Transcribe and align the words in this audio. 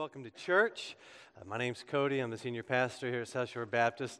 welcome 0.00 0.24
to 0.24 0.30
church. 0.30 0.96
Uh, 1.38 1.44
my 1.44 1.58
name's 1.58 1.84
Cody. 1.86 2.20
I'm 2.20 2.30
the 2.30 2.38
senior 2.38 2.62
pastor 2.62 3.10
here 3.10 3.20
at 3.20 3.28
South 3.28 3.50
Shore 3.50 3.66
Baptist. 3.66 4.18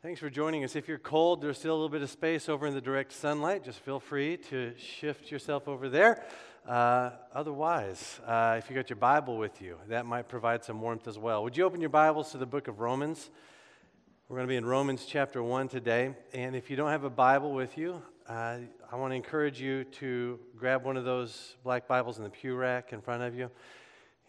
Thanks 0.00 0.20
for 0.20 0.30
joining 0.30 0.64
us. 0.64 0.74
If 0.74 0.88
you're 0.88 0.96
cold, 0.96 1.42
there's 1.42 1.58
still 1.58 1.72
a 1.72 1.76
little 1.76 1.90
bit 1.90 2.00
of 2.00 2.08
space 2.08 2.48
over 2.48 2.66
in 2.66 2.72
the 2.72 2.80
direct 2.80 3.12
sunlight. 3.12 3.62
Just 3.62 3.80
feel 3.80 4.00
free 4.00 4.38
to 4.48 4.72
shift 4.78 5.30
yourself 5.30 5.68
over 5.68 5.90
there. 5.90 6.24
Uh, 6.66 7.10
otherwise, 7.34 8.20
uh, 8.26 8.54
if 8.56 8.70
you 8.70 8.74
got 8.74 8.88
your 8.88 8.96
Bible 8.96 9.36
with 9.36 9.60
you, 9.60 9.76
that 9.88 10.06
might 10.06 10.30
provide 10.30 10.64
some 10.64 10.80
warmth 10.80 11.06
as 11.06 11.18
well. 11.18 11.42
Would 11.42 11.58
you 11.58 11.64
open 11.64 11.82
your 11.82 11.90
Bibles 11.90 12.32
to 12.32 12.38
the 12.38 12.46
book 12.46 12.66
of 12.66 12.80
Romans? 12.80 13.28
We're 14.30 14.36
going 14.36 14.48
to 14.48 14.50
be 14.50 14.56
in 14.56 14.64
Romans 14.64 15.04
chapter 15.06 15.42
1 15.42 15.68
today. 15.68 16.14
And 16.32 16.56
if 16.56 16.70
you 16.70 16.76
don't 16.76 16.90
have 16.90 17.04
a 17.04 17.10
Bible 17.10 17.52
with 17.52 17.76
you, 17.76 18.02
uh, 18.26 18.60
I 18.90 18.96
want 18.96 19.10
to 19.10 19.16
encourage 19.16 19.60
you 19.60 19.84
to 19.84 20.40
grab 20.56 20.86
one 20.86 20.96
of 20.96 21.04
those 21.04 21.56
black 21.64 21.86
Bibles 21.86 22.16
in 22.16 22.24
the 22.24 22.30
pew 22.30 22.54
rack 22.54 22.94
in 22.94 23.02
front 23.02 23.22
of 23.24 23.34
you. 23.34 23.50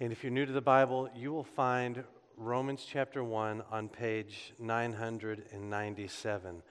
And 0.01 0.13
if 0.13 0.23
you're 0.23 0.31
new 0.31 0.45
to 0.45 0.53
the 0.53 0.61
Bible, 0.61 1.09
you 1.13 1.33
will 1.33 1.43
find 1.43 2.05
Romans 2.37 2.87
chapter 2.89 3.21
1 3.21 3.63
on 3.69 3.89
page 3.89 4.53
997. 4.57 6.63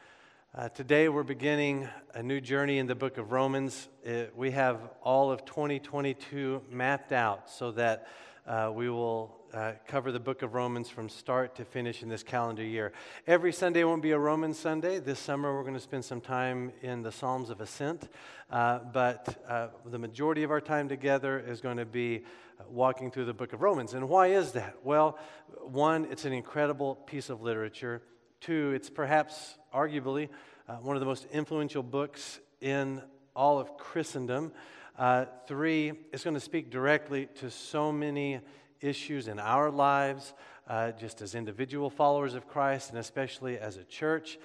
Uh, 0.54 0.68
today, 0.70 1.10
we're 1.10 1.22
beginning 1.22 1.86
a 2.14 2.22
new 2.22 2.40
journey 2.40 2.78
in 2.78 2.86
the 2.86 2.94
book 2.94 3.18
of 3.18 3.30
Romans. 3.30 3.90
It, 4.02 4.32
we 4.34 4.52
have 4.52 4.80
all 5.02 5.30
of 5.30 5.44
2022 5.44 6.62
mapped 6.70 7.12
out 7.12 7.50
so 7.50 7.70
that 7.72 8.08
uh, 8.46 8.72
we 8.74 8.88
will 8.88 9.37
uh, 9.52 9.72
cover 9.86 10.12
the 10.12 10.20
book 10.20 10.42
of 10.42 10.54
Romans 10.54 10.88
from 10.88 11.08
start 11.08 11.54
to 11.56 11.64
finish 11.64 12.02
in 12.02 12.08
this 12.08 12.22
calendar 12.22 12.62
year. 12.62 12.92
Every 13.26 13.52
Sunday 13.52 13.82
won't 13.84 14.02
be 14.02 14.10
a 14.10 14.18
Roman 14.18 14.52
Sunday. 14.52 14.98
This 14.98 15.18
summer, 15.18 15.54
we're 15.54 15.62
going 15.62 15.74
to 15.74 15.80
spend 15.80 16.04
some 16.04 16.20
time 16.20 16.72
in 16.82 17.02
the 17.02 17.10
Psalms 17.10 17.48
of 17.48 17.60
Ascent. 17.60 18.08
Uh, 18.50 18.80
but 18.92 19.42
uh, 19.48 19.68
the 19.86 19.98
majority 19.98 20.42
of 20.42 20.50
our 20.50 20.60
time 20.60 20.88
together 20.88 21.38
is 21.38 21.60
going 21.60 21.78
to 21.78 21.86
be 21.86 22.24
uh, 22.58 22.64
walking 22.68 23.10
through 23.10 23.24
the 23.24 23.32
book 23.32 23.52
of 23.52 23.62
Romans. 23.62 23.94
And 23.94 24.08
why 24.08 24.28
is 24.28 24.52
that? 24.52 24.76
Well, 24.82 25.18
one, 25.62 26.06
it's 26.10 26.24
an 26.24 26.32
incredible 26.32 26.96
piece 26.96 27.30
of 27.30 27.40
literature. 27.40 28.02
Two, 28.40 28.72
it's 28.72 28.90
perhaps 28.90 29.56
arguably 29.74 30.28
uh, 30.68 30.76
one 30.76 30.96
of 30.96 31.00
the 31.00 31.06
most 31.06 31.26
influential 31.32 31.82
books 31.82 32.40
in 32.60 33.02
all 33.34 33.58
of 33.58 33.76
Christendom. 33.78 34.52
Uh, 34.98 35.26
three, 35.46 35.92
it's 36.12 36.24
going 36.24 36.34
to 36.34 36.40
speak 36.40 36.70
directly 36.70 37.26
to 37.36 37.50
so 37.50 37.92
many 37.92 38.40
issues 38.80 39.28
in 39.28 39.38
our 39.38 39.70
lives, 39.70 40.34
uh, 40.68 40.92
just 40.92 41.22
as 41.22 41.34
individual 41.34 41.90
followers 41.90 42.34
of 42.34 42.46
Christ 42.46 42.90
and 42.90 42.98
especially 42.98 43.58
as 43.58 43.76
a 43.76 43.84
church. 43.84 44.38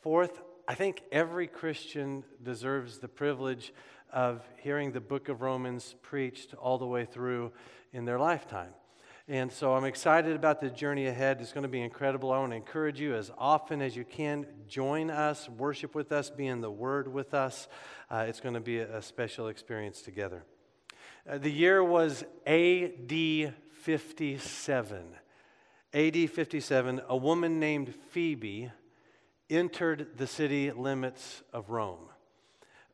Fourth, 0.00 0.42
I 0.68 0.74
think 0.74 1.02
every 1.10 1.46
Christian 1.46 2.24
deserves 2.42 2.98
the 2.98 3.08
privilege 3.08 3.72
of 4.12 4.42
hearing 4.58 4.92
the 4.92 5.00
book 5.00 5.28
of 5.28 5.42
Romans 5.42 5.94
preached 6.02 6.54
all 6.54 6.78
the 6.78 6.86
way 6.86 7.04
through 7.04 7.52
in 7.92 8.04
their 8.04 8.18
lifetime. 8.18 8.72
And 9.28 9.52
so 9.52 9.74
I'm 9.74 9.84
excited 9.84 10.34
about 10.34 10.60
the 10.60 10.68
journey 10.68 11.06
ahead. 11.06 11.40
It's 11.40 11.52
going 11.52 11.62
to 11.62 11.68
be 11.68 11.80
incredible. 11.80 12.32
I 12.32 12.38
want 12.40 12.50
to 12.50 12.56
encourage 12.56 13.00
you 13.00 13.14
as 13.14 13.30
often 13.38 13.80
as 13.80 13.96
you 13.96 14.04
can, 14.04 14.46
join 14.68 15.10
us, 15.10 15.48
worship 15.48 15.94
with 15.94 16.10
us, 16.10 16.28
be 16.28 16.48
in 16.48 16.60
the 16.60 16.70
Word 16.70 17.06
with 17.06 17.32
us. 17.32 17.68
Uh, 18.10 18.24
it's 18.28 18.40
going 18.40 18.54
to 18.54 18.60
be 18.60 18.80
a, 18.80 19.00
special 19.00 19.48
experience 19.48 20.02
together. 20.02 20.44
Uh, 21.28 21.38
the 21.38 21.50
year 21.50 21.84
was 21.84 22.24
AD 22.46 23.54
57. 23.82 25.16
AD 25.92 26.30
57, 26.30 27.02
a 27.08 27.16
woman 27.16 27.58
named 27.58 27.92
Phoebe 28.10 28.70
entered 29.50 30.16
the 30.16 30.28
city 30.28 30.70
limits 30.70 31.42
of 31.52 31.68
Rome. 31.68 32.08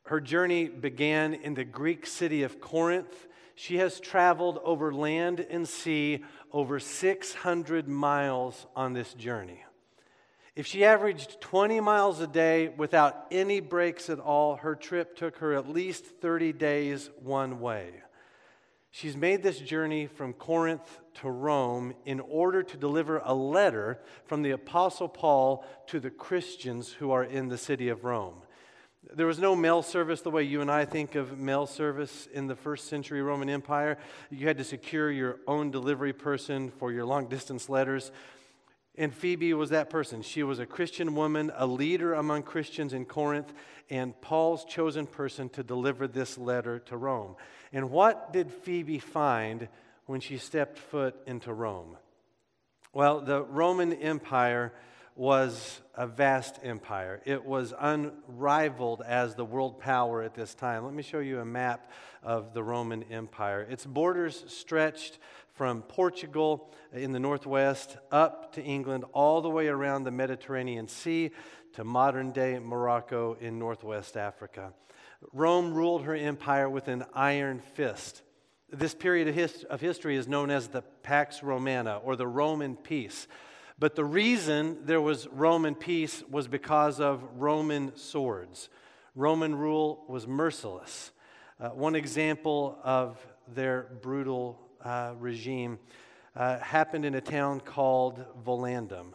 Her 0.04 0.18
journey 0.18 0.66
began 0.66 1.34
in 1.34 1.52
the 1.52 1.64
Greek 1.64 2.06
city 2.06 2.42
of 2.42 2.58
Corinth. 2.58 3.26
She 3.54 3.76
has 3.76 4.00
traveled 4.00 4.60
over 4.64 4.90
land 4.90 5.40
and 5.50 5.68
sea 5.68 6.24
over 6.52 6.80
600 6.80 7.86
miles 7.86 8.66
on 8.74 8.94
this 8.94 9.12
journey. 9.12 9.62
If 10.56 10.66
she 10.66 10.86
averaged 10.86 11.38
20 11.42 11.80
miles 11.80 12.18
a 12.20 12.26
day 12.26 12.68
without 12.68 13.26
any 13.30 13.60
breaks 13.60 14.08
at 14.08 14.20
all, 14.20 14.56
her 14.56 14.74
trip 14.74 15.16
took 15.16 15.36
her 15.36 15.52
at 15.52 15.68
least 15.68 16.06
30 16.22 16.54
days 16.54 17.10
one 17.22 17.60
way. 17.60 17.90
She's 18.90 19.16
made 19.16 19.42
this 19.42 19.58
journey 19.58 20.06
from 20.06 20.32
Corinth 20.32 21.00
to 21.20 21.30
Rome 21.30 21.94
in 22.04 22.20
order 22.20 22.62
to 22.62 22.76
deliver 22.76 23.20
a 23.24 23.34
letter 23.34 24.00
from 24.24 24.42
the 24.42 24.52
Apostle 24.52 25.08
Paul 25.08 25.64
to 25.88 26.00
the 26.00 26.10
Christians 26.10 26.92
who 26.92 27.10
are 27.10 27.24
in 27.24 27.48
the 27.48 27.58
city 27.58 27.88
of 27.88 28.04
Rome. 28.04 28.42
There 29.14 29.26
was 29.26 29.38
no 29.38 29.54
mail 29.54 29.82
service 29.82 30.22
the 30.22 30.30
way 30.30 30.42
you 30.42 30.60
and 30.60 30.70
I 30.70 30.84
think 30.84 31.14
of 31.14 31.38
mail 31.38 31.66
service 31.66 32.28
in 32.32 32.46
the 32.46 32.56
first 32.56 32.88
century 32.88 33.22
Roman 33.22 33.48
Empire. 33.48 33.98
You 34.30 34.46
had 34.46 34.58
to 34.58 34.64
secure 34.64 35.10
your 35.10 35.38
own 35.46 35.70
delivery 35.70 36.12
person 36.12 36.70
for 36.70 36.90
your 36.92 37.04
long 37.04 37.28
distance 37.28 37.68
letters. 37.68 38.10
And 38.98 39.14
Phoebe 39.14 39.54
was 39.54 39.70
that 39.70 39.90
person. 39.90 40.22
She 40.22 40.42
was 40.42 40.58
a 40.58 40.66
Christian 40.66 41.14
woman, 41.14 41.52
a 41.54 41.68
leader 41.68 42.14
among 42.14 42.42
Christians 42.42 42.92
in 42.92 43.04
Corinth, 43.04 43.52
and 43.88 44.20
Paul's 44.20 44.64
chosen 44.64 45.06
person 45.06 45.48
to 45.50 45.62
deliver 45.62 46.08
this 46.08 46.36
letter 46.36 46.80
to 46.80 46.96
Rome. 46.96 47.36
And 47.72 47.90
what 47.90 48.32
did 48.32 48.50
Phoebe 48.50 48.98
find 48.98 49.68
when 50.06 50.20
she 50.20 50.36
stepped 50.36 50.78
foot 50.78 51.14
into 51.26 51.52
Rome? 51.52 51.96
Well, 52.92 53.20
the 53.20 53.44
Roman 53.44 53.92
Empire 53.92 54.72
was 55.18 55.80
a 55.96 56.06
vast 56.06 56.60
empire. 56.62 57.20
It 57.24 57.44
was 57.44 57.74
unrivaled 57.76 59.02
as 59.04 59.34
the 59.34 59.44
world 59.44 59.80
power 59.80 60.22
at 60.22 60.34
this 60.34 60.54
time. 60.54 60.84
Let 60.84 60.94
me 60.94 61.02
show 61.02 61.18
you 61.18 61.40
a 61.40 61.44
map 61.44 61.90
of 62.22 62.54
the 62.54 62.62
Roman 62.62 63.02
Empire. 63.10 63.66
Its 63.68 63.84
borders 63.84 64.44
stretched 64.46 65.18
from 65.54 65.82
Portugal 65.82 66.72
in 66.92 67.10
the 67.10 67.18
northwest 67.18 67.96
up 68.12 68.52
to 68.52 68.62
England, 68.62 69.04
all 69.12 69.40
the 69.40 69.50
way 69.50 69.66
around 69.66 70.04
the 70.04 70.12
Mediterranean 70.12 70.86
Sea 70.86 71.32
to 71.72 71.82
modern 71.82 72.30
day 72.30 72.60
Morocco 72.60 73.36
in 73.40 73.58
northwest 73.58 74.16
Africa. 74.16 74.72
Rome 75.32 75.74
ruled 75.74 76.04
her 76.04 76.14
empire 76.14 76.70
with 76.70 76.86
an 76.86 77.04
iron 77.12 77.58
fist. 77.58 78.22
This 78.70 78.94
period 78.94 79.26
of, 79.26 79.64
of 79.68 79.80
history 79.80 80.14
is 80.14 80.28
known 80.28 80.52
as 80.52 80.68
the 80.68 80.82
Pax 81.02 81.42
Romana 81.42 81.96
or 82.04 82.14
the 82.14 82.28
Roman 82.28 82.76
peace. 82.76 83.26
But 83.78 83.94
the 83.94 84.04
reason 84.04 84.78
there 84.84 85.00
was 85.00 85.28
Roman 85.28 85.74
peace 85.76 86.24
was 86.28 86.48
because 86.48 87.00
of 87.00 87.22
Roman 87.36 87.96
swords. 87.96 88.68
Roman 89.14 89.54
rule 89.54 90.04
was 90.08 90.26
merciless. 90.26 91.12
Uh, 91.60 91.70
one 91.70 91.94
example 91.94 92.78
of 92.82 93.24
their 93.54 93.88
brutal 94.02 94.58
uh, 94.84 95.14
regime 95.18 95.78
uh, 96.34 96.58
happened 96.58 97.04
in 97.04 97.14
a 97.14 97.20
town 97.20 97.60
called 97.60 98.24
Volandum. 98.44 99.12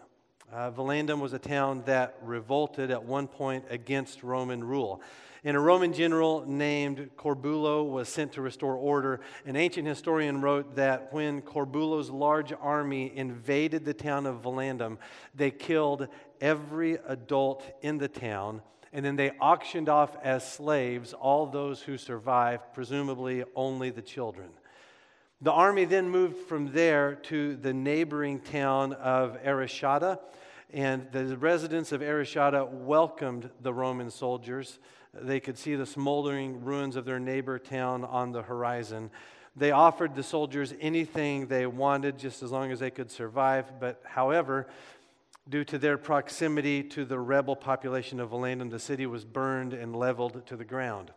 Uh, 0.51 0.71
Volandum 0.71 1.19
was 1.19 1.33
a 1.33 1.39
town 1.39 1.83
that 1.85 2.15
revolted 2.21 2.91
at 2.91 3.03
one 3.03 3.27
point 3.27 3.65
against 3.69 4.23
Roman 4.23 4.63
rule. 4.63 5.01
And 5.45 5.57
a 5.57 5.59
Roman 5.59 5.91
general 5.91 6.45
named 6.47 7.09
Corbulo 7.17 7.83
was 7.89 8.07
sent 8.07 8.31
to 8.33 8.41
restore 8.41 8.75
order. 8.75 9.19
An 9.45 9.57
ancient 9.57 9.85
historian 9.85 10.39
wrote 10.39 10.75
that 10.75 11.11
when 11.11 11.41
Corbulo's 11.41 12.09
large 12.09 12.53
army 12.53 13.11
invaded 13.13 13.83
the 13.83 13.93
town 13.93 14.25
of 14.25 14.41
Volandum, 14.41 14.97
they 15.35 15.51
killed 15.51 16.07
every 16.39 16.97
adult 17.07 17.65
in 17.81 17.97
the 17.97 18.07
town, 18.07 18.61
and 18.93 19.03
then 19.03 19.17
they 19.17 19.31
auctioned 19.31 19.89
off 19.89 20.15
as 20.23 20.49
slaves 20.49 21.11
all 21.11 21.45
those 21.45 21.81
who 21.81 21.97
survived, 21.97 22.63
presumably 22.73 23.43
only 23.53 23.89
the 23.89 24.01
children. 24.01 24.49
The 25.41 25.51
army 25.51 25.83
then 25.83 26.09
moved 26.09 26.37
from 26.47 26.71
there 26.71 27.15
to 27.23 27.57
the 27.57 27.73
neighboring 27.73 28.39
town 28.39 28.93
of 28.93 29.37
Arechata, 29.43 30.19
and 30.71 31.11
the 31.11 31.35
residents 31.35 31.91
of 31.91 31.99
Arechata 31.99 32.65
welcomed 32.69 33.49
the 33.59 33.73
Roman 33.73 34.09
soldiers. 34.09 34.79
They 35.13 35.39
could 35.39 35.57
see 35.57 35.75
the 35.75 35.85
smoldering 35.85 36.63
ruins 36.63 36.95
of 36.95 37.05
their 37.05 37.19
neighbor 37.19 37.59
town 37.59 38.03
on 38.03 38.31
the 38.31 38.41
horizon. 38.41 39.11
They 39.55 39.71
offered 39.71 40.15
the 40.15 40.23
soldiers 40.23 40.73
anything 40.81 41.47
they 41.47 41.67
wanted 41.67 42.17
just 42.17 42.41
as 42.41 42.51
long 42.51 42.71
as 42.71 42.79
they 42.79 42.89
could 42.89 43.11
survive. 43.11 43.79
But, 43.79 44.01
however, 44.03 44.67
due 45.47 45.63
to 45.65 45.77
their 45.77 45.97
proximity 45.97 46.83
to 46.83 47.05
the 47.05 47.19
rebel 47.19 47.55
population 47.55 48.19
of 48.19 48.31
Volandum, 48.31 48.71
the 48.71 48.79
city 48.79 49.05
was 49.05 49.23
burned 49.23 49.73
and 49.73 49.95
leveled 49.95 50.47
to 50.47 50.55
the 50.55 50.65
ground. 50.65 51.11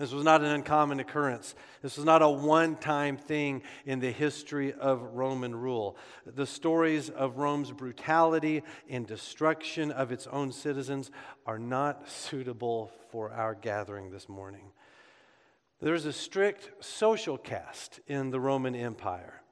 This 0.00 0.12
was 0.12 0.24
not 0.24 0.40
an 0.40 0.46
uncommon 0.46 0.98
occurrence. 0.98 1.54
This 1.82 1.98
was 1.98 2.06
not 2.06 2.22
a 2.22 2.28
one 2.30 2.76
time 2.76 3.18
thing 3.18 3.60
in 3.84 4.00
the 4.00 4.10
history 4.10 4.72
of 4.72 5.02
Roman 5.02 5.54
rule. 5.54 5.94
The 6.24 6.46
stories 6.46 7.10
of 7.10 7.36
Rome's 7.36 7.70
brutality 7.70 8.62
and 8.88 9.06
destruction 9.06 9.90
of 9.90 10.10
its 10.10 10.26
own 10.26 10.52
citizens 10.52 11.10
are 11.44 11.58
not 11.58 12.08
suitable 12.08 12.90
for 13.10 13.30
our 13.30 13.54
gathering 13.54 14.10
this 14.10 14.26
morning. 14.26 14.72
There's 15.82 16.06
a 16.06 16.14
strict 16.14 16.82
social 16.82 17.36
caste 17.36 18.00
in 18.06 18.30
the 18.30 18.40
Roman 18.40 18.74
Empire. 18.74 19.42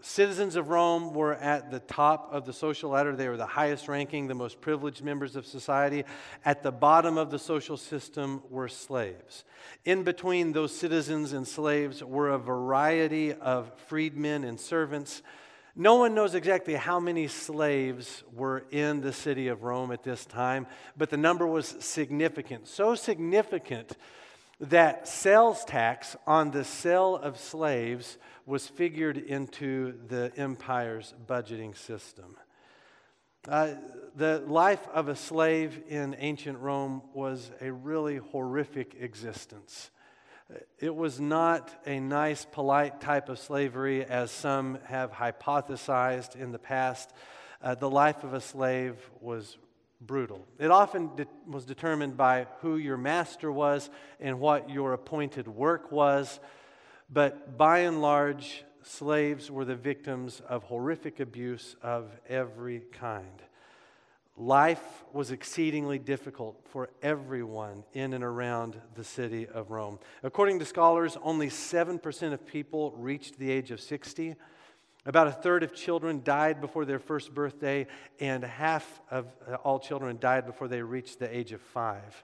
Citizens 0.00 0.54
of 0.54 0.68
Rome 0.68 1.12
were 1.12 1.34
at 1.34 1.72
the 1.72 1.80
top 1.80 2.28
of 2.32 2.46
the 2.46 2.52
social 2.52 2.90
ladder. 2.90 3.16
They 3.16 3.28
were 3.28 3.36
the 3.36 3.46
highest 3.46 3.88
ranking, 3.88 4.28
the 4.28 4.34
most 4.34 4.60
privileged 4.60 5.02
members 5.02 5.34
of 5.34 5.44
society. 5.44 6.04
At 6.44 6.62
the 6.62 6.70
bottom 6.70 7.18
of 7.18 7.32
the 7.32 7.38
social 7.38 7.76
system 7.76 8.42
were 8.48 8.68
slaves. 8.68 9.44
In 9.84 10.04
between 10.04 10.52
those 10.52 10.72
citizens 10.74 11.32
and 11.32 11.46
slaves 11.46 12.02
were 12.02 12.30
a 12.30 12.38
variety 12.38 13.32
of 13.32 13.72
freedmen 13.88 14.44
and 14.44 14.60
servants. 14.60 15.22
No 15.74 15.96
one 15.96 16.14
knows 16.14 16.36
exactly 16.36 16.74
how 16.74 17.00
many 17.00 17.26
slaves 17.26 18.22
were 18.32 18.66
in 18.70 19.00
the 19.00 19.12
city 19.12 19.48
of 19.48 19.64
Rome 19.64 19.90
at 19.90 20.04
this 20.04 20.24
time, 20.24 20.68
but 20.96 21.10
the 21.10 21.16
number 21.16 21.46
was 21.46 21.74
significant. 21.80 22.68
So 22.68 22.94
significant 22.94 23.96
that 24.60 25.06
sales 25.06 25.64
tax 25.64 26.16
on 26.26 26.50
the 26.50 26.64
sale 26.64 27.16
of 27.16 27.38
slaves 27.38 28.18
was 28.48 28.66
figured 28.66 29.18
into 29.18 29.92
the 30.08 30.32
empire's 30.34 31.12
budgeting 31.26 31.76
system. 31.76 32.34
Uh, 33.46 33.74
the 34.16 34.42
life 34.46 34.88
of 34.94 35.08
a 35.08 35.14
slave 35.14 35.82
in 35.86 36.16
ancient 36.18 36.58
Rome 36.58 37.02
was 37.12 37.50
a 37.60 37.70
really 37.70 38.16
horrific 38.16 38.96
existence. 38.98 39.90
It 40.78 40.96
was 40.96 41.20
not 41.20 41.70
a 41.86 42.00
nice, 42.00 42.46
polite 42.50 43.02
type 43.02 43.28
of 43.28 43.38
slavery 43.38 44.02
as 44.02 44.30
some 44.30 44.78
have 44.86 45.12
hypothesized 45.12 46.34
in 46.34 46.50
the 46.50 46.58
past. 46.58 47.12
Uh, 47.60 47.74
the 47.74 47.90
life 47.90 48.24
of 48.24 48.32
a 48.32 48.40
slave 48.40 48.96
was 49.20 49.58
brutal. 50.00 50.46
It 50.58 50.70
often 50.70 51.14
de- 51.16 51.26
was 51.46 51.66
determined 51.66 52.16
by 52.16 52.46
who 52.62 52.78
your 52.78 52.96
master 52.96 53.52
was 53.52 53.90
and 54.20 54.40
what 54.40 54.70
your 54.70 54.94
appointed 54.94 55.48
work 55.48 55.92
was, 55.92 56.40
but 57.10 57.56
by 57.56 57.80
and 57.80 58.02
large, 58.02 58.64
slaves 58.82 59.50
were 59.50 59.64
the 59.64 59.74
victims 59.74 60.42
of 60.48 60.64
horrific 60.64 61.20
abuse 61.20 61.76
of 61.82 62.10
every 62.28 62.80
kind. 62.92 63.42
Life 64.36 65.04
was 65.12 65.32
exceedingly 65.32 65.98
difficult 65.98 66.60
for 66.70 66.90
everyone 67.02 67.82
in 67.92 68.12
and 68.12 68.22
around 68.22 68.80
the 68.94 69.02
city 69.02 69.48
of 69.48 69.72
Rome. 69.72 69.98
According 70.22 70.60
to 70.60 70.64
scholars, 70.64 71.16
only 71.22 71.48
7% 71.48 72.32
of 72.32 72.46
people 72.46 72.92
reached 72.96 73.38
the 73.38 73.50
age 73.50 73.72
of 73.72 73.80
60. 73.80 74.36
About 75.06 75.26
a 75.26 75.32
third 75.32 75.64
of 75.64 75.74
children 75.74 76.22
died 76.22 76.60
before 76.60 76.84
their 76.84 77.00
first 77.00 77.34
birthday, 77.34 77.86
and 78.20 78.44
half 78.44 79.00
of 79.10 79.26
uh, 79.50 79.54
all 79.56 79.80
children 79.80 80.18
died 80.20 80.46
before 80.46 80.68
they 80.68 80.82
reached 80.82 81.18
the 81.18 81.36
age 81.36 81.52
of 81.52 81.60
five. 81.60 82.22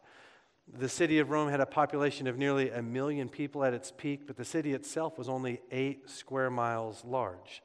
The 0.72 0.88
city 0.88 1.18
of 1.18 1.30
Rome 1.30 1.50
had 1.50 1.60
a 1.60 1.66
population 1.66 2.26
of 2.26 2.38
nearly 2.38 2.70
a 2.70 2.82
million 2.82 3.28
people 3.28 3.64
at 3.64 3.74
its 3.74 3.92
peak, 3.96 4.26
but 4.26 4.36
the 4.36 4.44
city 4.44 4.72
itself 4.72 5.18
was 5.18 5.28
only 5.28 5.60
eight 5.70 6.08
square 6.08 6.50
miles 6.50 7.04
large. 7.04 7.62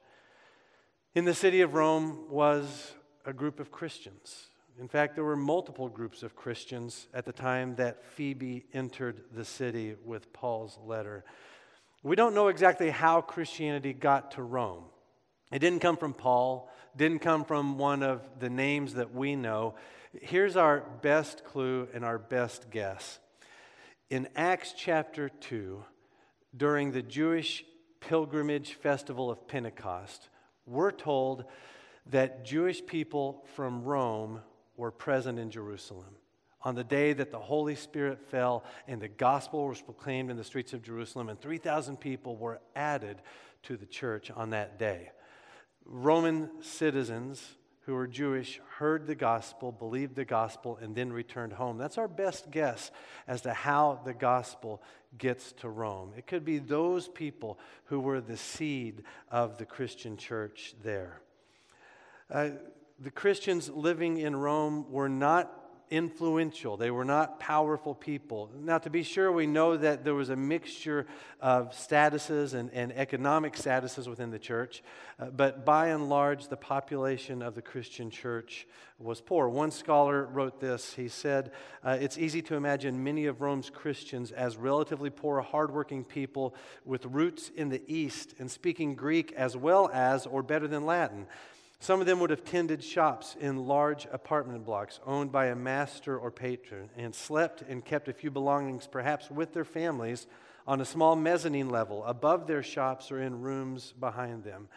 In 1.14 1.24
the 1.24 1.34
city 1.34 1.60
of 1.62 1.74
Rome 1.74 2.26
was 2.28 2.92
a 3.24 3.32
group 3.32 3.58
of 3.58 3.72
Christians. 3.72 4.46
In 4.78 4.86
fact, 4.86 5.14
there 5.14 5.24
were 5.24 5.36
multiple 5.36 5.88
groups 5.88 6.22
of 6.22 6.36
Christians 6.36 7.08
at 7.12 7.24
the 7.24 7.32
time 7.32 7.74
that 7.76 8.04
Phoebe 8.04 8.64
entered 8.72 9.22
the 9.34 9.44
city 9.44 9.96
with 10.04 10.32
Paul's 10.32 10.78
letter. 10.84 11.24
We 12.02 12.16
don't 12.16 12.34
know 12.34 12.48
exactly 12.48 12.90
how 12.90 13.20
Christianity 13.20 13.92
got 13.92 14.30
to 14.32 14.42
Rome. 14.42 14.84
It 15.50 15.58
didn't 15.58 15.80
come 15.80 15.96
from 15.96 16.14
Paul, 16.14 16.70
didn't 16.96 17.20
come 17.20 17.44
from 17.44 17.78
one 17.78 18.02
of 18.02 18.22
the 18.38 18.50
names 18.50 18.94
that 18.94 19.14
we 19.14 19.36
know. 19.36 19.74
Here's 20.20 20.56
our 20.56 20.80
best 21.02 21.44
clue 21.44 21.88
and 21.94 22.04
our 22.04 22.18
best 22.18 22.70
guess. 22.70 23.18
In 24.08 24.28
Acts 24.34 24.74
chapter 24.76 25.28
2, 25.28 25.84
during 26.56 26.90
the 26.90 27.02
Jewish 27.02 27.64
pilgrimage 28.00 28.74
festival 28.74 29.30
of 29.30 29.46
Pentecost, 29.46 30.28
we're 30.66 30.90
told 30.90 31.44
that 32.06 32.44
Jewish 32.44 32.84
people 32.84 33.44
from 33.54 33.84
Rome 33.84 34.40
were 34.76 34.90
present 34.90 35.38
in 35.38 35.50
Jerusalem 35.50 36.16
on 36.62 36.74
the 36.74 36.84
day 36.84 37.12
that 37.12 37.30
the 37.30 37.38
Holy 37.38 37.74
Spirit 37.74 38.20
fell 38.20 38.64
and 38.86 39.00
the 39.00 39.08
gospel 39.08 39.68
was 39.68 39.80
proclaimed 39.80 40.30
in 40.30 40.36
the 40.36 40.44
streets 40.44 40.72
of 40.72 40.82
Jerusalem, 40.82 41.28
and 41.28 41.40
3,000 41.40 41.98
people 41.98 42.36
were 42.36 42.60
added 42.76 43.22
to 43.64 43.76
the 43.76 43.86
church 43.86 44.30
on 44.30 44.50
that 44.50 44.78
day. 44.78 45.10
Roman 45.84 46.50
citizens 46.62 47.56
who 47.90 47.94
were 47.94 48.06
Jewish 48.06 48.60
heard 48.76 49.06
the 49.06 49.14
gospel, 49.14 49.72
believed 49.72 50.14
the 50.14 50.24
gospel, 50.24 50.78
and 50.80 50.94
then 50.94 51.12
returned 51.12 51.54
home. 51.54 51.78
That's 51.78 51.98
our 51.98 52.08
best 52.08 52.50
guess 52.50 52.90
as 53.26 53.40
to 53.42 53.52
how 53.52 54.00
the 54.04 54.14
gospel 54.14 54.82
gets 55.18 55.52
to 55.54 55.68
Rome. 55.68 56.12
It 56.16 56.26
could 56.26 56.44
be 56.44 56.58
those 56.58 57.08
people 57.08 57.58
who 57.86 57.98
were 57.98 58.20
the 58.20 58.36
seed 58.36 59.02
of 59.30 59.58
the 59.58 59.66
Christian 59.66 60.16
church 60.16 60.74
there. 60.84 61.20
Uh, 62.30 62.50
the 63.00 63.10
Christians 63.10 63.68
living 63.68 64.18
in 64.18 64.36
Rome 64.36 64.86
were 64.90 65.08
not 65.08 65.59
influential. 65.90 66.76
They 66.76 66.90
were 66.90 67.04
not 67.04 67.40
powerful 67.40 67.94
people. 67.94 68.50
Now, 68.62 68.78
to 68.78 68.90
be 68.90 69.02
sure, 69.02 69.30
we 69.32 69.46
know 69.46 69.76
that 69.76 70.04
there 70.04 70.14
was 70.14 70.30
a 70.30 70.36
mixture 70.36 71.06
of 71.40 71.72
statuses 71.72 72.54
and, 72.54 72.70
and 72.72 72.92
economic 72.92 73.54
statuses 73.54 74.06
within 74.06 74.30
the 74.30 74.38
church, 74.38 74.82
uh, 75.18 75.26
but 75.26 75.64
by 75.64 75.88
and 75.88 76.08
large, 76.08 76.48
the 76.48 76.56
population 76.56 77.42
of 77.42 77.54
the 77.54 77.62
Christian 77.62 78.10
church 78.10 78.66
was 78.98 79.20
poor. 79.20 79.48
One 79.48 79.70
scholar 79.70 80.26
wrote 80.26 80.60
this. 80.60 80.94
He 80.94 81.08
said, 81.08 81.52
uh, 81.82 81.96
It's 82.00 82.18
easy 82.18 82.42
to 82.42 82.54
imagine 82.54 83.02
many 83.02 83.26
of 83.26 83.40
Rome's 83.40 83.70
Christians 83.70 84.30
as 84.30 84.56
relatively 84.56 85.10
poor, 85.10 85.40
hardworking 85.40 86.04
people 86.04 86.54
with 86.84 87.06
roots 87.06 87.50
in 87.56 87.70
the 87.70 87.82
East 87.86 88.34
and 88.38 88.50
speaking 88.50 88.94
Greek 88.94 89.32
as 89.32 89.56
well 89.56 89.90
as, 89.92 90.26
or 90.26 90.42
better 90.42 90.68
than 90.68 90.84
Latin. 90.84 91.26
Some 91.82 92.00
of 92.00 92.06
them 92.06 92.20
would 92.20 92.28
have 92.28 92.44
tended 92.44 92.84
shops 92.84 93.36
in 93.40 93.66
large 93.66 94.06
apartment 94.12 94.66
blocks 94.66 95.00
owned 95.06 95.32
by 95.32 95.46
a 95.46 95.56
master 95.56 96.18
or 96.18 96.30
patron 96.30 96.90
and 96.94 97.14
slept 97.14 97.62
and 97.62 97.82
kept 97.82 98.06
a 98.06 98.12
few 98.12 98.30
belongings, 98.30 98.86
perhaps 98.86 99.30
with 99.30 99.54
their 99.54 99.64
families, 99.64 100.26
on 100.66 100.82
a 100.82 100.84
small 100.84 101.16
mezzanine 101.16 101.70
level 101.70 102.04
above 102.04 102.46
their 102.46 102.62
shops 102.62 103.10
or 103.10 103.22
in 103.22 103.40
rooms 103.40 103.94
behind 103.98 104.44
them. 104.44 104.68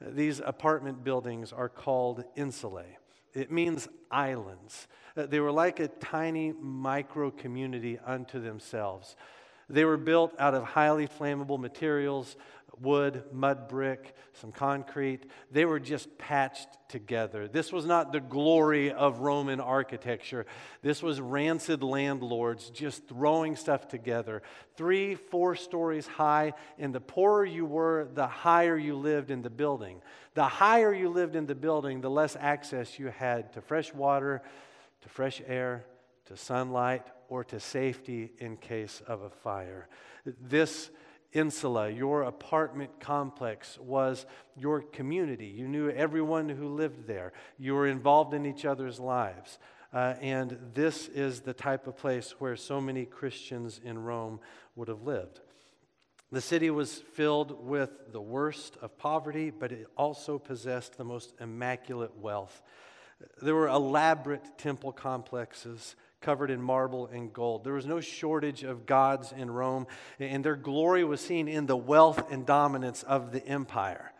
These 0.00 0.40
apartment 0.44 1.04
buildings 1.04 1.52
are 1.52 1.68
called 1.68 2.24
insulae. 2.36 2.96
It 3.34 3.52
means 3.52 3.88
islands. 4.10 4.88
Uh, 5.16 5.26
they 5.26 5.38
were 5.38 5.52
like 5.52 5.78
a 5.78 5.86
tiny 5.86 6.52
micro 6.52 7.30
community 7.30 8.00
unto 8.04 8.40
themselves. 8.40 9.14
They 9.70 9.84
were 9.84 9.96
built 9.96 10.34
out 10.38 10.54
of 10.54 10.64
highly 10.64 11.06
flammable 11.06 11.58
materials 11.58 12.36
wood, 12.80 13.24
mud 13.32 13.68
brick, 13.68 14.14
some 14.34 14.52
concrete. 14.52 15.24
They 15.50 15.64
were 15.64 15.80
just 15.80 16.16
patched 16.18 16.68
together. 16.88 17.48
This 17.48 17.72
was 17.72 17.84
not 17.84 18.12
the 18.12 18.20
glory 18.20 18.92
of 18.92 19.20
Roman 19.20 19.60
architecture. 19.60 20.46
This 20.82 21.02
was 21.02 21.20
rancid 21.20 21.82
landlords 21.82 22.70
just 22.70 23.06
throwing 23.08 23.56
stuff 23.56 23.88
together. 23.88 24.42
Three, 24.76 25.14
four 25.14 25.56
stories 25.56 26.06
high, 26.06 26.54
and 26.78 26.94
the 26.94 27.00
poorer 27.00 27.44
you 27.44 27.66
were, 27.66 28.08
the 28.14 28.26
higher 28.26 28.76
you 28.76 28.96
lived 28.96 29.30
in 29.30 29.42
the 29.42 29.50
building. 29.50 30.00
The 30.34 30.44
higher 30.44 30.94
you 30.94 31.08
lived 31.08 31.36
in 31.36 31.46
the 31.46 31.54
building, 31.54 32.00
the 32.00 32.10
less 32.10 32.36
access 32.38 32.98
you 32.98 33.08
had 33.08 33.52
to 33.54 33.60
fresh 33.60 33.92
water, 33.92 34.42
to 35.02 35.08
fresh 35.08 35.42
air, 35.46 35.84
to 36.28 36.36
sunlight, 36.36 37.04
or 37.28 37.44
to 37.44 37.60
safety 37.60 38.32
in 38.38 38.56
case 38.56 39.02
of 39.06 39.22
a 39.22 39.30
fire. 39.30 39.88
This 40.40 40.90
insula, 41.32 41.90
your 41.90 42.22
apartment 42.22 43.00
complex, 43.00 43.78
was 43.78 44.24
your 44.56 44.80
community. 44.80 45.46
You 45.46 45.68
knew 45.68 45.90
everyone 45.90 46.48
who 46.48 46.68
lived 46.68 47.06
there, 47.06 47.32
you 47.58 47.74
were 47.74 47.86
involved 47.86 48.34
in 48.34 48.46
each 48.46 48.64
other's 48.64 48.98
lives. 48.98 49.58
Uh, 49.92 50.14
and 50.20 50.58
this 50.74 51.08
is 51.08 51.40
the 51.40 51.54
type 51.54 51.86
of 51.86 51.96
place 51.96 52.34
where 52.38 52.56
so 52.56 52.80
many 52.80 53.06
Christians 53.06 53.80
in 53.82 53.98
Rome 53.98 54.40
would 54.76 54.88
have 54.88 55.02
lived. 55.02 55.40
The 56.30 56.42
city 56.42 56.68
was 56.68 56.92
filled 56.92 57.66
with 57.66 58.12
the 58.12 58.20
worst 58.20 58.76
of 58.82 58.98
poverty, 58.98 59.50
but 59.50 59.72
it 59.72 59.86
also 59.96 60.38
possessed 60.38 60.98
the 60.98 61.04
most 61.04 61.32
immaculate 61.40 62.18
wealth. 62.18 62.62
There 63.40 63.54
were 63.54 63.68
elaborate 63.68 64.58
temple 64.58 64.92
complexes 64.92 65.96
covered 66.20 66.50
in 66.50 66.60
marble 66.60 67.06
and 67.06 67.32
gold. 67.32 67.64
There 67.64 67.74
was 67.74 67.86
no 67.86 68.00
shortage 68.00 68.64
of 68.64 68.86
gods 68.86 69.32
in 69.32 69.50
Rome, 69.50 69.86
and 70.18 70.44
their 70.44 70.56
glory 70.56 71.04
was 71.04 71.20
seen 71.20 71.48
in 71.48 71.66
the 71.66 71.76
wealth 71.76 72.30
and 72.30 72.44
dominance 72.44 73.02
of 73.02 73.32
the 73.32 73.46
empire. 73.46 74.12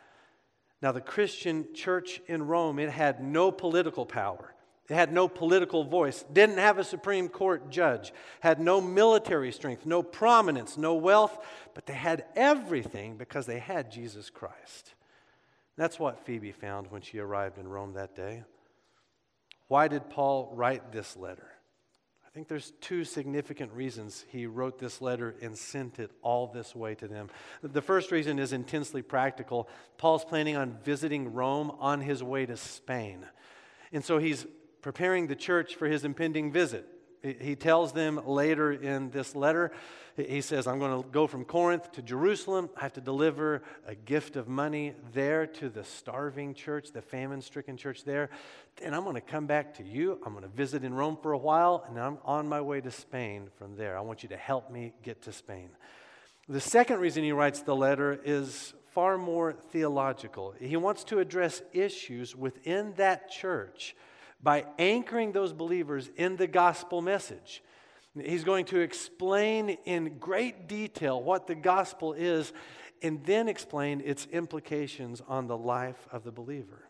Now, 0.81 0.93
the 0.93 1.01
Christian 1.01 1.75
church 1.75 2.21
in 2.29 2.47
Rome, 2.47 2.79
it 2.79 2.91
had 2.91 3.23
no 3.23 3.51
political 3.51 4.07
power. 4.07 4.55
It 4.89 4.95
had 4.95 5.13
no 5.13 5.29
political 5.29 5.85
voice, 5.85 6.25
didn't 6.33 6.59
have 6.59 6.79
a 6.79 6.85
Supreme 6.85 7.29
Court 7.29 7.69
judge, 7.69 8.13
had 8.41 8.59
no 8.59 8.81
military 8.81 9.53
strength, 9.53 9.85
no 9.85 10.03
prominence, 10.03 10.79
no 10.79 10.95
wealth, 10.95 11.45
but 11.75 11.85
they 11.85 11.93
had 11.93 12.25
everything 12.35 13.17
because 13.19 13.45
they 13.45 13.59
had 13.59 13.91
Jesus 13.91 14.31
Christ. 14.31 14.95
That's 15.77 15.99
what 15.99 16.25
Phoebe 16.25 16.53
found 16.53 16.91
when 16.91 17.03
she 17.03 17.19
arrived 17.19 17.59
in 17.59 17.69
Rome 17.69 17.93
that 17.95 18.17
day. 18.17 18.45
Why 19.67 19.89
did 19.89 20.09
Paul 20.09 20.53
write 20.55 20.91
this 20.91 21.17
letter? 21.17 21.51
Think 22.39 22.47
there's 22.47 22.73
two 22.81 23.05
significant 23.05 23.73
reasons 23.73 24.25
he 24.29 24.47
wrote 24.47 24.79
this 24.79 25.03
letter 25.03 25.35
and 25.43 25.59
sent 25.59 25.99
it 25.99 26.13
all 26.23 26.47
this 26.47 26.73
way 26.73 26.95
to 26.95 27.09
them. 27.09 27.29
The 27.65 27.83
first 27.83 28.13
reason 28.13 28.39
is 28.39 28.53
intensely 28.53 29.03
practical. 29.03 29.69
Paul's 29.97 30.25
planning 30.25 30.57
on 30.57 30.79
visiting 30.85 31.33
Rome 31.33 31.73
on 31.81 32.01
his 32.01 32.23
way 32.23 32.47
to 32.47 32.57
Spain. 32.57 33.27
And 33.93 34.05
so 34.05 34.19
he's 34.19 34.47
preparing 34.83 35.27
the 35.27 35.35
church 35.35 35.75
for 35.75 35.89
his 35.89 36.05
impending 36.05 36.53
visit. 36.53 36.87
He 37.23 37.57
tells 37.57 37.93
them 37.93 38.21
later 38.27 38.73
in 38.73 39.11
this 39.11 39.35
letter, 39.35 39.73
he 40.17 40.41
says, 40.41 40.67
I'm 40.67 40.81
going 40.81 41.03
to 41.03 41.09
go 41.09 41.27
from 41.27 41.45
Corinth 41.45 41.93
to 41.93 42.03
Jerusalem. 42.03 42.71
I 42.77 42.81
have 42.81 42.95
to 42.95 43.01
deliver 43.01 43.63
a 43.87 43.95
gift 43.95 44.37
of 44.37 44.49
money 44.49 44.95
there 45.13 45.47
to 45.47 45.69
the 45.69 45.85
starving 45.85 46.55
church, 46.55 46.91
the 46.93 47.03
famine 47.03 47.41
stricken 47.41 47.77
church 47.77 48.05
there. 48.05 48.31
And 48.83 48.97
I'm 48.97 49.05
going 49.05 49.15
to 49.15 49.21
come 49.21 49.47
back 49.47 49.75
to 49.75 49.85
you. 49.85 50.19
I'm 50.27 50.33
going 50.33 50.43
to 50.43 50.51
visit 50.51 50.83
in 50.83 50.93
Rome 50.93 51.19
for 51.23 51.33
a 51.33 51.39
while, 51.39 51.85
and 51.89 52.01
I'm 52.01 52.19
on 52.25 52.49
my 52.49 52.61
way 52.61 52.81
to 52.81 52.91
Spain 52.91 53.49
from 53.59 53.77
there. 53.77 53.97
I 53.97 54.01
want 54.01 54.25
you 54.25 54.29
to 54.31 54.37
help 54.37 54.71
me 54.71 54.93
get 55.05 55.23
to 55.23 55.33
Spain. 55.33 55.71
The 56.49 56.61
second 56.61 56.99
reason 56.99 57.23
he 57.23 57.33
writes 57.33 57.61
the 57.61 57.77
letter 57.77 58.19
is 58.25 58.75
far 58.91 59.19
more 59.19 59.53
theological. 59.53 60.55
He 60.59 60.77
wants 60.77 61.05
to 61.05 61.21
address 61.21 61.63
issues 61.73 62.35
within 62.35 62.95
that 62.97 63.31
church 63.31 63.95
by 64.43 64.67
anchoring 64.79 65.33
those 65.33 65.53
believers 65.53 66.11
in 66.17 66.37
the 66.37 66.47
gospel 66.47 67.03
message. 67.03 67.63
He's 68.17 68.45
going 68.45 68.65
to 68.67 68.81
explain 68.81 69.71
in 69.85 70.19
great 70.19 70.69
detail 70.69 71.23
what 71.23 71.47
the 71.47 71.55
gospel 71.55 72.13
is 72.13 72.53
and 73.03 73.25
then 73.25 73.49
explain 73.49 74.01
its 74.05 74.27
implications 74.27 75.23
on 75.29 75.47
the 75.47 75.57
life 75.57 76.09
of 76.11 76.25
the 76.25 76.33
believer. 76.33 76.89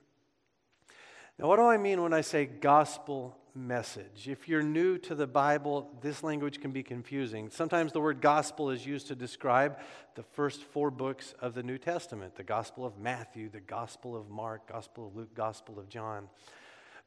Now, 1.38 1.47
what 1.47 1.57
do 1.57 1.62
I 1.62 1.76
mean 1.76 2.02
when 2.02 2.12
I 2.12 2.23
say 2.23 2.47
gospel 2.47 3.37
message? 3.55 4.28
If 4.28 4.49
you're 4.49 4.62
new 4.62 4.99
to 4.99 5.14
the 5.14 5.26
Bible, 5.26 5.88
this 6.00 6.23
language 6.25 6.61
can 6.61 6.73
be 6.73 6.83
confusing. 6.83 7.50
Sometimes 7.50 7.93
the 7.93 8.00
word 8.00 8.21
gospel 8.21 8.71
is 8.71 8.85
used 8.85 9.07
to 9.09 9.14
describe 9.14 9.78
the 10.17 10.23
first 10.23 10.62
four 10.62 10.90
books 10.90 11.35
of 11.40 11.55
the 11.55 11.62
New 11.62 11.78
Testament 11.78 12.35
the 12.35 12.43
Gospel 12.43 12.85
of 12.85 12.99
Matthew, 12.99 13.49
the 13.49 13.61
Gospel 13.61 14.17
of 14.17 14.28
Mark, 14.31 14.69
Gospel 14.69 15.07
of 15.09 15.17
Luke, 15.17 15.35
Gospel 15.35 15.78
of 15.78 15.88
John. 15.88 16.28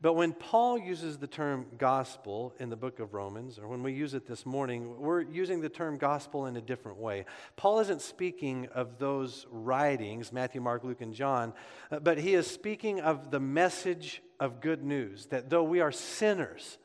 But 0.02 0.14
when 0.14 0.34
Paul 0.34 0.80
uses 0.80 1.20
the 1.20 1.28
term 1.28 1.68
gospel 1.78 2.56
in 2.60 2.70
the 2.70 2.76
book 2.76 3.00
of 3.00 3.14
Romans, 3.14 3.60
or 3.60 3.68
when 3.68 3.84
we 3.84 3.94
use 3.94 4.16
it 4.16 4.26
this 4.26 4.48
morning, 4.48 5.00
we're 5.00 5.22
using 5.22 5.62
the 5.62 5.70
term 5.70 5.98
gospel 5.98 6.48
in 6.48 6.58
a 6.58 6.62
different 6.62 6.98
way. 6.98 7.26
Paul 7.56 7.80
isn't 7.82 8.02
speaking 8.02 8.68
of 8.74 8.98
those 8.98 9.46
writings, 9.52 10.34
Matthew, 10.34 10.60
Mark, 10.60 10.84
Luke, 10.84 11.02
and 11.02 11.14
John, 11.14 11.54
uh, 11.92 12.00
but 12.00 12.18
he 12.18 12.34
is 12.34 12.48
speaking 12.48 13.00
of 13.00 13.30
the 13.30 13.40
message 13.40 14.24
of 14.40 14.60
good 14.60 14.84
news 14.84 15.28
that 15.28 15.52
though 15.52 15.64
we 15.64 15.82
are 15.82 15.92
sinners, 15.92 16.80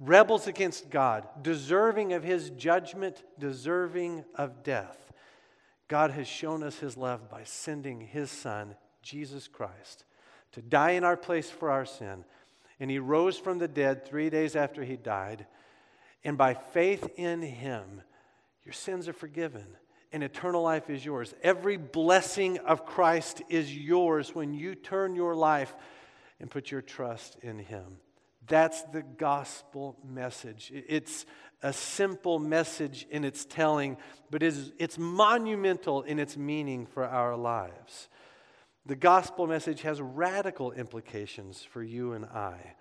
rebels 0.00 0.48
against 0.48 0.90
God, 0.90 1.28
deserving 1.42 2.14
of 2.14 2.24
his 2.24 2.50
judgment, 2.50 3.22
deserving 3.38 4.24
of 4.34 4.64
death, 4.64 5.12
God 5.86 6.10
has 6.10 6.26
shown 6.26 6.64
us 6.64 6.80
his 6.80 6.96
love 6.96 7.30
by 7.30 7.44
sending 7.44 8.00
his 8.00 8.28
son, 8.28 8.74
Jesus 9.02 9.46
Christ, 9.46 10.04
to 10.52 10.62
die 10.62 10.92
in 10.92 11.04
our 11.04 11.16
place 11.16 11.48
for 11.48 11.70
our 11.70 11.84
sin 11.84 12.24
and 12.80 12.90
he 12.90 12.98
rose 12.98 13.38
from 13.38 13.58
the 13.58 13.68
dead 13.68 14.04
three 14.04 14.30
days 14.30 14.56
after 14.56 14.82
he 14.82 14.96
died. 14.96 15.46
And 16.24 16.36
by 16.36 16.54
faith 16.54 17.08
in 17.16 17.42
him, 17.42 18.02
your 18.64 18.72
sins 18.72 19.06
are 19.08 19.12
forgiven 19.12 19.66
and 20.12 20.22
eternal 20.22 20.62
life 20.62 20.90
is 20.90 21.04
yours. 21.04 21.34
Every 21.42 21.76
blessing 21.76 22.58
of 22.58 22.84
Christ 22.84 23.42
is 23.48 23.74
yours 23.76 24.34
when 24.34 24.54
you 24.54 24.74
turn 24.74 25.14
your 25.14 25.34
life 25.34 25.74
and 26.40 26.50
put 26.50 26.70
your 26.70 26.82
trust 26.82 27.36
in 27.42 27.58
him. 27.58 27.98
That's 28.48 28.82
the 28.84 29.02
gospel 29.02 29.96
message. 30.04 30.72
It's 30.74 31.26
a 31.62 31.72
simple 31.72 32.38
message 32.38 33.06
in 33.10 33.24
its 33.24 33.44
telling, 33.44 33.98
but 34.30 34.42
it's, 34.42 34.72
it's 34.78 34.98
monumental 34.98 36.02
in 36.02 36.18
its 36.18 36.36
meaning 36.36 36.86
for 36.86 37.04
our 37.04 37.36
lives. 37.36 38.08
The 38.90 38.96
gospel 38.96 39.46
message 39.46 39.82
has 39.82 40.00
radical 40.00 40.72
implications 40.72 41.62
for 41.62 41.80
you 41.80 42.14
and 42.14 42.24
I. 42.24 42.74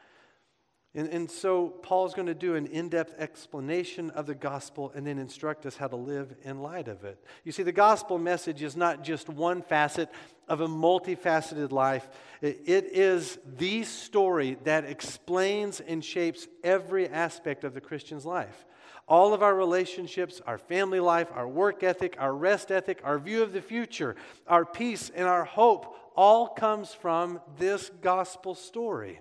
And, 0.95 1.07
and 1.09 1.29
so 1.29 1.67
Paul's 1.67 2.15
going 2.15 2.25
to 2.25 2.33
do 2.33 2.55
an 2.55 2.65
in 2.65 2.89
depth 2.89 3.13
explanation 3.19 4.09
of 4.09 4.25
the 4.25 4.33
gospel 4.33 4.91
and 4.95 5.05
then 5.05 5.19
instruct 5.19 5.67
us 5.67 5.77
how 5.77 5.87
to 5.87 5.95
live 5.95 6.33
in 6.41 6.63
light 6.63 6.87
of 6.87 7.03
it. 7.03 7.23
You 7.43 7.51
see, 7.51 7.61
the 7.61 7.71
gospel 7.71 8.17
message 8.17 8.63
is 8.63 8.75
not 8.75 9.03
just 9.03 9.29
one 9.29 9.61
facet 9.61 10.09
of 10.47 10.61
a 10.61 10.67
multifaceted 10.67 11.71
life, 11.71 12.09
it, 12.41 12.61
it 12.65 12.85
is 12.85 13.37
the 13.57 13.83
story 13.83 14.57
that 14.63 14.85
explains 14.85 15.79
and 15.79 16.03
shapes 16.03 16.47
every 16.63 17.07
aspect 17.07 17.63
of 17.63 17.75
the 17.75 17.81
Christian's 17.81 18.25
life. 18.25 18.65
All 19.09 19.33
of 19.33 19.41
our 19.41 19.55
relationships, 19.55 20.39
our 20.45 20.59
family 20.59 20.99
life, 20.99 21.29
our 21.33 21.47
work 21.47 21.81
ethic, 21.81 22.15
our 22.19 22.33
rest 22.33 22.71
ethic, 22.71 23.01
our 23.03 23.17
view 23.17 23.41
of 23.41 23.53
the 23.53 23.61
future, 23.61 24.15
our 24.47 24.65
peace, 24.65 25.09
and 25.13 25.27
our 25.27 25.45
hope 25.45 25.95
all 26.15 26.47
comes 26.47 26.93
from 26.93 27.41
this 27.57 27.89
gospel 28.01 28.53
story. 28.53 29.19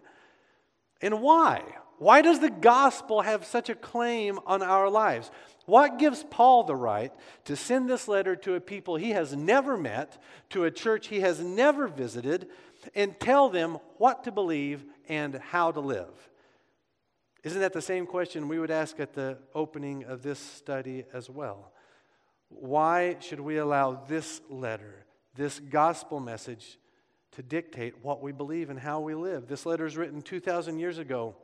And 1.00 1.22
why? 1.22 1.62
Why 1.98 2.22
does 2.22 2.38
the 2.38 2.50
gospel 2.50 3.22
have 3.22 3.44
such 3.44 3.68
a 3.70 3.74
claim 3.74 4.38
on 4.46 4.62
our 4.62 4.90
lives? 4.90 5.30
What 5.66 5.98
gives 5.98 6.22
Paul 6.22 6.64
the 6.64 6.76
right 6.76 7.12
to 7.46 7.56
send 7.56 7.88
this 7.88 8.08
letter 8.08 8.36
to 8.36 8.54
a 8.54 8.60
people 8.60 8.96
he 8.96 9.10
has 9.10 9.34
never 9.34 9.76
met, 9.76 10.22
to 10.50 10.64
a 10.64 10.70
church 10.70 11.08
he 11.08 11.20
has 11.20 11.40
never 11.40 11.88
visited, 11.88 12.48
and 12.94 13.18
tell 13.18 13.48
them 13.48 13.78
what 13.96 14.24
to 14.24 14.32
believe 14.32 14.84
and 15.08 15.34
how 15.36 15.72
to 15.72 15.80
live? 15.80 16.28
Isn't 17.44 17.60
that 17.60 17.72
the 17.72 17.82
same 17.82 18.06
question 18.06 18.48
we 18.48 18.58
would 18.58 18.70
ask 18.70 18.98
at 18.98 19.14
the 19.14 19.38
opening 19.54 20.04
of 20.04 20.22
this 20.22 20.38
study 20.38 21.04
as 21.12 21.30
well? 21.30 21.72
Why 22.48 23.16
should 23.20 23.40
we 23.40 23.58
allow 23.58 23.94
this 24.08 24.40
letter, 24.48 25.06
this 25.34 25.60
gospel 25.60 26.18
message, 26.18 26.78
to 27.32 27.42
dictate 27.42 28.02
what 28.02 28.22
we 28.22 28.32
believe 28.32 28.70
and 28.70 28.78
how 28.78 29.00
we 29.00 29.14
live? 29.14 29.46
This 29.46 29.66
letter 29.66 29.86
is 29.86 29.96
written 29.96 30.22
2,000 30.22 30.78
years 30.78 30.98
ago 30.98 31.36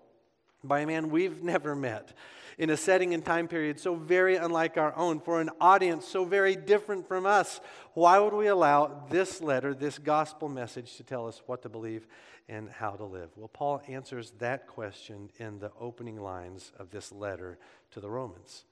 by 0.65 0.81
a 0.81 0.87
man 0.87 1.11
we've 1.11 1.43
never 1.43 1.77
met 1.77 2.13
in 2.59 2.71
a 2.71 2.77
setting 2.77 3.15
and 3.15 3.25
time 3.25 3.49
period 3.49 3.81
so 3.81 3.95
very 3.95 4.37
unlike 4.37 4.77
our 4.77 4.97
own, 4.97 5.21
for 5.21 5.41
an 5.41 5.51
audience 5.61 6.07
so 6.07 6.25
very 6.25 6.57
different 6.57 7.07
from 7.07 7.27
us. 7.27 7.61
Why 7.95 8.19
would 8.19 8.33
we 8.33 8.47
allow 8.47 9.05
this 9.11 9.41
letter, 9.41 9.75
this 9.75 9.99
gospel 9.99 10.49
message, 10.49 10.97
to 10.97 11.03
tell 11.03 11.27
us 11.27 11.43
what 11.47 11.63
to 11.63 11.69
believe 11.69 12.07
and 12.49 12.69
how 12.71 12.93
to 12.93 13.05
live? 13.05 13.31
Well, 13.37 13.49
Paul 13.49 13.83
answers 13.89 14.33
that 14.39 14.67
question 14.67 15.31
in 15.39 15.59
the 15.59 15.73
opening 15.81 16.21
lines 16.21 16.73
of 16.79 16.91
this 16.91 17.13
letter 17.13 17.59
to 17.93 18.01
the 18.01 18.11
Romans. 18.11 18.65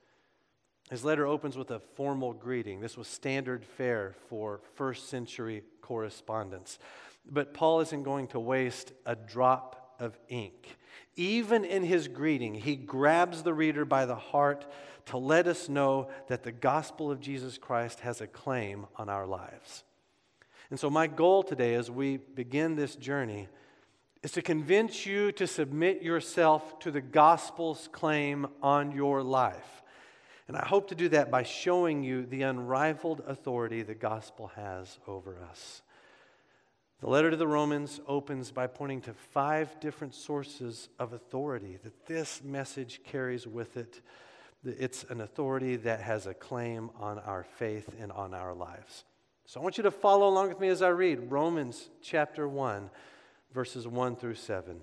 His 0.90 1.04
letter 1.04 1.26
opens 1.26 1.56
with 1.56 1.70
a 1.70 1.80
formal 1.80 2.32
greeting. 2.32 2.80
This 2.80 2.96
was 2.96 3.08
standard 3.08 3.64
fare 3.64 4.14
for 4.28 4.60
first 4.74 5.08
century 5.08 5.62
correspondence. 5.80 6.78
But 7.24 7.54
Paul 7.54 7.80
isn't 7.80 8.02
going 8.02 8.26
to 8.28 8.40
waste 8.40 8.92
a 9.06 9.14
drop 9.14 9.81
of 10.02 10.18
ink. 10.28 10.76
Even 11.16 11.64
in 11.64 11.84
his 11.84 12.08
greeting, 12.08 12.54
he 12.54 12.76
grabs 12.76 13.42
the 13.42 13.54
reader 13.54 13.84
by 13.84 14.04
the 14.04 14.16
heart 14.16 14.66
to 15.06 15.16
let 15.16 15.46
us 15.46 15.68
know 15.68 16.08
that 16.28 16.42
the 16.42 16.52
gospel 16.52 17.10
of 17.10 17.20
Jesus 17.20 17.58
Christ 17.58 18.00
has 18.00 18.20
a 18.20 18.26
claim 18.26 18.86
on 18.96 19.08
our 19.08 19.26
lives. 19.26 19.84
And 20.70 20.78
so, 20.78 20.88
my 20.88 21.06
goal 21.06 21.42
today 21.42 21.74
as 21.74 21.90
we 21.90 22.16
begin 22.16 22.76
this 22.76 22.96
journey 22.96 23.48
is 24.22 24.32
to 24.32 24.42
convince 24.42 25.04
you 25.04 25.32
to 25.32 25.46
submit 25.46 26.02
yourself 26.02 26.78
to 26.80 26.90
the 26.90 27.00
gospel's 27.00 27.88
claim 27.92 28.46
on 28.62 28.92
your 28.92 29.22
life. 29.22 29.82
And 30.48 30.56
I 30.56 30.64
hope 30.64 30.88
to 30.88 30.94
do 30.94 31.08
that 31.10 31.30
by 31.30 31.42
showing 31.42 32.02
you 32.02 32.26
the 32.26 32.42
unrivaled 32.42 33.22
authority 33.26 33.82
the 33.82 33.94
gospel 33.94 34.48
has 34.56 34.98
over 35.06 35.38
us. 35.50 35.82
The 37.02 37.10
letter 37.10 37.32
to 37.32 37.36
the 37.36 37.48
Romans 37.48 38.00
opens 38.06 38.52
by 38.52 38.68
pointing 38.68 39.00
to 39.02 39.12
five 39.12 39.80
different 39.80 40.14
sources 40.14 40.88
of 41.00 41.12
authority 41.12 41.76
that 41.82 42.06
this 42.06 42.44
message 42.44 43.00
carries 43.04 43.44
with 43.44 43.76
it. 43.76 44.00
It's 44.64 45.02
an 45.10 45.20
authority 45.20 45.74
that 45.74 46.00
has 46.00 46.28
a 46.28 46.34
claim 46.34 46.90
on 47.00 47.18
our 47.18 47.42
faith 47.42 47.90
and 47.98 48.12
on 48.12 48.34
our 48.34 48.54
lives. 48.54 49.02
So 49.46 49.58
I 49.58 49.64
want 49.64 49.78
you 49.78 49.82
to 49.82 49.90
follow 49.90 50.28
along 50.28 50.50
with 50.50 50.60
me 50.60 50.68
as 50.68 50.80
I 50.80 50.90
read 50.90 51.32
Romans 51.32 51.90
chapter 52.02 52.48
1, 52.48 52.88
verses 53.52 53.88
1 53.88 54.14
through 54.14 54.36
7. 54.36 54.80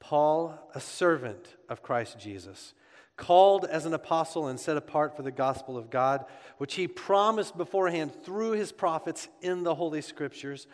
Paul, 0.00 0.58
a 0.74 0.80
servant 0.80 1.54
of 1.68 1.84
Christ 1.84 2.18
Jesus 2.18 2.74
called 3.20 3.66
as 3.66 3.84
an 3.84 3.92
apostle 3.92 4.48
and 4.48 4.58
set 4.58 4.78
apart 4.78 5.14
for 5.14 5.22
the 5.22 5.30
gospel 5.30 5.76
of 5.76 5.90
God, 5.90 6.24
which 6.56 6.74
he 6.74 6.88
promised 6.88 7.56
beforehand 7.56 8.12
through 8.24 8.52
his 8.52 8.72
prophets 8.72 9.28
in 9.42 9.62
the 9.62 9.74
Holy 9.74 10.00
Scriptures, 10.00 10.66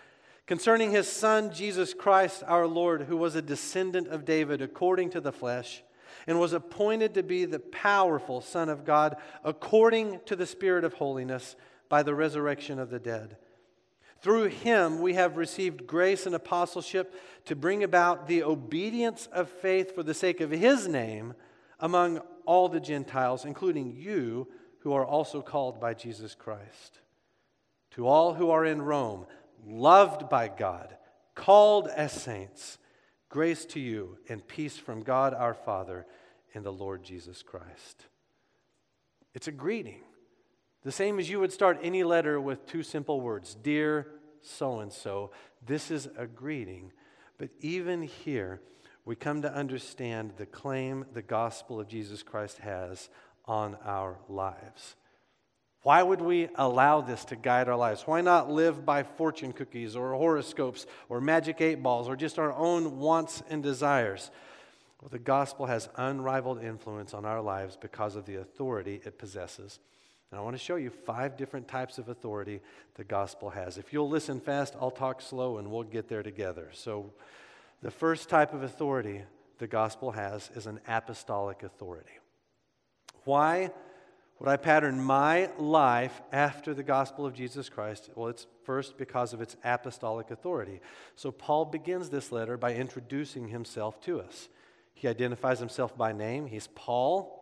concerning 0.46 0.92
his 0.92 1.10
Son, 1.10 1.52
Jesus 1.52 1.92
Christ 1.92 2.44
our 2.46 2.68
Lord, 2.68 3.02
who 3.02 3.16
was 3.16 3.34
a 3.34 3.42
descendant 3.42 4.06
of 4.06 4.24
David 4.24 4.62
according 4.62 5.10
to 5.10 5.20
the 5.20 5.32
flesh, 5.32 5.82
and 6.28 6.38
was 6.38 6.52
appointed 6.52 7.14
to 7.14 7.24
be 7.24 7.44
the 7.44 7.58
powerful 7.58 8.40
Son 8.40 8.68
of 8.68 8.84
God 8.84 9.16
according 9.42 10.20
to 10.26 10.36
the 10.36 10.46
Spirit 10.46 10.84
of 10.84 10.94
holiness 10.94 11.56
by 11.88 12.04
the 12.04 12.14
resurrection 12.14 12.78
of 12.78 12.90
the 12.90 13.00
dead. 13.00 13.36
Through 14.20 14.44
him, 14.44 15.00
we 15.00 15.14
have 15.14 15.36
received 15.36 15.86
grace 15.86 16.26
and 16.26 16.34
apostleship 16.34 17.12
to 17.46 17.56
bring 17.56 17.82
about 17.82 18.28
the 18.28 18.44
obedience 18.44 19.28
of 19.32 19.50
faith 19.50 19.94
for 19.94 20.04
the 20.04 20.14
sake 20.14 20.40
of 20.40 20.52
his 20.52 20.86
name 20.86 21.34
among 21.80 22.22
all 22.46 22.68
the 22.68 22.80
Gentiles, 22.80 23.44
including 23.44 23.94
you 23.96 24.48
who 24.80 24.92
are 24.92 25.04
also 25.04 25.42
called 25.42 25.80
by 25.80 25.94
Jesus 25.94 26.34
Christ. 26.34 27.00
To 27.92 28.06
all 28.06 28.34
who 28.34 28.50
are 28.50 28.64
in 28.64 28.82
Rome, 28.82 29.26
loved 29.66 30.28
by 30.28 30.48
God, 30.48 30.96
called 31.34 31.88
as 31.88 32.12
saints, 32.12 32.78
grace 33.28 33.64
to 33.66 33.80
you 33.80 34.18
and 34.28 34.46
peace 34.46 34.76
from 34.76 35.02
God 35.02 35.34
our 35.34 35.54
Father 35.54 36.06
and 36.54 36.64
the 36.64 36.72
Lord 36.72 37.02
Jesus 37.02 37.42
Christ. 37.42 38.06
It's 39.34 39.48
a 39.48 39.52
greeting. 39.52 40.00
The 40.82 40.92
same 40.92 41.18
as 41.18 41.28
you 41.28 41.40
would 41.40 41.52
start 41.52 41.78
any 41.82 42.04
letter 42.04 42.40
with 42.40 42.66
two 42.66 42.82
simple 42.82 43.20
words 43.20 43.54
Dear 43.54 44.06
so 44.40 44.78
and 44.78 44.92
so. 44.92 45.32
This 45.66 45.90
is 45.90 46.08
a 46.16 46.26
greeting. 46.26 46.92
But 47.38 47.50
even 47.60 48.02
here, 48.02 48.60
we 49.06 49.14
come 49.14 49.42
to 49.42 49.54
understand 49.54 50.32
the 50.36 50.44
claim 50.44 51.06
the 51.14 51.22
gospel 51.22 51.80
of 51.80 51.88
Jesus 51.88 52.22
Christ 52.25 52.58
has 52.58 53.08
on 53.46 53.76
our 53.84 54.18
lives. 54.28 54.96
Why 55.82 56.02
would 56.02 56.20
we 56.20 56.48
allow 56.56 57.00
this 57.00 57.25
to 57.26 57.36
guide 57.36 57.68
our 57.68 57.76
lives? 57.76 58.02
Why 58.02 58.20
not 58.20 58.50
live 58.50 58.84
by 58.84 59.04
fortune 59.04 59.52
cookies 59.52 59.94
or 59.94 60.12
horoscopes 60.14 60.86
or 61.08 61.20
magic 61.20 61.60
eight 61.60 61.80
balls 61.80 62.08
or 62.08 62.16
just 62.16 62.40
our 62.40 62.52
own 62.52 62.98
wants 62.98 63.44
and 63.48 63.62
desires? 63.62 64.32
Well, 65.00 65.10
the 65.10 65.20
gospel 65.20 65.66
has 65.66 65.88
unrivaled 65.94 66.64
influence 66.64 67.14
on 67.14 67.25
our 67.25 67.40
lives 67.40 67.78
because 67.80 68.16
of 68.16 68.26
the 68.26 68.36
authority 68.36 69.00
it 69.04 69.18
possesses. 69.20 69.78
And 70.32 70.40
I 70.40 70.42
want 70.42 70.56
to 70.56 70.62
show 70.62 70.75
you 70.75 70.90
five 70.90 71.36
different 71.36 71.68
types 71.68 71.98
of 71.98 72.08
authority 72.08 72.60
the 72.96 73.04
gospel 73.04 73.50
has. 73.50 73.78
If 73.78 73.92
you'll 73.92 74.08
listen 74.08 74.40
fast, 74.40 74.75
I'll 74.80 74.90
talk 74.90 75.22
slow 75.22 75.58
and 75.58 75.70
we'll 75.70 75.84
get 75.84 76.08
there 76.08 76.25
together. 76.25 76.70
So, 76.72 77.12
the 77.83 77.90
first 77.90 78.28
type 78.28 78.52
of 78.52 78.62
authority 78.62 79.23
the 79.59 79.66
gospel 79.66 80.12
has 80.12 80.50
is 80.54 80.66
an 80.66 80.80
apostolic 80.87 81.62
authority. 81.62 82.18
Why 83.25 83.71
would 84.38 84.49
I 84.49 84.56
pattern 84.56 85.00
my 85.00 85.50
life 85.59 86.21
after 86.30 86.75
the 86.75 86.83
gospel 86.83 87.25
of 87.25 87.35
Jesus 87.35 87.68
Christ? 87.68 88.11
Well, 88.14 88.28
it's 88.28 88.47
first 88.64 88.99
because 88.99 89.33
of 89.33 89.40
its 89.40 89.56
apostolic 89.64 90.30
authority. 90.30 90.80
So, 91.14 91.30
Paul 91.33 91.64
begins 91.64 92.11
this 92.11 92.30
letter 92.30 92.56
by 92.59 92.75
introducing 92.75 93.49
himself 93.49 94.00
to 94.02 94.21
us. 94.21 94.49
He 94.95 95.09
identifies 95.09 95.59
himself 95.59 95.97
by 95.97 96.12
name. 96.12 96.47
He's 96.47 96.68
Paul, 96.68 97.37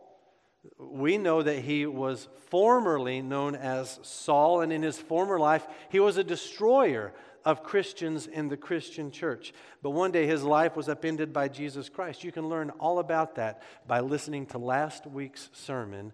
we 0.77 1.17
know 1.17 1.41
that 1.41 1.59
he 1.59 1.85
was 1.85 2.27
formerly 2.49 3.21
known 3.21 3.55
as 3.55 3.99
Saul, 4.03 4.61
and 4.61 4.71
in 4.71 4.81
his 4.81 4.97
former 4.97 5.39
life, 5.39 5.65
he 5.89 5.99
was 5.99 6.17
a 6.17 6.23
destroyer 6.23 7.13
of 7.45 7.63
Christians 7.63 8.25
in 8.25 8.47
the 8.49 8.57
Christian 8.57 9.11
church. 9.11 9.53
But 9.83 9.91
one 9.91 10.11
day 10.11 10.25
his 10.25 10.43
life 10.43 10.75
was 10.75 10.89
upended 10.89 11.31
by 11.31 11.47
Jesus 11.47 11.87
Christ. 11.87 12.23
You 12.23 12.31
can 12.31 12.49
learn 12.49 12.71
all 12.71 12.99
about 12.99 13.35
that 13.35 13.61
by 13.87 13.99
listening 13.99 14.47
to 14.47 14.57
last 14.57 15.05
week's 15.05 15.49
sermon 15.53 16.11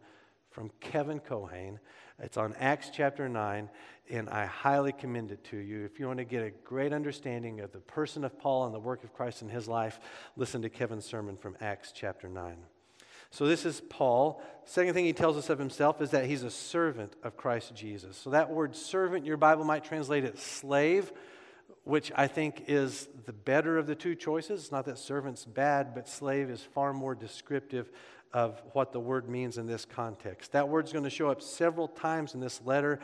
from 0.50 0.70
Kevin 0.82 1.22
Cohane. 1.22 1.80
It's 2.20 2.38
on 2.38 2.54
Acts 2.60 2.92
chapter 2.94 3.28
9, 3.28 3.70
and 4.10 4.30
I 4.30 4.46
highly 4.46 4.92
commend 4.92 5.32
it 5.32 5.44
to 5.46 5.58
you. 5.58 5.86
If 5.86 6.00
you 6.00 6.08
want 6.08 6.20
to 6.20 6.26
get 6.26 6.44
a 6.44 6.52
great 6.52 6.94
understanding 6.94 7.62
of 7.62 7.72
the 7.72 7.80
person 7.80 8.24
of 8.26 8.38
Paul 8.38 8.66
and 8.66 8.76
the 8.76 8.80
work 8.80 9.04
of 9.04 9.14
Christ 9.14 9.42
in 9.42 9.50
his 9.50 9.68
life, 9.68 10.00
listen 10.36 10.62
to 10.62 10.70
Kevin's 10.70 11.06
sermon 11.06 11.38
from 11.38 11.56
Acts 11.62 11.92
chapter 11.94 12.28
9. 12.28 12.58
So 13.32 13.48
this 13.48 13.66
is 13.66 13.82
Paul. 13.90 14.42
Second 14.66 14.94
thing 14.94 15.06
he 15.06 15.14
tells 15.14 15.38
us 15.38 15.50
of 15.50 15.58
himself 15.58 16.02
is 16.02 16.12
that 16.12 16.26
he's 16.26 16.44
a 16.44 16.52
servant 16.52 17.14
of 17.24 17.38
Christ 17.38 17.74
Jesus. 17.74 18.18
So 18.18 18.30
that 18.32 18.50
word 18.52 18.76
servant, 18.76 19.26
your 19.26 19.38
Bible 19.38 19.64
might 19.64 19.86
translate 19.86 20.26
it 20.26 20.38
slave, 20.38 21.12
which 21.86 22.12
I 22.16 22.28
think 22.28 22.66
is 22.68 23.08
the 23.26 23.34
better 23.34 23.78
of 23.78 23.88
the 23.88 23.96
two 23.96 24.16
choices. 24.16 24.64
It's 24.64 24.72
not 24.72 24.86
that 24.86 25.00
servant's 25.00 25.46
bad, 25.46 25.96
but 25.96 26.10
slave 26.10 26.50
is 26.50 26.62
far 26.62 26.94
more 26.94 27.16
descriptive 27.16 27.90
of 28.34 28.62
what 28.74 28.92
the 28.92 29.00
word 29.00 29.30
means 29.30 29.58
in 29.58 29.66
this 29.66 29.86
context. 29.86 30.52
That 30.52 30.68
word's 30.68 30.92
going 30.92 31.06
to 31.06 31.10
show 31.10 31.30
up 31.30 31.42
several 31.42 31.88
times 31.88 32.34
in 32.34 32.42
this 32.42 32.62
letter, 32.66 33.00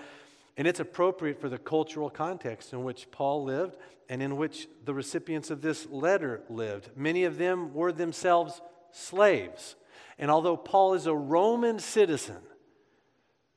and 0.58 0.68
it's 0.68 0.80
appropriate 0.80 1.40
for 1.40 1.48
the 1.48 1.58
cultural 1.58 2.10
context 2.10 2.74
in 2.74 2.84
which 2.84 3.10
Paul 3.12 3.46
lived 3.46 3.78
and 4.10 4.22
in 4.22 4.38
which 4.38 4.68
the 4.84 4.94
recipients 4.94 5.50
of 5.50 5.62
this 5.62 5.88
letter 5.90 6.42
lived. 6.50 6.90
Many 6.96 7.24
of 7.24 7.38
them 7.38 7.74
were 7.74 7.92
themselves 7.92 8.62
slaves. 8.92 9.76
And 10.20 10.32
although 10.32 10.58
Paul 10.58 10.94
is 10.96 11.06
a 11.06 11.16
Roman 11.16 11.80
citizen, 11.80 12.42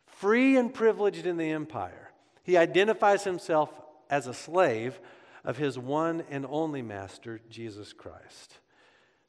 free 0.07 0.57
and 0.57 0.73
privileged 0.73 1.26
in 1.26 1.37
the 1.37 1.50
empire, 1.50 2.12
he 2.43 2.57
identifies 2.57 3.25
himself 3.25 3.71
as 4.09 4.26
a 4.26 4.35
slave 4.35 5.00
of 5.45 5.57
his 5.57 5.79
one 5.79 6.23
and 6.31 6.45
only 6.49 6.83
master, 6.83 7.40
Jesus 7.49 7.93
Christ. 7.93 8.59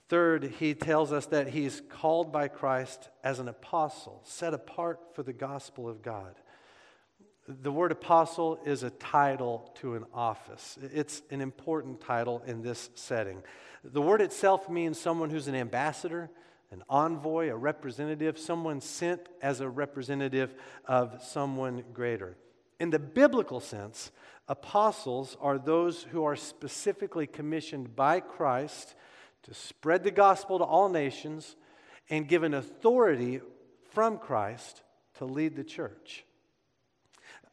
Third, 0.09 0.55
he 0.59 0.73
tells 0.73 1.13
us 1.13 1.27
that 1.27 1.47
he's 1.47 1.81
called 1.89 2.33
by 2.33 2.49
Christ 2.49 3.09
as 3.23 3.39
an 3.39 3.47
apostle, 3.47 4.21
set 4.25 4.53
apart 4.53 4.99
for 5.13 5.23
the 5.23 5.31
gospel 5.31 5.87
of 5.87 6.01
God. 6.01 6.35
The 7.47 7.71
word 7.71 7.93
apostle 7.93 8.59
is 8.65 8.83
a 8.83 8.89
title 8.89 9.71
to 9.75 9.95
an 9.95 10.03
office. 10.13 10.77
It's 10.93 11.21
an 11.31 11.39
important 11.39 12.01
title 12.01 12.43
in 12.45 12.61
this 12.61 12.89
setting. 12.95 13.41
The 13.83 14.01
word 14.01 14.21
itself 14.21 14.69
means 14.69 14.99
someone 14.99 15.29
who's 15.29 15.47
an 15.47 15.55
ambassador, 15.55 16.29
an 16.71 16.83
envoy, 16.89 17.49
a 17.49 17.55
representative, 17.55 18.39
someone 18.39 18.81
sent 18.81 19.27
as 19.41 19.59
a 19.59 19.69
representative 19.69 20.55
of 20.85 21.21
someone 21.21 21.83
greater. 21.93 22.37
In 22.79 22.89
the 22.89 22.99
biblical 22.99 23.59
sense, 23.59 24.11
apostles 24.47 25.37
are 25.41 25.59
those 25.59 26.03
who 26.03 26.23
are 26.23 26.35
specifically 26.35 27.27
commissioned 27.27 27.95
by 27.95 28.21
Christ 28.21 28.95
to 29.43 29.53
spread 29.53 30.03
the 30.03 30.11
gospel 30.11 30.59
to 30.59 30.63
all 30.63 30.89
nations 30.89 31.55
and 32.09 32.27
given 32.27 32.53
authority 32.53 33.41
from 33.91 34.17
Christ 34.17 34.83
to 35.15 35.25
lead 35.25 35.55
the 35.55 35.63
church. 35.63 36.25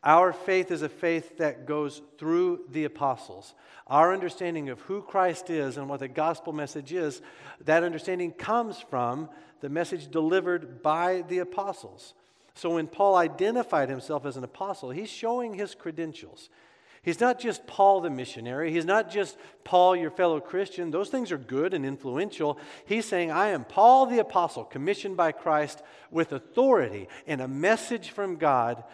Our 0.05 0.33
faith 0.33 0.71
is 0.71 0.83
a 0.83 0.89
faith 0.89 1.39
that 1.39 1.67
goes 1.67 2.03
through 2.19 2.61
the 2.71 2.85
apostles. 2.85 3.55
Our 3.87 4.13
understanding 4.13 4.69
of 4.69 4.81
who 4.83 5.03
Christ 5.03 5.51
is 5.51 5.77
and 5.77 5.89
what 5.89 6.01
the 6.01 6.09
gospel 6.09 6.53
message 6.53 6.93
is, 6.93 7.21
that 7.65 7.83
understanding 7.83 8.33
comes 8.33 8.79
from 8.79 9.29
the 9.61 9.69
message 9.69 10.11
delivered 10.11 10.83
by 10.83 11.25
the 11.29 11.39
apostles. 11.39 12.15
So 12.55 12.75
when 12.75 12.87
Paul 12.87 13.17
identified 13.17 13.89
himself 13.89 14.25
as 14.25 14.37
an 14.37 14.45
apostle, 14.45 14.91
he's 14.91 15.11
showing 15.11 15.55
his 15.55 15.75
credentials. 15.75 16.49
He's 17.03 17.21
not 17.21 17.41
just 17.41 17.67
Paul 17.67 18.01
the 18.01 18.11
missionary. 18.11 18.73
He's 18.73 18.85
not 18.85 19.11
just 19.11 19.37
Paul, 19.65 19.97
your 19.97 20.11
fellow 20.11 20.41
Christian. 20.41 20.91
Those 20.91 21.09
things 21.09 21.33
are 21.33 21.39
good 21.39 21.73
and 21.73 21.87
influential. 21.87 22.59
He's 22.85 23.07
saying, 23.07 23.31
I 23.31 23.49
am 23.49 23.65
Paul 23.65 24.07
the 24.07 24.19
apostle, 24.19 24.65
commissioned 24.65 25.17
by 25.17 25.33
Christ 25.33 25.83
with 26.11 26.33
authority 26.33 27.09
and 27.27 27.41
a 27.41 27.49
message 27.49 28.11
from 28.11 28.37
God 28.37 28.85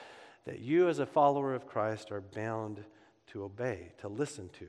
that 0.46 0.60
you, 0.60 0.88
as 0.88 0.98
a 0.98 1.06
follower 1.06 1.54
of 1.54 1.66
Christ, 1.66 2.10
are 2.12 2.20
bound 2.20 2.84
to 3.28 3.44
obey, 3.44 3.92
to 3.98 4.08
listen 4.08 4.50
to. 4.58 4.66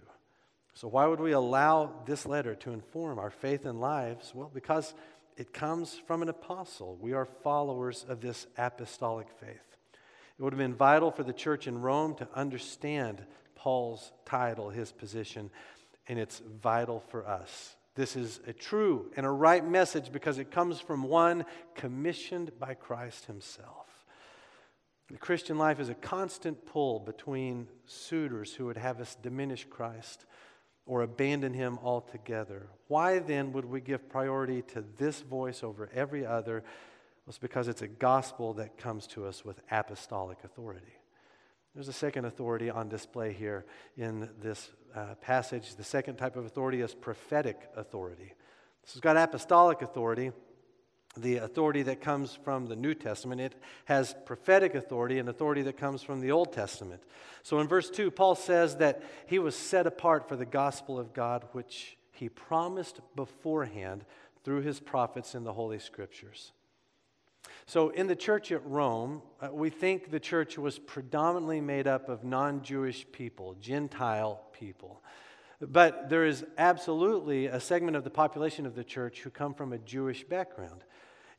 So, 0.73 0.87
why 0.87 1.05
would 1.05 1.19
we 1.19 1.31
allow 1.31 1.91
this 2.05 2.25
letter 2.25 2.55
to 2.55 2.71
inform 2.71 3.19
our 3.19 3.29
faith 3.29 3.65
and 3.65 3.79
lives? 3.79 4.33
Well, 4.33 4.51
because 4.53 4.93
it 5.37 5.53
comes 5.53 5.99
from 6.07 6.21
an 6.21 6.29
apostle. 6.29 6.97
We 6.99 7.13
are 7.13 7.25
followers 7.25 8.05
of 8.07 8.21
this 8.21 8.47
apostolic 8.57 9.27
faith. 9.39 9.77
It 10.37 10.43
would 10.43 10.53
have 10.53 10.57
been 10.57 10.75
vital 10.75 11.11
for 11.11 11.23
the 11.23 11.33
church 11.33 11.67
in 11.67 11.81
Rome 11.81 12.15
to 12.15 12.27
understand 12.33 13.25
Paul's 13.55 14.11
title, 14.25 14.69
his 14.69 14.91
position, 14.91 15.49
and 16.07 16.19
it's 16.19 16.41
vital 16.61 17.01
for 17.09 17.25
us. 17.25 17.75
This 17.95 18.17
is 18.17 18.41
a 18.45 18.53
true 18.53 19.11
and 19.15 19.25
a 19.25 19.29
right 19.29 19.65
message 19.65 20.11
because 20.11 20.37
it 20.37 20.51
comes 20.51 20.81
from 20.81 21.03
one 21.03 21.45
commissioned 21.75 22.51
by 22.59 22.73
Christ 22.73 23.25
himself. 23.25 23.87
The 25.11 25.17
Christian 25.17 25.57
life 25.57 25.79
is 25.79 25.89
a 25.89 25.93
constant 25.95 26.65
pull 26.65 26.99
between 26.99 27.67
suitors 27.85 28.53
who 28.53 28.65
would 28.65 28.77
have 28.77 28.99
us 28.99 29.15
diminish 29.21 29.65
Christ 29.69 30.25
or 30.87 31.01
abandon 31.01 31.53
him 31.53 31.77
altogether. 31.83 32.67
Why 32.87 33.19
then 33.19 33.53
would 33.53 33.65
we 33.65 33.81
give 33.81 34.09
priority 34.09 34.63
to 34.73 34.83
this 34.97 35.21
voice 35.21 35.63
over 35.63 35.89
every 35.93 36.25
other? 36.25 36.61
Well, 36.61 37.29
it's 37.29 37.37
because 37.37 37.67
it's 37.67 37.83
a 37.83 37.87
gospel 37.87 38.53
that 38.53 38.77
comes 38.77 39.05
to 39.07 39.25
us 39.25 39.45
with 39.45 39.61
apostolic 39.69 40.39
authority. 40.43 40.93
There's 41.75 41.87
a 41.87 41.93
second 41.93 42.25
authority 42.25 42.69
on 42.69 42.89
display 42.89 43.33
here 43.33 43.65
in 43.97 44.29
this 44.41 44.71
uh, 44.95 45.15
passage. 45.21 45.75
The 45.75 45.83
second 45.83 46.15
type 46.15 46.35
of 46.35 46.45
authority 46.45 46.81
is 46.81 46.95
prophetic 46.95 47.69
authority. 47.75 48.33
This 48.83 48.93
has 48.93 49.01
got 49.01 49.17
apostolic 49.17 49.81
authority 49.81 50.31
the 51.17 51.37
authority 51.37 51.83
that 51.83 52.01
comes 52.01 52.37
from 52.43 52.67
the 52.67 52.75
New 52.75 52.93
Testament. 52.93 53.41
It 53.41 53.55
has 53.85 54.15
prophetic 54.25 54.75
authority 54.75 55.19
and 55.19 55.29
authority 55.29 55.61
that 55.63 55.77
comes 55.77 56.01
from 56.01 56.21
the 56.21 56.31
Old 56.31 56.53
Testament. 56.53 57.01
So 57.43 57.59
in 57.59 57.67
verse 57.67 57.89
2, 57.89 58.11
Paul 58.11 58.35
says 58.35 58.77
that 58.77 59.03
he 59.27 59.39
was 59.39 59.55
set 59.55 59.87
apart 59.87 60.27
for 60.27 60.35
the 60.35 60.45
gospel 60.45 60.99
of 60.99 61.13
God, 61.13 61.45
which 61.51 61.97
he 62.11 62.29
promised 62.29 62.99
beforehand 63.15 64.05
through 64.43 64.61
his 64.61 64.79
prophets 64.79 65.35
in 65.35 65.43
the 65.43 65.53
Holy 65.53 65.79
Scriptures. 65.79 66.51
So, 67.67 67.89
in 67.89 68.07
the 68.07 68.15
church 68.15 68.51
at 68.51 68.65
Rome, 68.65 69.21
uh, 69.41 69.49
we 69.51 69.69
think 69.69 70.11
the 70.11 70.19
church 70.19 70.57
was 70.57 70.77
predominantly 70.79 71.61
made 71.61 71.87
up 71.87 72.09
of 72.09 72.23
non 72.23 72.61
Jewish 72.63 73.05
people, 73.11 73.55
Gentile 73.59 74.41
people. 74.51 75.01
But 75.61 76.09
there 76.09 76.25
is 76.25 76.45
absolutely 76.57 77.47
a 77.47 77.59
segment 77.59 77.97
of 77.97 78.03
the 78.03 78.09
population 78.09 78.65
of 78.65 78.75
the 78.75 78.83
church 78.83 79.21
who 79.21 79.29
come 79.29 79.53
from 79.53 79.73
a 79.73 79.77
Jewish 79.77 80.23
background. 80.23 80.83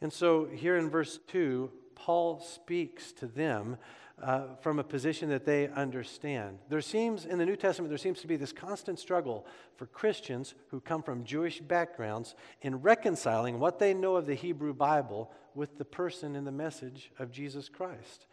And 0.01 0.13
so, 0.13 0.47
here 0.47 0.77
in 0.77 0.91
verse 0.91 1.19
2, 1.29 1.71
Paul 1.95 2.41
speaks 2.41 3.13
to 3.13 3.27
them 3.27 3.79
uh, 4.23 4.55
from 4.61 4.79
a 4.79 4.85
position 4.85 5.29
that 5.29 5.45
they 5.45 5.69
understand. 5.69 6.59
There 6.69 6.81
seems, 6.81 7.27
in 7.27 7.39
the 7.39 7.47
New 7.47 7.57
Testament, 7.57 7.91
there 7.91 7.99
seems 7.99 8.21
to 8.21 8.27
be 8.27 8.37
this 8.37 8.53
constant 8.53 8.99
struggle 8.99 9.47
for 9.77 9.87
Christians 9.87 10.55
who 10.69 10.81
come 10.81 11.03
from 11.03 11.25
Jewish 11.25 11.61
backgrounds 11.61 12.35
in 12.63 12.81
reconciling 12.81 13.59
what 13.59 13.79
they 13.79 13.93
know 13.93 14.17
of 14.17 14.27
the 14.27 14.35
Hebrew 14.35 14.73
Bible 14.73 15.31
with 15.55 15.77
the 15.77 15.85
person 15.85 16.37
and 16.37 16.47
the 16.47 16.53
message 16.53 17.11
of 17.19 17.31
Jesus 17.31 17.69
Christ. 17.69 18.27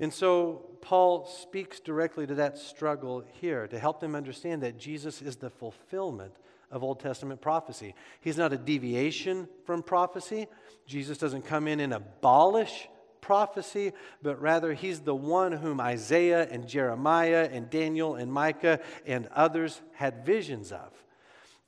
And 0.00 0.12
so 0.12 0.76
Paul 0.80 1.26
speaks 1.26 1.80
directly 1.80 2.26
to 2.26 2.34
that 2.36 2.58
struggle 2.58 3.24
here 3.40 3.66
to 3.68 3.78
help 3.78 4.00
them 4.00 4.14
understand 4.14 4.62
that 4.62 4.78
Jesus 4.78 5.22
is 5.22 5.36
the 5.36 5.50
fulfillment 5.50 6.34
of 6.74 6.82
Old 6.82 6.98
Testament 6.98 7.40
prophecy. 7.40 7.94
He's 8.20 8.36
not 8.36 8.52
a 8.52 8.58
deviation 8.58 9.48
from 9.64 9.82
prophecy. 9.82 10.48
Jesus 10.86 11.16
doesn't 11.16 11.46
come 11.46 11.68
in 11.68 11.78
and 11.78 11.94
abolish 11.94 12.88
prophecy, 13.20 13.92
but 14.22 14.42
rather 14.42 14.74
he's 14.74 15.00
the 15.00 15.14
one 15.14 15.52
whom 15.52 15.80
Isaiah 15.80 16.46
and 16.50 16.68
Jeremiah 16.68 17.48
and 17.50 17.70
Daniel 17.70 18.16
and 18.16 18.30
Micah 18.30 18.80
and 19.06 19.28
others 19.28 19.80
had 19.94 20.26
visions 20.26 20.72
of. 20.72 20.90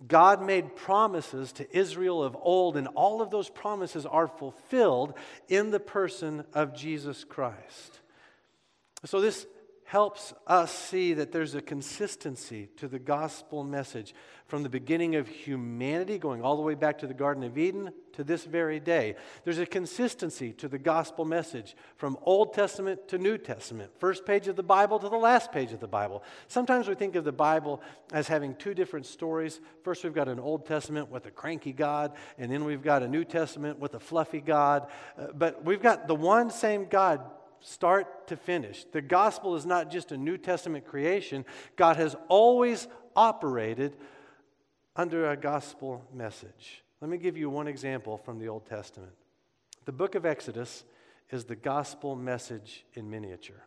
God 0.06 0.42
made 0.42 0.76
promises 0.76 1.52
to 1.52 1.76
Israel 1.76 2.22
of 2.22 2.36
old, 2.38 2.76
and 2.76 2.88
all 2.88 3.22
of 3.22 3.30
those 3.30 3.48
promises 3.48 4.04
are 4.04 4.26
fulfilled 4.26 5.14
in 5.48 5.70
the 5.70 5.80
person 5.80 6.44
of 6.52 6.74
Jesus 6.74 7.24
Christ. 7.24 8.00
So, 9.04 9.20
this 9.20 9.46
helps 9.86 10.34
us 10.48 10.72
see 10.72 11.14
that 11.14 11.30
there's 11.30 11.54
a 11.54 11.62
consistency 11.62 12.68
to 12.76 12.88
the 12.88 12.98
gospel 12.98 13.62
message 13.62 14.14
from 14.48 14.64
the 14.64 14.68
beginning 14.68 15.14
of 15.14 15.28
humanity, 15.28 16.18
going 16.18 16.42
all 16.42 16.56
the 16.56 16.62
way 16.62 16.74
back 16.74 16.98
to 16.98 17.06
the 17.06 17.14
Garden 17.14 17.44
of 17.44 17.56
Eden 17.56 17.92
to 18.12 18.24
this 18.24 18.44
very 18.44 18.80
day. 18.80 19.14
There's 19.44 19.60
a 19.60 19.66
consistency 19.66 20.52
to 20.54 20.68
the 20.68 20.78
gospel 20.78 21.24
message 21.24 21.76
from 21.96 22.18
Old 22.22 22.52
Testament 22.52 23.06
to 23.08 23.18
New 23.18 23.38
Testament, 23.38 23.92
first 23.98 24.26
page 24.26 24.48
of 24.48 24.56
the 24.56 24.62
Bible 24.62 24.98
to 24.98 25.08
the 25.08 25.16
last 25.16 25.52
page 25.52 25.70
of 25.70 25.78
the 25.78 25.86
Bible. 25.86 26.24
Sometimes 26.48 26.88
we 26.88 26.96
think 26.96 27.14
of 27.14 27.22
the 27.22 27.30
Bible 27.30 27.80
as 28.12 28.26
having 28.26 28.56
two 28.56 28.74
different 28.74 29.06
stories. 29.06 29.60
First, 29.84 30.02
we've 30.02 30.12
got 30.12 30.28
an 30.28 30.40
Old 30.40 30.66
Testament 30.66 31.12
with 31.12 31.26
a 31.26 31.30
cranky 31.30 31.72
God, 31.72 32.12
and 32.38 32.50
then 32.50 32.64
we've 32.64 32.82
got 32.82 33.04
a 33.04 33.08
New 33.08 33.24
Testament 33.24 33.78
with 33.78 33.94
a 33.94 34.00
fluffy 34.00 34.40
God. 34.40 34.88
Uh, 35.16 35.28
but 35.32 35.64
we've 35.64 35.82
got 35.82 36.08
the 36.08 36.14
one 36.16 36.50
same 36.50 36.86
God 36.86 37.20
start 37.60 38.28
to 38.28 38.36
finish. 38.36 38.84
The 38.92 39.00
gospel 39.02 39.56
is 39.56 39.66
not 39.66 39.90
just 39.90 40.12
a 40.12 40.16
New 40.16 40.38
Testament 40.38 40.86
creation, 40.86 41.44
God 41.76 41.96
has 41.96 42.16
always 42.28 42.88
operated 43.14 43.96
under 44.94 45.30
a 45.30 45.36
gospel 45.36 46.04
message. 46.12 46.82
Let 47.00 47.10
me 47.10 47.18
give 47.18 47.36
you 47.36 47.50
one 47.50 47.68
example 47.68 48.16
from 48.16 48.38
the 48.38 48.48
Old 48.48 48.66
Testament. 48.66 49.12
The 49.84 49.92
book 49.92 50.14
of 50.14 50.24
Exodus 50.24 50.84
is 51.30 51.44
the 51.44 51.56
gospel 51.56 52.16
message 52.16 52.84
in 52.94 53.10
miniature. 53.10 53.66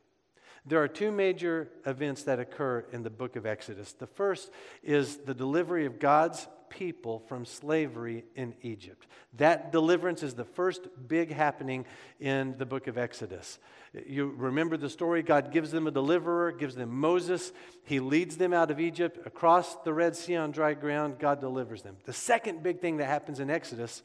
There 0.65 0.81
are 0.81 0.87
two 0.87 1.11
major 1.11 1.69
events 1.85 2.23
that 2.23 2.39
occur 2.39 2.85
in 2.91 3.03
the 3.03 3.09
book 3.09 3.35
of 3.35 3.45
Exodus. 3.45 3.93
The 3.93 4.07
first 4.07 4.51
is 4.83 5.17
the 5.17 5.33
delivery 5.33 5.85
of 5.85 5.99
God's 5.99 6.47
people 6.69 7.19
from 7.27 7.45
slavery 7.45 8.25
in 8.35 8.53
Egypt. 8.61 9.07
That 9.37 9.71
deliverance 9.71 10.23
is 10.23 10.33
the 10.33 10.45
first 10.45 10.87
big 11.07 11.31
happening 11.31 11.85
in 12.19 12.57
the 12.57 12.65
book 12.65 12.87
of 12.87 12.97
Exodus. 12.97 13.59
You 14.05 14.33
remember 14.37 14.77
the 14.77 14.89
story 14.89 15.23
God 15.23 15.51
gives 15.51 15.71
them 15.71 15.87
a 15.87 15.91
deliverer, 15.91 16.51
gives 16.51 16.75
them 16.75 16.89
Moses. 16.89 17.51
He 17.83 17.99
leads 17.99 18.37
them 18.37 18.53
out 18.53 18.71
of 18.71 18.79
Egypt 18.79 19.25
across 19.25 19.75
the 19.77 19.93
Red 19.93 20.15
Sea 20.15 20.35
on 20.35 20.51
dry 20.51 20.73
ground. 20.73 21.17
God 21.19 21.41
delivers 21.41 21.81
them. 21.81 21.97
The 22.05 22.13
second 22.13 22.61
big 22.61 22.79
thing 22.79 22.97
that 22.97 23.05
happens 23.05 23.39
in 23.39 23.49
Exodus 23.49 24.03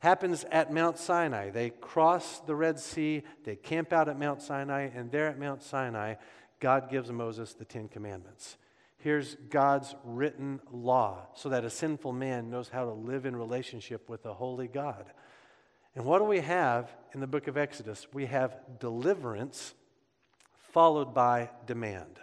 happens 0.00 0.44
at 0.50 0.72
Mount 0.72 0.98
Sinai. 0.98 1.50
They 1.50 1.70
cross 1.70 2.40
the 2.40 2.54
Red 2.54 2.78
Sea, 2.78 3.22
they 3.44 3.56
camp 3.56 3.92
out 3.92 4.08
at 4.08 4.18
Mount 4.18 4.42
Sinai, 4.42 4.90
and 4.94 5.10
there 5.10 5.28
at 5.28 5.38
Mount 5.38 5.62
Sinai, 5.62 6.16
God 6.60 6.90
gives 6.90 7.10
Moses 7.10 7.54
the 7.54 7.64
Ten 7.64 7.88
Commandments. 7.88 8.58
Here's 9.04 9.34
God's 9.50 9.94
written 10.02 10.60
law 10.72 11.26
so 11.34 11.50
that 11.50 11.62
a 11.62 11.68
sinful 11.68 12.14
man 12.14 12.48
knows 12.48 12.70
how 12.70 12.86
to 12.86 12.92
live 12.92 13.26
in 13.26 13.36
relationship 13.36 14.08
with 14.08 14.24
a 14.24 14.32
holy 14.32 14.66
God. 14.66 15.04
And 15.94 16.06
what 16.06 16.20
do 16.20 16.24
we 16.24 16.40
have 16.40 16.90
in 17.12 17.20
the 17.20 17.26
book 17.26 17.46
of 17.46 17.58
Exodus? 17.58 18.06
We 18.14 18.24
have 18.24 18.56
deliverance 18.80 19.74
followed 20.72 21.12
by 21.12 21.50
demand. 21.66 22.18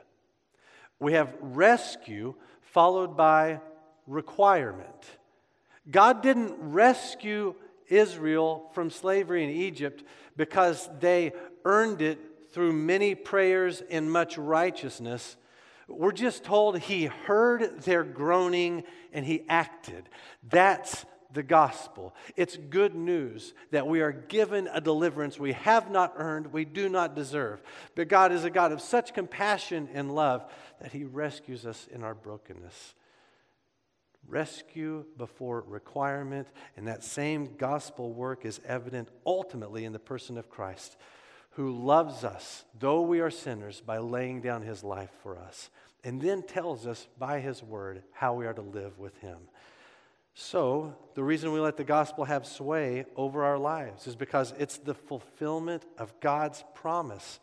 We 0.99 1.13
have 1.13 1.35
rescue 1.39 2.33
followed 2.61 3.15
by 3.15 3.59
requirement. 4.07 5.05
God 5.91 6.23
didn't 6.23 6.55
rescue 6.57 7.53
Israel 7.89 8.71
from 8.73 8.89
slavery 8.89 9.43
in 9.43 9.51
Egypt 9.51 10.03
because 10.35 10.89
they 10.99 11.33
earned 11.63 12.01
it 12.01 12.17
through 12.53 12.73
many 12.73 13.13
prayers 13.13 13.83
and 13.91 14.11
much 14.11 14.35
righteousness. 14.39 15.37
We're 15.97 16.11
just 16.11 16.43
told 16.43 16.79
he 16.79 17.05
heard 17.05 17.81
their 17.81 18.03
groaning 18.03 18.83
and 19.13 19.25
he 19.25 19.43
acted. 19.47 20.09
That's 20.43 21.05
the 21.33 21.43
gospel. 21.43 22.13
It's 22.35 22.57
good 22.57 22.95
news 22.95 23.53
that 23.71 23.87
we 23.87 24.01
are 24.01 24.11
given 24.11 24.69
a 24.71 24.81
deliverance 24.81 25.39
we 25.39 25.53
have 25.53 25.89
not 25.89 26.13
earned, 26.17 26.47
we 26.47 26.65
do 26.65 26.89
not 26.89 27.15
deserve. 27.15 27.61
But 27.95 28.07
God 28.07 28.31
is 28.31 28.43
a 28.43 28.49
God 28.49 28.71
of 28.71 28.81
such 28.81 29.13
compassion 29.13 29.89
and 29.93 30.13
love 30.13 30.45
that 30.81 30.91
he 30.91 31.03
rescues 31.03 31.65
us 31.65 31.87
in 31.91 32.03
our 32.03 32.15
brokenness. 32.15 32.95
Rescue 34.27 35.05
before 35.17 35.61
requirement, 35.61 36.47
and 36.77 36.87
that 36.87 37.03
same 37.03 37.55
gospel 37.57 38.13
work 38.13 38.45
is 38.45 38.61
evident 38.65 39.09
ultimately 39.25 39.85
in 39.85 39.93
the 39.93 39.99
person 39.99 40.37
of 40.37 40.49
Christ 40.49 40.95
who 41.61 41.71
loves 41.71 42.23
us, 42.23 42.65
though 42.79 43.01
we 43.01 43.19
are 43.19 43.29
sinners, 43.29 43.83
by 43.85 43.99
laying 43.99 44.41
down 44.41 44.63
his 44.63 44.83
life 44.83 45.11
for 45.21 45.37
us, 45.37 45.69
and 46.03 46.19
then 46.19 46.41
tells 46.41 46.87
us 46.87 47.07
by 47.19 47.39
his 47.39 47.61
word 47.61 48.01
how 48.13 48.33
we 48.33 48.47
are 48.47 48.53
to 48.53 48.63
live 48.63 48.97
with 48.97 49.15
him. 49.19 49.37
So, 50.33 50.95
the 51.13 51.23
reason 51.23 51.51
we 51.51 51.59
let 51.59 51.77
the 51.77 51.83
gospel 51.83 52.25
have 52.25 52.47
sway 52.47 53.05
over 53.15 53.43
our 53.43 53.59
lives 53.59 54.07
is 54.07 54.15
because 54.15 54.55
it's 54.57 54.79
the 54.79 54.95
fulfillment 54.95 55.85
of 55.99 56.19
God's 56.19 56.63
promise 56.73 57.39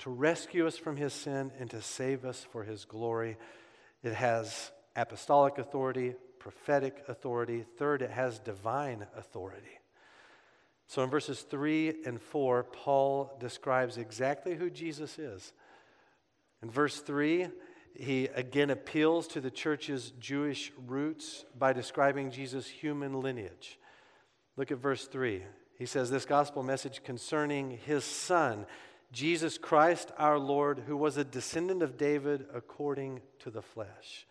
to 0.00 0.10
rescue 0.10 0.68
us 0.68 0.78
from 0.78 0.96
his 0.96 1.12
sin 1.12 1.50
and 1.58 1.68
to 1.70 1.82
save 1.82 2.24
us 2.24 2.46
for 2.52 2.62
his 2.62 2.84
glory. 2.84 3.36
It 4.04 4.14
has 4.14 4.70
apostolic 4.94 5.58
authority, 5.58 6.14
prophetic 6.38 7.02
authority. 7.08 7.64
Third, 7.76 8.02
it 8.02 8.10
has 8.10 8.38
divine 8.38 9.04
authority. 9.16 9.80
So 10.88 11.02
in 11.02 11.10
verses 11.10 11.42
3 11.42 11.96
and 12.06 12.20
4, 12.20 12.64
Paul 12.64 13.36
describes 13.38 13.98
exactly 13.98 14.54
who 14.54 14.70
Jesus 14.70 15.18
is. 15.18 15.52
In 16.62 16.70
verse 16.70 16.98
3, 17.00 17.48
he 17.94 18.26
again 18.34 18.70
appeals 18.70 19.28
to 19.28 19.40
the 19.40 19.50
church's 19.50 20.12
Jewish 20.18 20.72
roots 20.86 21.44
by 21.56 21.74
describing 21.74 22.30
Jesus' 22.30 22.66
human 22.66 23.20
lineage. 23.20 23.78
Look 24.56 24.72
at 24.72 24.78
verse 24.78 25.06
3. 25.06 25.42
He 25.78 25.86
says, 25.86 26.10
This 26.10 26.24
gospel 26.24 26.62
message 26.62 27.04
concerning 27.04 27.78
his 27.84 28.02
son, 28.02 28.64
Jesus 29.12 29.58
Christ 29.58 30.10
our 30.16 30.38
Lord, 30.38 30.82
who 30.86 30.96
was 30.96 31.18
a 31.18 31.24
descendant 31.24 31.82
of 31.82 31.98
David 31.98 32.46
according 32.54 33.20
to 33.40 33.50
the 33.50 33.62
flesh. 33.62 34.26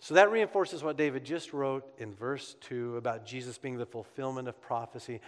So 0.00 0.14
that 0.14 0.32
reinforces 0.32 0.82
what 0.82 0.96
David 0.96 1.24
just 1.24 1.52
wrote 1.52 1.84
in 1.96 2.12
verse 2.12 2.56
2 2.62 2.96
about 2.96 3.24
Jesus 3.24 3.56
being 3.56 3.78
the 3.78 3.86
fulfillment 3.86 4.48
of 4.48 4.60
prophecy. 4.60 5.20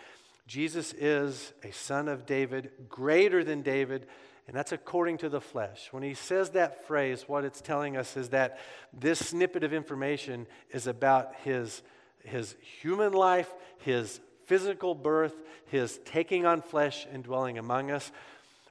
Jesus 0.47 0.93
is 0.93 1.53
a 1.63 1.73
son 1.73 2.09
of 2.09 2.27
David, 2.27 2.71
greater 2.89 3.43
than 3.43 3.63
David, 3.63 4.07
and 4.47 4.55
that's 4.55 4.73
according 4.73 5.19
to 5.19 5.29
the 5.29 5.41
flesh. 5.41 5.89
When 5.91 6.03
he 6.03 6.15
says 6.15 6.51
that 6.51 6.87
phrase, 6.87 7.25
what 7.27 7.45
it's 7.45 7.63
telling 7.63 7.97
us 7.97 8.17
is 8.17 8.31
that 8.31 8.59
this 8.93 9.19
snippet 9.19 9.65
of 9.65 9.73
information 9.73 10.47
is 10.71 10.87
about 10.87 11.35
his, 11.45 11.83
his 12.25 12.55
human 12.83 13.13
life, 13.13 13.53
his 13.79 14.21
physical 14.45 14.95
birth, 14.95 15.35
his 15.67 15.99
taking 16.05 16.45
on 16.45 16.61
flesh 16.61 17.07
and 17.11 17.25
dwelling 17.25 17.57
among 17.57 17.91
us. 17.91 18.13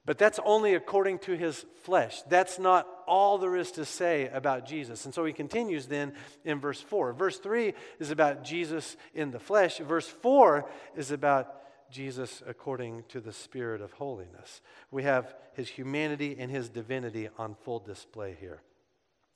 But 0.06 0.18
that's 0.18 0.40
only 0.46 0.76
according 0.76 1.20
to 1.20 1.36
his 1.36 1.66
flesh. 1.84 2.22
That's 2.24 2.60
not 2.60 2.88
all 3.08 3.38
there 3.38 3.56
is 3.56 3.72
to 3.72 3.86
say 3.86 4.28
about 4.28 4.66
Jesus. 4.66 5.06
And 5.06 5.14
so 5.14 5.24
he 5.26 5.34
continues 5.34 5.88
then 5.88 6.14
in 6.44 6.60
verse 6.60 6.82
4. 6.82 7.14
Verse 7.14 7.40
3 7.40 7.74
is 8.00 8.12
about 8.12 8.44
Jesus 8.44 8.98
in 9.16 9.32
the 9.32 9.40
flesh. 9.40 9.78
Verse 9.78 10.08
4 10.08 10.70
is 10.96 11.12
about 11.12 11.63
Jesus 11.94 12.42
according 12.48 13.04
to 13.10 13.22
the 13.22 13.32
Spirit 13.32 13.80
of 13.80 13.94
holiness. 13.94 14.62
We 14.92 15.04
have 15.04 15.36
his 15.54 15.70
humanity 15.70 16.36
and 16.40 16.50
his 16.50 16.68
divinity 16.68 17.30
on 17.38 17.56
full 17.56 17.80
display 17.80 18.36
here. 18.40 18.62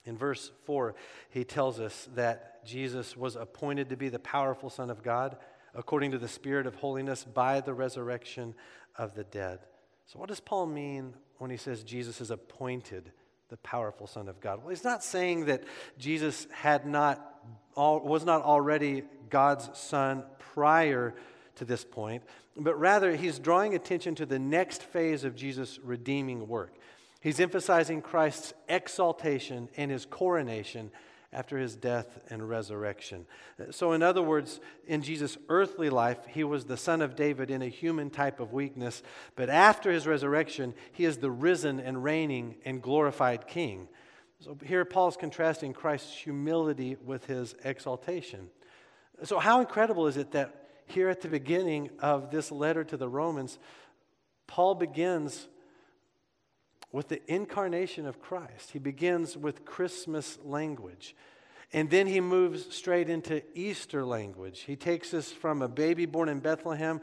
In 0.04 0.18
verse 0.18 0.50
4, 0.64 0.94
he 1.30 1.44
tells 1.44 1.78
us 1.78 2.08
that 2.14 2.64
Jesus 2.66 3.16
was 3.16 3.36
appointed 3.36 3.90
to 3.90 3.96
be 3.96 4.08
the 4.08 4.18
powerful 4.18 4.70
Son 4.70 4.90
of 4.90 5.02
God, 5.02 5.36
according 5.74 6.10
to 6.10 6.18
the 6.18 6.28
Spirit 6.28 6.66
of 6.66 6.74
holiness 6.74 7.24
by 7.24 7.60
the 7.60 7.74
resurrection 7.74 8.54
of 8.96 9.14
the 9.14 9.24
dead. 9.24 9.60
So, 10.06 10.18
what 10.18 10.28
does 10.28 10.40
Paul 10.40 10.66
mean 10.66 11.14
when 11.36 11.50
he 11.50 11.56
says 11.56 11.84
Jesus 11.84 12.20
is 12.20 12.30
appointed 12.30 13.12
the 13.50 13.58
powerful 13.58 14.06
Son 14.06 14.28
of 14.28 14.40
God? 14.40 14.60
Well, 14.60 14.70
he's 14.70 14.84
not 14.84 15.04
saying 15.04 15.44
that 15.44 15.62
Jesus 15.98 16.48
had 16.50 16.86
not, 16.86 17.24
was 17.76 18.24
not 18.24 18.42
already 18.42 19.04
God's 19.30 19.70
Son 19.78 20.24
prior 20.54 21.14
to 21.58 21.64
this 21.64 21.84
point, 21.84 22.22
but 22.56 22.78
rather 22.78 23.14
he's 23.14 23.38
drawing 23.38 23.74
attention 23.74 24.14
to 24.16 24.26
the 24.26 24.38
next 24.38 24.82
phase 24.82 25.24
of 25.24 25.36
Jesus' 25.36 25.78
redeeming 25.82 26.48
work. 26.48 26.74
He's 27.20 27.40
emphasizing 27.40 28.02
Christ's 28.02 28.52
exaltation 28.68 29.68
and 29.76 29.90
his 29.90 30.06
coronation 30.06 30.90
after 31.32 31.58
his 31.58 31.76
death 31.76 32.18
and 32.30 32.48
resurrection. 32.48 33.26
So, 33.70 33.92
in 33.92 34.02
other 34.02 34.22
words, 34.22 34.60
in 34.86 35.02
Jesus' 35.02 35.36
earthly 35.48 35.90
life, 35.90 36.18
he 36.26 36.42
was 36.42 36.64
the 36.64 36.76
son 36.76 37.02
of 37.02 37.16
David 37.16 37.50
in 37.50 37.60
a 37.60 37.68
human 37.68 38.08
type 38.08 38.40
of 38.40 38.52
weakness, 38.52 39.02
but 39.36 39.50
after 39.50 39.92
his 39.92 40.06
resurrection, 40.06 40.74
he 40.92 41.04
is 41.04 41.18
the 41.18 41.30
risen 41.30 41.80
and 41.80 42.02
reigning 42.02 42.56
and 42.64 42.80
glorified 42.80 43.46
king. 43.46 43.88
So, 44.40 44.56
here 44.64 44.84
Paul's 44.84 45.16
contrasting 45.16 45.74
Christ's 45.74 46.14
humility 46.14 46.96
with 47.04 47.26
his 47.26 47.54
exaltation. 47.62 48.48
So, 49.24 49.38
how 49.38 49.60
incredible 49.60 50.06
is 50.06 50.16
it 50.16 50.30
that 50.32 50.67
here 50.90 51.08
at 51.08 51.20
the 51.20 51.28
beginning 51.28 51.90
of 52.00 52.30
this 52.30 52.50
letter 52.50 52.84
to 52.84 52.96
the 52.96 53.08
Romans, 53.08 53.58
Paul 54.46 54.74
begins 54.74 55.48
with 56.90 57.08
the 57.08 57.20
incarnation 57.32 58.06
of 58.06 58.20
Christ. 58.20 58.70
He 58.72 58.78
begins 58.78 59.36
with 59.36 59.64
Christmas 59.64 60.38
language. 60.42 61.14
And 61.72 61.90
then 61.90 62.06
he 62.06 62.20
moves 62.20 62.74
straight 62.74 63.10
into 63.10 63.42
Easter 63.54 64.04
language. 64.04 64.60
He 64.60 64.76
takes 64.76 65.12
us 65.12 65.30
from 65.30 65.60
a 65.60 65.68
baby 65.68 66.06
born 66.06 66.30
in 66.30 66.40
Bethlehem 66.40 67.00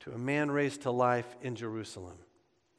to 0.00 0.12
a 0.12 0.18
man 0.18 0.50
raised 0.50 0.82
to 0.82 0.90
life 0.90 1.36
in 1.42 1.54
Jerusalem. 1.54 2.16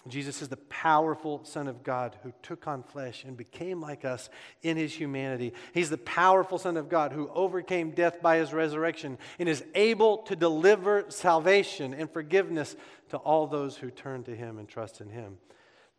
Jesus 0.08 0.44
is 0.44 0.50
the 0.50 0.58
powerful 0.58 1.44
Son 1.44 1.68
of 1.68 1.84
God 1.84 2.16
who 2.22 2.32
took 2.44 2.68
on 2.68 2.84
flesh 2.84 3.24
and 3.24 3.36
became 3.36 3.82
like 3.82 4.06
us 4.06 4.30
in 4.62 4.78
his 4.78 4.94
humanity. 4.94 5.52
He's 5.74 5.90
the 5.90 5.98
powerful 5.98 6.60
Son 6.60 6.78
of 6.78 6.90
God 6.90 7.12
who 7.12 7.30
overcame 7.30 7.90
death 7.90 8.22
by 8.22 8.38
his 8.38 8.54
resurrection 8.54 9.18
and 9.40 9.50
is 9.50 9.64
able 9.74 10.20
to 10.20 10.36
deliver 10.36 11.06
salvation 11.10 11.96
and 11.96 12.12
forgiveness 12.12 12.76
to 13.10 13.18
all 13.18 13.48
those 13.48 13.78
who 13.78 13.90
turn 13.90 14.24
to 14.26 14.36
him 14.36 14.60
and 14.60 14.70
trust 14.70 15.02
in 15.02 15.10
him. 15.10 15.40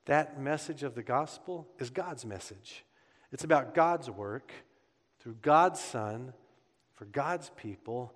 That 0.05 0.41
message 0.41 0.85
of 0.85 0.95
the 0.95 1.03
gospel 1.03 1.67
is 1.81 1.91
God's 1.91 2.25
message. 2.25 2.85
It's 3.33 3.45
about 3.45 3.75
God's 3.75 4.09
work 4.09 4.53
through 5.19 5.39
God's 5.43 5.81
Son 5.81 6.33
for 6.95 7.07
God's 7.07 7.51
people. 7.57 8.13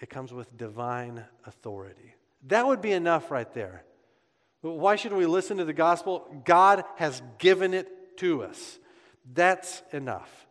It 0.00 0.10
comes 0.10 0.32
with 0.32 0.56
divine 0.56 1.24
authority. 1.46 2.14
That 2.48 2.66
would 2.66 2.82
be 2.82 2.90
enough 2.90 3.30
right 3.30 3.52
there. 3.54 3.84
Why 4.70 4.96
should 4.96 5.12
we 5.12 5.26
listen 5.26 5.58
to 5.58 5.66
the 5.66 5.74
gospel? 5.74 6.26
God 6.46 6.84
has 6.96 7.22
given 7.38 7.74
it 7.74 8.16
to 8.18 8.42
us. 8.42 8.78
That's 9.34 9.82
enough. 9.92 10.46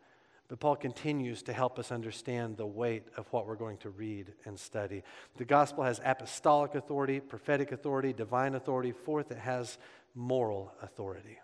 But 0.50 0.60
Paul 0.60 0.76
continues 0.76 1.42
to 1.44 1.54
help 1.54 1.80
us 1.80 1.92
understand 1.92 2.58
the 2.58 2.68
weight 2.68 3.06
of 3.18 3.26
what 3.34 3.48
we're 3.48 3.56
going 3.56 3.78
to 3.78 3.90
read 3.90 4.32
and 4.46 4.60
study. 4.60 5.02
The 5.38 5.46
gospel 5.46 5.84
has 5.84 6.00
apostolic 6.06 6.76
authority, 6.76 7.22
prophetic 7.22 7.72
authority, 7.72 8.14
divine 8.14 8.54
authority. 8.54 8.92
Fourth, 8.92 9.32
it 9.32 9.40
has 9.40 9.80
moral 10.14 10.72
authority. 10.84 11.40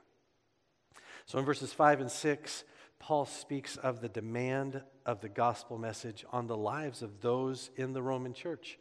So 1.26 1.40
in 1.40 1.46
verses 1.46 1.74
5 1.74 2.02
and 2.02 2.12
6, 2.12 2.64
Paul 3.00 3.26
speaks 3.26 3.78
of 3.78 4.00
the 4.00 4.10
demand 4.10 4.84
of 5.08 5.22
the 5.22 5.30
gospel 5.30 5.80
message 5.80 6.24
on 6.32 6.46
the 6.46 6.58
lives 6.58 7.02
of 7.02 7.22
those 7.22 7.72
in 7.78 7.94
the 7.94 8.04
Roman 8.04 8.34
church. 8.34 8.78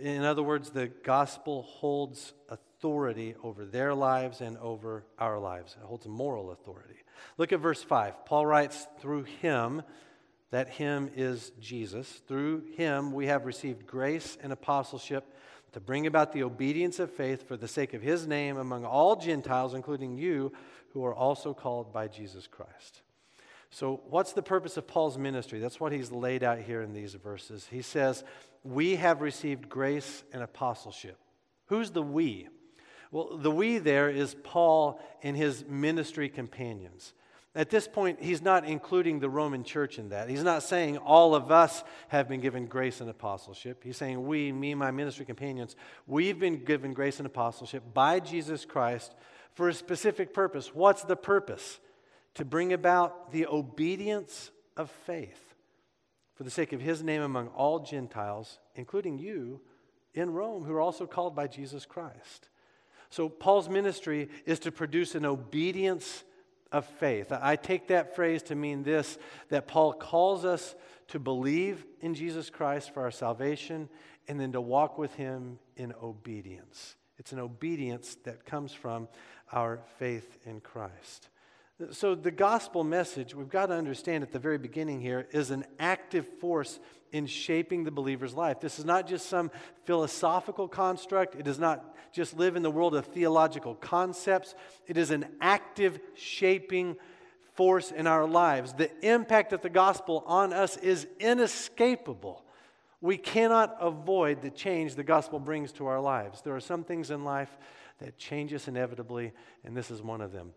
In 0.00 0.24
other 0.24 0.42
words, 0.42 0.70
the 0.70 0.88
gospel 0.88 1.62
holds 1.62 2.32
authority 2.48 3.34
over 3.42 3.64
their 3.64 3.94
lives 3.94 4.40
and 4.40 4.58
over 4.58 5.04
our 5.18 5.38
lives. 5.38 5.76
It 5.80 5.84
holds 5.84 6.06
moral 6.06 6.50
authority. 6.50 6.96
Look 7.38 7.52
at 7.52 7.60
verse 7.60 7.82
5. 7.82 8.26
Paul 8.26 8.46
writes, 8.46 8.86
Through 9.00 9.24
him, 9.24 9.82
that 10.50 10.68
him 10.68 11.10
is 11.16 11.52
Jesus, 11.60 12.22
through 12.28 12.64
him 12.76 13.12
we 13.12 13.26
have 13.26 13.46
received 13.46 13.86
grace 13.86 14.38
and 14.42 14.52
apostleship 14.52 15.34
to 15.72 15.80
bring 15.80 16.06
about 16.06 16.32
the 16.32 16.42
obedience 16.42 16.98
of 16.98 17.10
faith 17.10 17.46
for 17.46 17.56
the 17.56 17.68
sake 17.68 17.94
of 17.94 18.02
his 18.02 18.26
name 18.26 18.56
among 18.56 18.84
all 18.84 19.16
Gentiles, 19.16 19.74
including 19.74 20.16
you, 20.16 20.52
who 20.92 21.04
are 21.04 21.14
also 21.14 21.52
called 21.52 21.92
by 21.92 22.08
Jesus 22.08 22.46
Christ. 22.46 23.02
So, 23.76 24.00
what's 24.08 24.32
the 24.32 24.42
purpose 24.42 24.78
of 24.78 24.86
Paul's 24.86 25.18
ministry? 25.18 25.58
That's 25.58 25.78
what 25.78 25.92
he's 25.92 26.10
laid 26.10 26.42
out 26.42 26.60
here 26.60 26.80
in 26.80 26.94
these 26.94 27.12
verses. 27.12 27.68
He 27.70 27.82
says, 27.82 28.24
We 28.64 28.96
have 28.96 29.20
received 29.20 29.68
grace 29.68 30.24
and 30.32 30.42
apostleship. 30.42 31.18
Who's 31.66 31.90
the 31.90 32.00
we? 32.00 32.48
Well, 33.10 33.36
the 33.36 33.50
we 33.50 33.76
there 33.76 34.08
is 34.08 34.34
Paul 34.42 34.98
and 35.22 35.36
his 35.36 35.62
ministry 35.68 36.30
companions. 36.30 37.12
At 37.54 37.68
this 37.68 37.86
point, 37.86 38.22
he's 38.22 38.40
not 38.40 38.64
including 38.64 39.20
the 39.20 39.28
Roman 39.28 39.62
church 39.62 39.98
in 39.98 40.08
that. 40.08 40.30
He's 40.30 40.42
not 40.42 40.62
saying 40.62 40.96
all 40.96 41.34
of 41.34 41.50
us 41.50 41.84
have 42.08 42.30
been 42.30 42.40
given 42.40 42.64
grace 42.64 43.02
and 43.02 43.10
apostleship. 43.10 43.84
He's 43.84 43.98
saying 43.98 44.26
we, 44.26 44.52
me, 44.52 44.74
my 44.74 44.90
ministry 44.90 45.26
companions, 45.26 45.76
we've 46.06 46.38
been 46.38 46.64
given 46.64 46.94
grace 46.94 47.18
and 47.18 47.26
apostleship 47.26 47.82
by 47.92 48.20
Jesus 48.20 48.64
Christ 48.64 49.14
for 49.52 49.68
a 49.68 49.74
specific 49.74 50.32
purpose. 50.32 50.74
What's 50.74 51.02
the 51.02 51.16
purpose? 51.16 51.78
To 52.36 52.44
bring 52.44 52.72
about 52.72 53.32
the 53.32 53.46
obedience 53.46 54.50
of 54.76 54.90
faith 54.90 55.54
for 56.34 56.44
the 56.44 56.50
sake 56.50 56.72
of 56.72 56.80
his 56.80 57.02
name 57.02 57.22
among 57.22 57.48
all 57.48 57.80
Gentiles, 57.80 58.58
including 58.74 59.18
you 59.18 59.60
in 60.14 60.32
Rome, 60.32 60.64
who 60.64 60.72
are 60.74 60.80
also 60.80 61.06
called 61.06 61.34
by 61.34 61.46
Jesus 61.46 61.86
Christ. 61.86 62.48
So, 63.08 63.28
Paul's 63.28 63.68
ministry 63.68 64.28
is 64.44 64.58
to 64.60 64.72
produce 64.72 65.14
an 65.14 65.24
obedience 65.24 66.24
of 66.72 66.84
faith. 66.84 67.32
I 67.32 67.56
take 67.56 67.88
that 67.88 68.14
phrase 68.14 68.42
to 68.44 68.54
mean 68.54 68.82
this 68.82 69.18
that 69.48 69.66
Paul 69.66 69.92
calls 69.92 70.44
us 70.44 70.74
to 71.08 71.18
believe 71.18 71.86
in 72.00 72.14
Jesus 72.14 72.50
Christ 72.50 72.92
for 72.92 73.02
our 73.02 73.10
salvation 73.10 73.88
and 74.28 74.40
then 74.40 74.52
to 74.52 74.60
walk 74.60 74.98
with 74.98 75.14
him 75.14 75.58
in 75.76 75.94
obedience. 76.02 76.96
It's 77.18 77.32
an 77.32 77.38
obedience 77.38 78.16
that 78.24 78.44
comes 78.44 78.72
from 78.72 79.08
our 79.52 79.80
faith 79.98 80.38
in 80.44 80.60
Christ. 80.60 81.28
So, 81.90 82.14
the 82.14 82.30
gospel 82.30 82.84
message, 82.84 83.34
we've 83.34 83.50
got 83.50 83.66
to 83.66 83.74
understand 83.74 84.22
at 84.22 84.32
the 84.32 84.38
very 84.38 84.56
beginning 84.56 85.02
here, 85.02 85.28
is 85.32 85.50
an 85.50 85.66
active 85.78 86.26
force 86.40 86.80
in 87.12 87.26
shaping 87.26 87.84
the 87.84 87.90
believer's 87.90 88.32
life. 88.32 88.60
This 88.60 88.78
is 88.78 88.86
not 88.86 89.06
just 89.06 89.28
some 89.28 89.50
philosophical 89.84 90.68
construct, 90.68 91.34
it 91.34 91.44
does 91.44 91.58
not 91.58 91.94
just 92.12 92.34
live 92.34 92.56
in 92.56 92.62
the 92.62 92.70
world 92.70 92.94
of 92.94 93.04
theological 93.04 93.74
concepts. 93.74 94.54
It 94.86 94.96
is 94.96 95.10
an 95.10 95.26
active 95.38 96.00
shaping 96.14 96.96
force 97.56 97.90
in 97.90 98.06
our 98.06 98.26
lives. 98.26 98.72
The 98.72 98.90
impact 99.06 99.52
of 99.52 99.60
the 99.60 99.68
gospel 99.68 100.24
on 100.26 100.54
us 100.54 100.78
is 100.78 101.06
inescapable. 101.20 102.42
We 103.02 103.18
cannot 103.18 103.76
avoid 103.80 104.40
the 104.40 104.50
change 104.50 104.94
the 104.94 105.04
gospel 105.04 105.38
brings 105.38 105.72
to 105.72 105.86
our 105.86 106.00
lives. 106.00 106.40
There 106.40 106.56
are 106.56 106.60
some 106.60 106.84
things 106.84 107.10
in 107.10 107.22
life 107.22 107.54
that 107.98 108.16
change 108.16 108.54
us 108.54 108.66
inevitably, 108.66 109.32
and 109.62 109.76
this 109.76 109.90
is 109.90 110.00
one 110.00 110.22
of 110.22 110.32
them. 110.32 110.52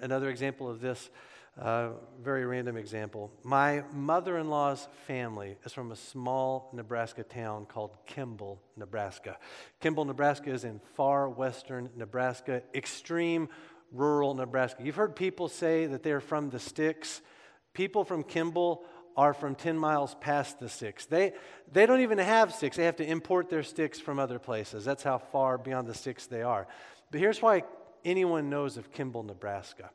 Another 0.00 0.30
example 0.30 0.68
of 0.68 0.80
this, 0.80 1.10
uh, 1.60 1.90
very 2.22 2.46
random 2.46 2.76
example. 2.76 3.30
My 3.42 3.82
mother 3.92 4.38
in 4.38 4.48
law's 4.48 4.88
family 5.06 5.56
is 5.64 5.72
from 5.72 5.92
a 5.92 5.96
small 5.96 6.70
Nebraska 6.72 7.22
town 7.22 7.66
called 7.66 7.96
Kimball, 8.06 8.62
Nebraska. 8.76 9.36
Kimball, 9.80 10.06
Nebraska 10.06 10.50
is 10.50 10.64
in 10.64 10.80
far 10.94 11.28
western 11.28 11.90
Nebraska, 11.96 12.62
extreme 12.74 13.48
rural 13.92 14.34
Nebraska. 14.34 14.82
You've 14.82 14.96
heard 14.96 15.16
people 15.16 15.48
say 15.48 15.86
that 15.86 16.02
they're 16.02 16.20
from 16.20 16.50
the 16.50 16.58
sticks. 16.58 17.20
People 17.74 18.04
from 18.04 18.22
Kimball 18.22 18.84
are 19.16 19.34
from 19.34 19.54
10 19.54 19.76
miles 19.76 20.14
past 20.20 20.60
the 20.60 20.68
sticks. 20.68 21.04
They, 21.06 21.32
they 21.72 21.86
don't 21.86 22.00
even 22.00 22.18
have 22.18 22.54
sticks. 22.54 22.76
They 22.76 22.84
have 22.84 22.96
to 22.96 23.06
import 23.06 23.50
their 23.50 23.64
sticks 23.64 23.98
from 23.98 24.18
other 24.18 24.38
places. 24.38 24.84
That's 24.84 25.02
how 25.02 25.18
far 25.18 25.58
beyond 25.58 25.88
the 25.88 25.94
sticks 25.94 26.26
they 26.26 26.42
are. 26.42 26.68
But 27.10 27.20
here's 27.20 27.42
why 27.42 27.64
anyone 28.04 28.50
knows 28.50 28.76
of 28.76 28.92
Kimball, 28.92 29.22
Nebraska. 29.22 29.90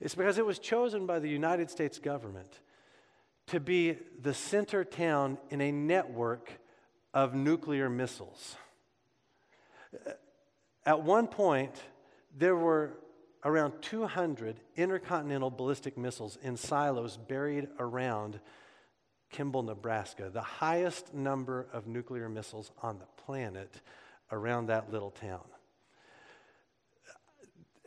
It's 0.00 0.14
because 0.14 0.38
it 0.38 0.46
was 0.46 0.58
chosen 0.58 1.06
by 1.06 1.18
the 1.18 1.28
United 1.28 1.70
States 1.70 1.98
government 1.98 2.60
to 3.46 3.60
be 3.60 3.96
the 4.20 4.34
center 4.34 4.84
town 4.84 5.38
in 5.50 5.60
a 5.60 5.72
network 5.72 6.50
of 7.14 7.34
nuclear 7.34 7.88
missiles. 7.88 8.56
Uh, 10.06 10.12
at 10.84 11.02
one 11.02 11.26
point, 11.26 11.74
there 12.36 12.56
were 12.56 12.92
around 13.44 13.72
200 13.80 14.60
intercontinental 14.76 15.50
ballistic 15.50 15.96
missiles 15.96 16.36
in 16.42 16.56
silos 16.56 17.16
buried 17.16 17.68
around 17.78 18.40
Kimball, 19.30 19.62
Nebraska, 19.62 20.30
the 20.32 20.40
highest 20.40 21.14
number 21.14 21.66
of 21.72 21.86
nuclear 21.86 22.28
missiles 22.28 22.70
on 22.82 22.98
the 22.98 23.06
planet 23.24 23.80
around 24.30 24.66
that 24.66 24.92
little 24.92 25.10
town 25.10 25.42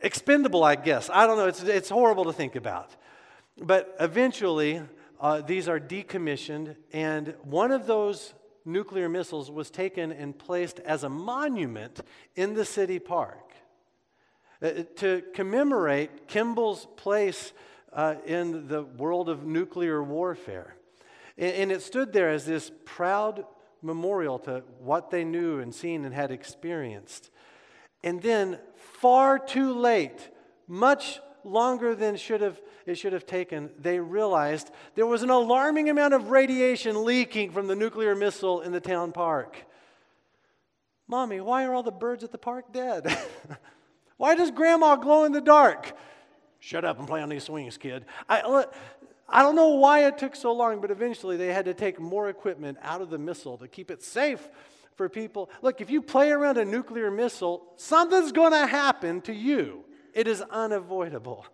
expendable, 0.00 0.64
I 0.64 0.76
guess. 0.76 1.10
I 1.12 1.26
don't 1.26 1.36
know. 1.36 1.46
It's, 1.46 1.62
it's 1.62 1.88
horrible 1.88 2.24
to 2.24 2.32
think 2.32 2.56
about. 2.56 2.94
But 3.60 3.94
eventually, 4.00 4.82
uh, 5.20 5.42
these 5.42 5.68
are 5.68 5.78
decommissioned, 5.78 6.76
and 6.92 7.34
one 7.42 7.72
of 7.72 7.86
those 7.86 8.32
nuclear 8.64 9.08
missiles 9.08 9.50
was 9.50 9.70
taken 9.70 10.12
and 10.12 10.38
placed 10.38 10.80
as 10.80 11.04
a 11.04 11.08
monument 11.08 12.00
in 12.36 12.54
the 12.54 12.64
city 12.64 12.98
park 12.98 13.52
uh, 14.62 14.70
to 14.96 15.22
commemorate 15.34 16.28
Kimball's 16.28 16.86
place 16.96 17.52
uh, 17.92 18.14
in 18.24 18.68
the 18.68 18.82
world 18.82 19.28
of 19.28 19.44
nuclear 19.44 20.02
warfare. 20.02 20.74
And 21.36 21.72
it 21.72 21.82
stood 21.82 22.12
there 22.12 22.28
as 22.30 22.44
this 22.44 22.70
proud 22.84 23.46
memorial 23.82 24.38
to 24.40 24.62
what 24.78 25.10
they 25.10 25.24
knew 25.24 25.58
and 25.58 25.74
seen 25.74 26.04
and 26.04 26.14
had 26.14 26.30
experienced. 26.30 27.30
And 28.02 28.20
then, 28.20 28.58
far 28.80 29.38
too 29.38 29.72
late, 29.72 30.30
much 30.66 31.20
longer 31.44 31.94
than 31.94 32.16
should 32.16 32.40
have, 32.40 32.60
it 32.86 32.96
should 32.96 33.12
have 33.12 33.26
taken, 33.26 33.70
they 33.78 33.98
realized 33.98 34.70
there 34.94 35.06
was 35.06 35.22
an 35.22 35.30
alarming 35.30 35.88
amount 35.88 36.14
of 36.14 36.30
radiation 36.30 37.04
leaking 37.04 37.50
from 37.50 37.66
the 37.66 37.76
nuclear 37.76 38.14
missile 38.14 38.60
in 38.60 38.72
the 38.72 38.80
town 38.80 39.12
park. 39.12 39.56
Mommy, 41.06 41.40
why 41.40 41.64
are 41.64 41.74
all 41.74 41.82
the 41.82 41.90
birds 41.90 42.22
at 42.22 42.30
the 42.30 42.38
park 42.38 42.72
dead? 42.72 43.06
why 44.16 44.34
does 44.34 44.50
grandma 44.50 44.96
glow 44.96 45.24
in 45.24 45.32
the 45.32 45.40
dark? 45.40 45.96
Shut 46.60 46.84
up 46.84 46.98
and 46.98 47.08
play 47.08 47.22
on 47.22 47.28
these 47.28 47.44
swings, 47.44 47.76
kid. 47.76 48.04
I, 48.28 48.64
I 49.28 49.42
don't 49.42 49.56
know 49.56 49.70
why 49.70 50.06
it 50.06 50.18
took 50.18 50.36
so 50.36 50.52
long, 50.52 50.80
but 50.80 50.90
eventually 50.90 51.36
they 51.36 51.52
had 51.52 51.64
to 51.64 51.74
take 51.74 51.98
more 51.98 52.28
equipment 52.28 52.78
out 52.82 53.00
of 53.00 53.10
the 53.10 53.18
missile 53.18 53.56
to 53.58 53.66
keep 53.66 53.90
it 53.90 54.02
safe 54.02 54.48
for 55.00 55.08
people. 55.08 55.48
Look, 55.62 55.80
if 55.80 55.88
you 55.88 56.02
play 56.02 56.30
around 56.30 56.58
a 56.58 56.64
nuclear 56.66 57.10
missile, 57.10 57.72
something's 57.76 58.32
going 58.32 58.52
to 58.52 58.66
happen 58.66 59.22
to 59.22 59.32
you. 59.32 59.82
It 60.12 60.28
is 60.28 60.42
unavoidable. 60.42 61.46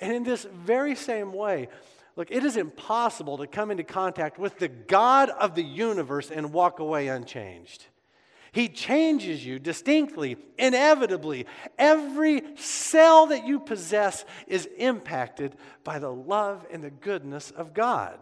And 0.00 0.10
in 0.14 0.24
this 0.24 0.46
very 0.50 0.94
same 0.94 1.34
way, 1.34 1.68
look, 2.16 2.30
it 2.30 2.42
is 2.44 2.56
impossible 2.56 3.36
to 3.36 3.46
come 3.46 3.70
into 3.70 3.84
contact 3.84 4.38
with 4.38 4.58
the 4.58 4.68
God 4.68 5.28
of 5.28 5.54
the 5.54 5.62
universe 5.62 6.30
and 6.30 6.50
walk 6.50 6.78
away 6.78 7.08
unchanged. 7.08 7.84
He 8.52 8.70
changes 8.70 9.44
you 9.44 9.58
distinctly, 9.58 10.38
inevitably. 10.58 11.44
Every 11.76 12.56
cell 12.56 13.26
that 13.26 13.46
you 13.46 13.60
possess 13.60 14.24
is 14.46 14.66
impacted 14.78 15.56
by 15.82 15.98
the 15.98 16.10
love 16.10 16.64
and 16.72 16.82
the 16.82 16.90
goodness 16.90 17.50
of 17.50 17.74
God. 17.74 18.18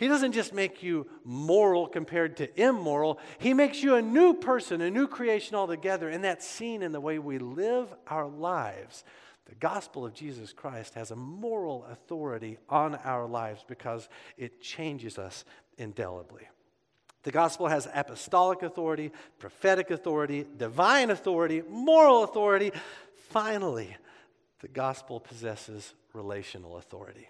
He 0.00 0.08
doesn't 0.08 0.32
just 0.32 0.54
make 0.54 0.82
you 0.82 1.06
moral 1.24 1.86
compared 1.86 2.38
to 2.38 2.58
immoral, 2.58 3.18
He 3.38 3.52
makes 3.52 3.82
you 3.82 3.96
a 3.96 4.02
new 4.02 4.32
person, 4.32 4.80
a 4.80 4.90
new 4.90 5.06
creation 5.06 5.56
altogether. 5.56 6.08
And 6.08 6.24
that's 6.24 6.46
seen 6.46 6.82
in 6.82 6.92
the 6.92 7.02
way 7.02 7.18
we 7.18 7.36
live 7.36 7.92
our 8.06 8.26
lives. 8.26 9.04
The 9.44 9.56
gospel 9.56 10.06
of 10.06 10.14
Jesus 10.14 10.54
Christ 10.54 10.94
has 10.94 11.10
a 11.10 11.16
moral 11.16 11.84
authority 11.84 12.56
on 12.70 12.94
our 13.04 13.26
lives 13.26 13.62
because 13.68 14.08
it 14.38 14.62
changes 14.62 15.18
us 15.18 15.44
indelibly. 15.76 16.48
The 17.24 17.30
gospel 17.30 17.66
has 17.66 17.86
apostolic 17.92 18.62
authority, 18.62 19.12
prophetic 19.38 19.90
authority, 19.90 20.46
divine 20.56 21.10
authority, 21.10 21.62
moral 21.68 22.24
authority. 22.24 22.72
Finally, 23.28 23.94
the 24.60 24.68
gospel 24.68 25.20
possesses 25.20 25.92
relational 26.14 26.78
authority. 26.78 27.28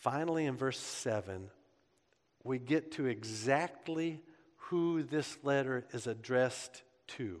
Finally, 0.00 0.46
in 0.46 0.56
verse 0.56 0.78
7, 0.78 1.50
we 2.42 2.58
get 2.58 2.92
to 2.92 3.06
exactly 3.06 4.20
who 4.56 5.02
this 5.02 5.38
letter 5.42 5.84
is 5.92 6.06
addressed 6.06 6.82
to. 7.06 7.40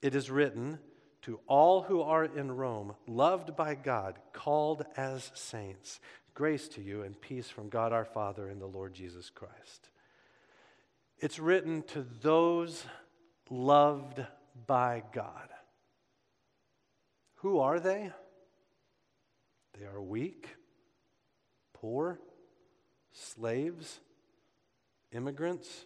It 0.00 0.14
is 0.14 0.30
written 0.30 0.78
to 1.22 1.40
all 1.48 1.82
who 1.82 2.00
are 2.02 2.24
in 2.24 2.52
Rome, 2.52 2.94
loved 3.06 3.56
by 3.56 3.74
God, 3.74 4.18
called 4.32 4.84
as 4.96 5.32
saints. 5.34 5.98
Grace 6.34 6.68
to 6.68 6.80
you 6.80 7.02
and 7.02 7.20
peace 7.20 7.48
from 7.48 7.68
God 7.68 7.92
our 7.92 8.04
Father 8.04 8.48
and 8.48 8.60
the 8.60 8.66
Lord 8.66 8.94
Jesus 8.94 9.28
Christ. 9.28 9.90
It's 11.18 11.40
written 11.40 11.82
to 11.88 12.06
those 12.22 12.84
loved 13.50 14.24
by 14.66 15.02
God. 15.12 15.48
Who 17.36 17.58
are 17.58 17.80
they? 17.80 18.12
They 19.78 19.86
are 19.86 20.00
weak, 20.00 20.48
poor, 21.82 22.18
slaves, 23.12 24.00
immigrants, 25.12 25.84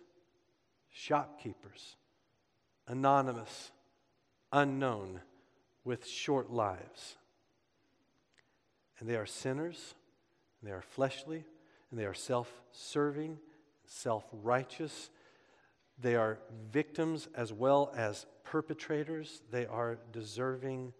shopkeepers, 0.92 1.96
anonymous, 2.86 3.72
unknown, 4.52 5.20
with 5.82 6.06
short 6.06 6.50
lives. 6.50 7.16
And 9.00 9.08
they 9.08 9.16
are 9.16 9.26
sinners 9.26 9.96
they 10.66 10.72
are 10.72 10.82
fleshly, 10.82 11.44
and 11.90 12.00
they 12.00 12.06
are 12.06 12.14
self 12.14 12.52
serving, 12.72 13.38
self 13.86 14.24
righteous. 14.32 15.10
They 15.98 16.16
are 16.16 16.38
victims 16.72 17.28
as 17.36 17.52
well 17.52 17.92
as 17.96 18.26
perpetrators. 18.42 19.42
They 19.52 19.64
are 19.66 19.98
deserving 20.12 20.92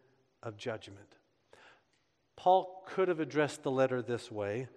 of 0.43 0.57
judgment. 0.57 1.17
Paul 2.37 2.85
could 2.87 3.09
have 3.09 3.19
addressed 3.19 3.65
the 3.65 3.71
letter 3.73 4.03
this 4.03 4.31
way 4.31 4.69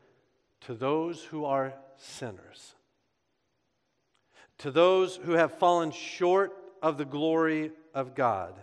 to 0.61 0.73
those 0.73 1.23
who 1.23 1.45
are 1.45 1.73
sinners, 1.97 2.75
to 4.59 4.71
those 4.71 5.15
who 5.17 5.33
have 5.33 5.57
fallen 5.57 5.91
short 5.91 6.53
of 6.81 6.97
the 6.97 7.05
glory 7.05 7.71
of 7.93 8.15
God. 8.15 8.55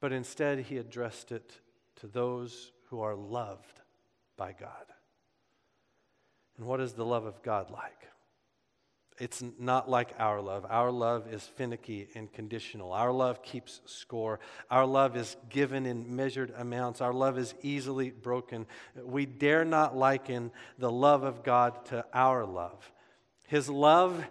But 0.00 0.12
instead, 0.12 0.60
he 0.60 0.78
addressed 0.78 1.32
it 1.32 1.60
to 1.96 2.06
those 2.06 2.72
who 2.90 3.00
are 3.00 3.14
loved 3.14 3.80
by 4.36 4.52
God. 4.52 4.86
And 6.56 6.66
what 6.66 6.80
is 6.80 6.92
the 6.92 7.04
love 7.04 7.24
of 7.24 7.42
God 7.42 7.70
like? 7.70 8.08
It's 9.18 9.42
not 9.58 9.88
like 9.88 10.14
our 10.18 10.42
love. 10.42 10.66
Our 10.68 10.90
love 10.90 11.32
is 11.32 11.42
finicky 11.42 12.08
and 12.14 12.30
conditional. 12.30 12.92
Our 12.92 13.12
love 13.12 13.42
keeps 13.42 13.80
score. 13.86 14.40
Our 14.70 14.84
love 14.84 15.16
is 15.16 15.36
given 15.48 15.86
in 15.86 16.14
measured 16.14 16.52
amounts. 16.56 17.00
Our 17.00 17.14
love 17.14 17.38
is 17.38 17.54
easily 17.62 18.10
broken. 18.10 18.66
We 19.02 19.24
dare 19.24 19.64
not 19.64 19.96
liken 19.96 20.50
the 20.78 20.90
love 20.90 21.22
of 21.22 21.42
God 21.42 21.86
to 21.86 22.04
our 22.12 22.44
love. 22.44 22.92
His 23.46 23.70
love 23.70 24.22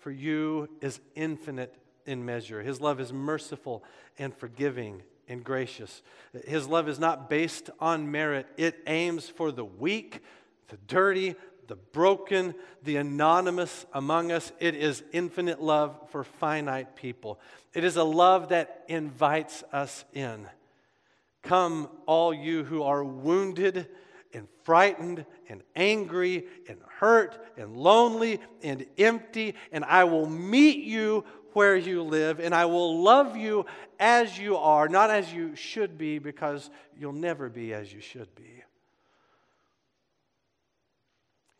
for 0.00 0.10
you 0.10 0.68
is 0.82 1.00
infinite 1.14 1.74
in 2.04 2.24
measure. 2.24 2.62
His 2.62 2.80
love 2.80 3.00
is 3.00 3.12
merciful 3.12 3.82
and 4.18 4.36
forgiving 4.36 5.02
and 5.28 5.42
gracious. 5.42 6.02
His 6.46 6.66
love 6.66 6.88
is 6.88 6.98
not 6.98 7.30
based 7.30 7.70
on 7.80 8.10
merit, 8.10 8.46
it 8.58 8.82
aims 8.86 9.28
for 9.28 9.50
the 9.50 9.64
weak, 9.64 10.20
the 10.68 10.76
dirty, 10.86 11.34
the 11.66 11.76
broken, 11.76 12.54
the 12.82 12.96
anonymous 12.96 13.86
among 13.92 14.32
us. 14.32 14.52
It 14.60 14.74
is 14.74 15.02
infinite 15.12 15.62
love 15.62 15.96
for 16.10 16.24
finite 16.24 16.96
people. 16.96 17.40
It 17.72 17.84
is 17.84 17.96
a 17.96 18.04
love 18.04 18.48
that 18.48 18.84
invites 18.88 19.64
us 19.72 20.04
in. 20.12 20.46
Come, 21.42 21.88
all 22.06 22.32
you 22.32 22.64
who 22.64 22.82
are 22.82 23.04
wounded 23.04 23.88
and 24.32 24.48
frightened 24.64 25.26
and 25.48 25.62
angry 25.76 26.46
and 26.68 26.78
hurt 26.98 27.38
and 27.56 27.76
lonely 27.76 28.40
and 28.62 28.86
empty, 28.98 29.54
and 29.70 29.84
I 29.84 30.04
will 30.04 30.28
meet 30.28 30.84
you 30.84 31.24
where 31.52 31.76
you 31.76 32.02
live, 32.02 32.40
and 32.40 32.52
I 32.52 32.64
will 32.64 33.00
love 33.02 33.36
you 33.36 33.66
as 34.00 34.36
you 34.36 34.56
are, 34.56 34.88
not 34.88 35.10
as 35.10 35.32
you 35.32 35.54
should 35.54 35.96
be, 35.96 36.18
because 36.18 36.68
you'll 36.98 37.12
never 37.12 37.48
be 37.48 37.72
as 37.72 37.92
you 37.92 38.00
should 38.00 38.34
be. 38.34 38.63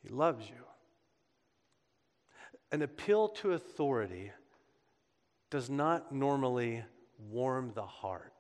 He 0.05 0.11
loves 0.11 0.49
you. 0.49 0.65
An 2.71 2.83
appeal 2.83 3.29
to 3.29 3.53
authority 3.53 4.33
does 5.51 5.71
not 5.71 6.13
normally 6.13 6.85
warm 7.31 7.73
the 7.75 7.87
heart. 7.87 8.33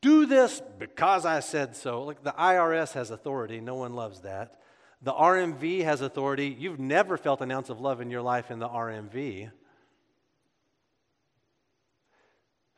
Do 0.00 0.26
this 0.26 0.60
because 0.78 1.24
I 1.24 1.40
said 1.40 1.74
so. 1.74 2.02
Like 2.02 2.22
the 2.22 2.32
IRS 2.32 2.92
has 2.92 3.10
authority, 3.10 3.60
no 3.60 3.76
one 3.76 3.94
loves 3.94 4.20
that. 4.20 4.60
The 5.00 5.12
RMV 5.12 5.84
has 5.84 6.00
authority. 6.00 6.54
You've 6.58 6.80
never 6.80 7.16
felt 7.16 7.40
an 7.40 7.50
ounce 7.50 7.70
of 7.70 7.80
love 7.80 8.00
in 8.00 8.10
your 8.10 8.22
life 8.22 8.50
in 8.50 8.58
the 8.58 8.68
RMV. 8.68 9.50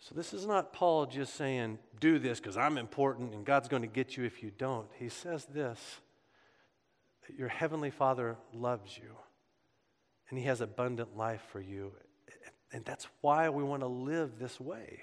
So, 0.00 0.14
this 0.14 0.32
is 0.32 0.46
not 0.46 0.72
Paul 0.72 1.06
just 1.06 1.34
saying, 1.34 1.78
do 1.98 2.18
this 2.18 2.40
because 2.40 2.56
I'm 2.56 2.78
important 2.78 3.34
and 3.34 3.44
God's 3.44 3.68
going 3.68 3.82
to 3.82 3.88
get 3.88 4.16
you 4.16 4.24
if 4.24 4.42
you 4.42 4.50
don't. 4.50 4.88
He 4.98 5.08
says 5.08 5.44
this 5.46 6.00
your 7.38 7.48
heavenly 7.48 7.90
Father 7.90 8.36
loves 8.52 8.96
you 8.96 9.16
and 10.28 10.38
He 10.38 10.44
has 10.46 10.60
abundant 10.60 11.16
life 11.16 11.42
for 11.50 11.60
you. 11.60 11.92
And 12.72 12.84
that's 12.84 13.08
why 13.20 13.48
we 13.48 13.64
want 13.64 13.82
to 13.82 13.88
live 13.88 14.38
this 14.38 14.60
way. 14.60 15.00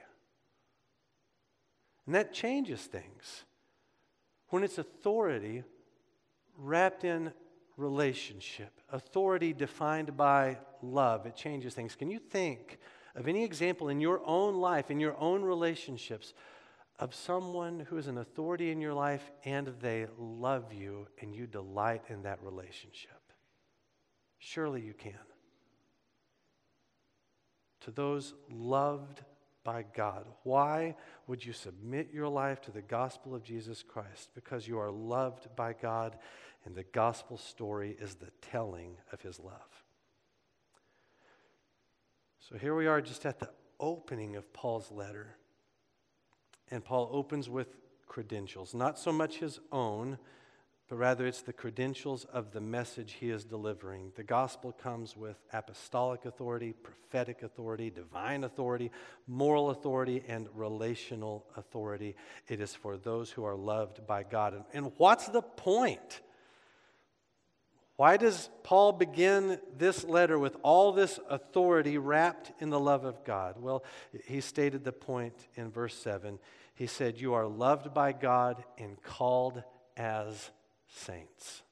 And 2.06 2.16
that 2.16 2.34
changes 2.34 2.82
things. 2.82 3.44
When 4.50 4.63
it's 4.63 4.78
authority 4.78 5.63
wrapped 6.58 7.04
in 7.04 7.34
relationship, 7.76 8.72
authority 8.90 9.52
defined 9.52 10.16
by 10.16 10.58
love, 10.82 11.26
it 11.26 11.36
changes 11.36 11.74
things. 11.74 11.96
Can 11.96 12.10
you 12.10 12.20
think 12.20 12.80
of 13.16 13.28
any 13.28 13.43
example 13.43 13.89
in 13.89 13.99
your 13.99 14.22
own 14.26 14.56
life, 14.56 14.89
in 14.89 15.01
your 15.01 15.18
own 15.20 15.43
relationships, 15.43 16.34
of 17.00 17.14
someone 17.14 17.80
who 17.80 17.98
is 17.98 18.08
an 18.08 18.18
authority 18.18 18.72
in 18.72 18.82
your 18.82 18.93
life 18.93 19.32
and 19.45 19.68
they 19.80 20.08
love 20.18 20.74
you 20.74 21.08
and 21.22 21.36
you 21.36 21.45
delight 21.45 22.04
in 22.10 22.24
that 22.24 22.41
relationship. 22.41 23.12
Surely 24.39 24.82
you 24.82 24.93
can. 24.93 25.14
To 27.82 27.91
those 27.91 28.34
loved 28.50 29.22
by 29.64 29.84
God. 29.93 30.26
Why 30.43 30.95
would 31.28 31.45
you 31.45 31.54
submit 31.54 32.10
your 32.14 32.30
life 32.30 32.62
to 32.62 32.72
the 32.72 32.82
gospel 32.82 33.36
of 33.36 33.43
Jesus 33.43 33.84
Christ? 33.84 34.30
Because 34.34 34.68
you 34.68 34.80
are 34.80 34.89
loved 34.89 35.54
by 35.56 35.74
God, 35.74 36.18
and 36.66 36.74
the 36.74 36.86
gospel 36.86 37.38
story 37.38 37.95
is 38.00 38.16
the 38.16 38.32
telling 38.41 38.95
of 39.12 39.22
his 39.22 39.39
love. 39.39 39.84
So 42.39 42.58
here 42.58 42.76
we 42.76 42.88
are 42.88 43.02
just 43.02 43.26
at 43.26 43.39
the 43.39 43.50
opening 43.78 44.38
of 44.38 44.54
Paul's 44.54 44.89
letter. 44.89 45.36
And 46.72 46.84
Paul 46.84 47.09
opens 47.11 47.49
with 47.49 47.68
credentials, 48.05 48.74
not 48.74 48.97
so 48.97 49.11
much 49.11 49.38
his 49.38 49.59
own 49.72 50.18
but 50.88 50.95
rather 50.95 51.28
it's 51.28 51.41
the 51.41 51.53
credentials 51.53 52.26
of 52.26 52.51
the 52.51 52.61
message 52.61 53.18
he 53.20 53.30
is 53.30 53.43
delivering. 53.43 54.13
The 54.15 54.24
gospel 54.24 54.72
comes 54.72 55.18
with 55.18 55.36
apostolic 55.51 56.24
authority, 56.24 56.72
prophetic 56.72 57.43
authority, 57.43 57.89
divine 57.89 58.45
authority, 58.45 58.91
moral 59.28 59.70
authority, 59.72 60.24
and 60.30 60.47
relational 60.55 61.45
authority. 61.57 62.15
It 62.47 62.61
is 62.61 62.74
for 62.74 62.95
those 62.95 63.30
who 63.30 63.43
are 63.43 63.55
loved 63.55 64.07
by 64.07 64.24
God. 64.24 64.63
And, 64.74 64.93
what's 64.97 65.28
the 65.28 65.41
point? 65.41 66.22
Why 67.98 68.18
does 68.18 68.50
Paul 68.62 68.91
begin 68.93 69.60
this 69.76 70.04
letter 70.04 70.38
with 70.38 70.56
all 70.62 70.91
this 70.91 71.20
authority 71.30 71.98
wrapped 71.98 72.52
in 72.62 72.70
the 72.70 72.80
love 72.80 73.06
of 73.06 73.26
God? 73.26 73.56
Well, 73.60 73.84
he 74.26 74.39
stated 74.39 74.84
the 74.84 74.91
point 74.91 75.34
in 75.56 75.72
verse 75.72 75.95
7. 75.95 76.38
He 76.76 76.86
said, 76.86 77.20
You 77.20 77.34
are 77.34 77.48
loved 77.48 77.95
by 77.95 78.12
God 78.12 78.64
and 78.78 79.02
called 79.02 79.64
as 79.98 80.52
saints. 80.88 81.64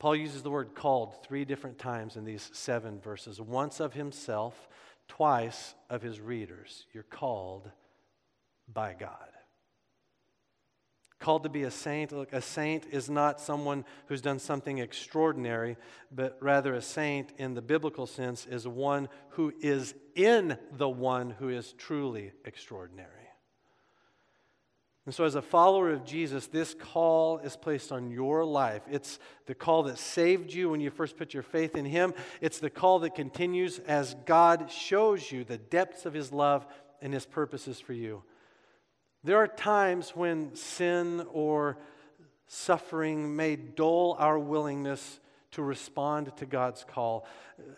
Paul 0.00 0.16
uses 0.16 0.42
the 0.42 0.50
word 0.50 0.74
called 0.74 1.22
three 1.22 1.44
different 1.44 1.78
times 1.78 2.16
in 2.16 2.24
these 2.24 2.50
seven 2.52 2.98
verses 3.00 3.40
once 3.40 3.78
of 3.78 3.92
himself, 3.92 4.68
twice 5.06 5.74
of 5.88 6.02
his 6.02 6.20
readers. 6.20 6.86
You're 6.92 7.04
called 7.04 7.70
by 8.66 8.94
God. 8.98 9.28
Called 11.20 11.42
to 11.42 11.50
be 11.50 11.64
a 11.64 11.70
saint. 11.70 12.12
Look, 12.12 12.32
a 12.32 12.40
saint 12.40 12.86
is 12.90 13.10
not 13.10 13.40
someone 13.40 13.84
who's 14.06 14.22
done 14.22 14.38
something 14.38 14.78
extraordinary, 14.78 15.76
but 16.10 16.38
rather 16.40 16.74
a 16.74 16.80
saint 16.82 17.32
in 17.36 17.52
the 17.52 17.62
biblical 17.62 18.06
sense 18.06 18.46
is 18.46 18.66
one 18.66 19.08
who 19.30 19.52
is 19.60 19.94
in 20.14 20.56
the 20.72 20.88
one 20.88 21.30
who 21.38 21.50
is 21.50 21.74
truly 21.74 22.32
extraordinary. 22.46 23.20
And 25.06 25.14
so, 25.14 25.24
as 25.24 25.34
a 25.34 25.42
follower 25.42 25.90
of 25.90 26.04
Jesus, 26.04 26.46
this 26.46 26.72
call 26.72 27.38
is 27.38 27.56
placed 27.56 27.90
on 27.90 28.10
your 28.10 28.44
life. 28.44 28.82
It's 28.90 29.18
the 29.46 29.54
call 29.54 29.82
that 29.84 29.98
saved 29.98 30.52
you 30.52 30.70
when 30.70 30.80
you 30.80 30.90
first 30.90 31.16
put 31.16 31.34
your 31.34 31.42
faith 31.42 31.74
in 31.74 31.84
Him. 31.84 32.14
It's 32.40 32.60
the 32.60 32.70
call 32.70 33.00
that 33.00 33.14
continues 33.14 33.78
as 33.80 34.14
God 34.24 34.70
shows 34.70 35.30
you 35.30 35.44
the 35.44 35.58
depths 35.58 36.06
of 36.06 36.14
His 36.14 36.32
love 36.32 36.66
and 37.02 37.12
His 37.12 37.26
purposes 37.26 37.80
for 37.80 37.92
you. 37.92 38.22
There 39.22 39.36
are 39.36 39.48
times 39.48 40.10
when 40.10 40.54
sin 40.54 41.26
or 41.32 41.76
suffering 42.46 43.36
may 43.36 43.56
dull 43.56 44.16
our 44.18 44.38
willingness 44.38 45.20
to 45.52 45.62
respond 45.62 46.34
to 46.36 46.46
God's 46.46 46.84
call. 46.84 47.26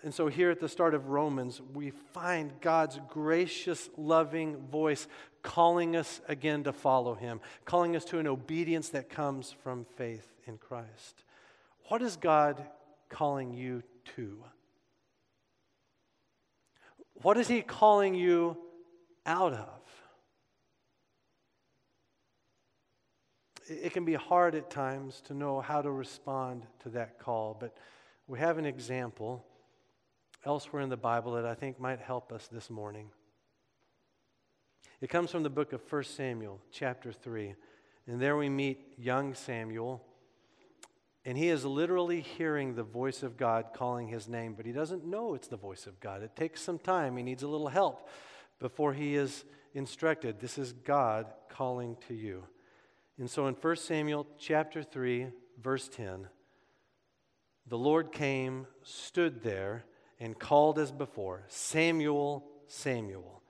And 0.03 0.13
so, 0.15 0.29
here 0.29 0.51
at 0.51 0.61
the 0.61 0.69
start 0.69 0.95
of 0.95 1.09
Romans, 1.09 1.61
we 1.75 1.91
find 1.91 2.53
God's 2.61 3.01
gracious, 3.09 3.89
loving 3.97 4.57
voice 4.69 5.09
calling 5.43 5.97
us 5.97 6.21
again 6.29 6.65
to 6.65 6.73
follow 6.73 7.15
Him, 7.15 7.41
calling 7.65 7.97
us 7.97 8.05
to 8.07 8.19
an 8.19 8.27
obedience 8.27 8.91
that 8.91 9.11
comes 9.11 9.55
from 9.63 9.85
faith 9.97 10.29
in 10.47 10.59
Christ. 10.59 11.25
What 11.89 12.03
is 12.03 12.17
God 12.17 12.65
calling 13.09 13.53
you 13.53 13.83
to? 14.17 14.45
What 17.15 17.37
is 17.37 17.49
He 17.49 17.63
calling 17.63 18.15
you 18.15 18.57
out 19.27 19.53
of? 19.53 19.82
It 23.69 23.93
can 23.93 24.05
be 24.05 24.15
hard 24.15 24.55
at 24.55 24.71
times 24.71 25.21
to 25.23 25.35
know 25.35 25.61
how 25.61 25.83
to 25.83 25.91
respond 25.91 26.67
to 26.83 26.89
that 26.91 27.19
call, 27.19 27.57
but 27.59 27.77
we 28.27 28.39
have 28.39 28.59
an 28.59 28.67
example 28.67 29.45
elsewhere 30.45 30.83
in 30.83 30.89
the 30.89 30.97
Bible 30.97 31.33
that 31.33 31.47
I 31.47 31.55
think 31.55 31.79
might 31.79 32.01
help 32.01 32.33
us 32.33 32.49
this 32.49 32.71
morning. 32.71 33.11
It 35.01 35.11
comes 35.11 35.31
from 35.31 35.43
the 35.43 35.51
book 35.51 35.73
of 35.73 35.81
1 35.91 36.05
Samuel, 36.05 36.61
chapter 36.71 37.13
3. 37.13 37.55
And 38.07 38.21
there 38.21 38.37
we 38.37 38.49
meet 38.49 38.95
young 38.97 39.35
Samuel. 39.35 40.03
And 41.25 41.39
he 41.39 41.49
is 41.49 41.65
literally 41.65 42.21
hearing 42.21 42.75
the 42.75 42.83
voice 42.83 43.23
of 43.23 43.37
God 43.37 43.67
calling 43.75 44.09
his 44.09 44.29
name, 44.29 44.55
but 44.55 44.67
he 44.67 44.73
doesn't 44.73 45.05
know 45.05 45.35
it's 45.35 45.49
the 45.49 45.57
voice 45.57 45.87
of 45.87 46.01
God. 46.01 46.23
It 46.23 46.35
takes 46.35 46.63
some 46.63 46.79
time. 46.79 47.17
He 47.17 47.23
needs 47.23 47.43
a 47.43 47.49
little 47.49 47.69
help 47.69 48.09
before 48.59 48.93
he 48.93 49.15
is 49.15 49.45
instructed. 49.75 50.41
This 50.41 50.59
is 50.59 50.73
God 50.73 51.27
calling 51.49 51.97
to 52.09 52.15
you. 52.15 52.45
And 53.23 53.31
so 53.31 53.47
in 53.47 53.55
1 53.55 53.77
Samuel 53.77 54.27
chapter 54.37 54.83
3, 54.83 55.29
verse 55.63 55.87
10, 55.87 56.27
the 57.69 57.79
Lord 57.79 58.11
came, 58.11 58.67
stood 58.83 59.45
there, 59.45 59.85
and 60.19 60.37
called 60.37 60.77
as 60.81 60.91
before, 60.91 61.45
Samuel, 61.47 62.45
Samuel. 62.67 63.45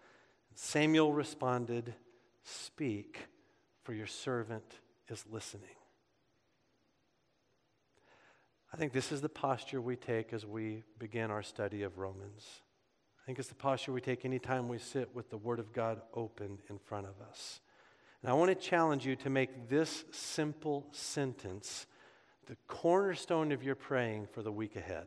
Samuel 0.55 1.15
responded, 1.15 1.95
Speak, 2.43 3.29
for 3.83 3.95
your 3.95 4.07
servant 4.07 4.79
is 5.09 5.25
listening. 5.31 5.65
I 8.75 8.77
think 8.77 8.93
this 8.93 9.11
is 9.11 9.23
the 9.23 9.31
posture 9.31 9.81
we 9.81 9.97
take 9.97 10.35
as 10.35 10.45
we 10.45 10.83
begin 10.99 11.31
our 11.31 11.43
study 11.43 11.83
of 11.83 11.97
Romans. 11.97 12.47
I 13.23 13.25
think 13.25 13.39
it's 13.39 13.49
the 13.49 13.55
posture 13.55 13.93
we 13.93 14.03
take 14.03 14.27
anytime 14.27 14.69
we 14.69 14.77
sit 14.77 15.15
with 15.15 15.31
the 15.31 15.39
Word 15.39 15.61
of 15.61 15.73
God 15.73 16.03
open 16.13 16.59
in 16.69 16.79
front 16.79 17.07
of 17.07 17.27
us. 17.27 17.62
And 18.23 18.31
I 18.31 18.35
want 18.35 18.51
to 18.51 18.55
challenge 18.55 19.05
you 19.05 19.17
to 19.17 19.31
make 19.31 19.69
this 19.69 20.05
simple 20.11 20.87
sentence 20.93 21.87
the 22.47 22.57
cornerstone 22.67 23.53
of 23.53 23.63
your 23.63 23.75
praying 23.75 24.27
for 24.33 24.43
the 24.43 24.53
week 24.53 24.77
ahead. 24.77 25.07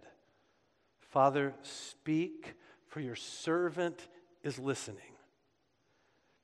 Father, 1.00 1.54
speak, 1.62 2.56
for 2.88 3.00
your 3.00 3.16
servant 3.16 4.08
is 4.44 4.58
listening. 4.58 5.16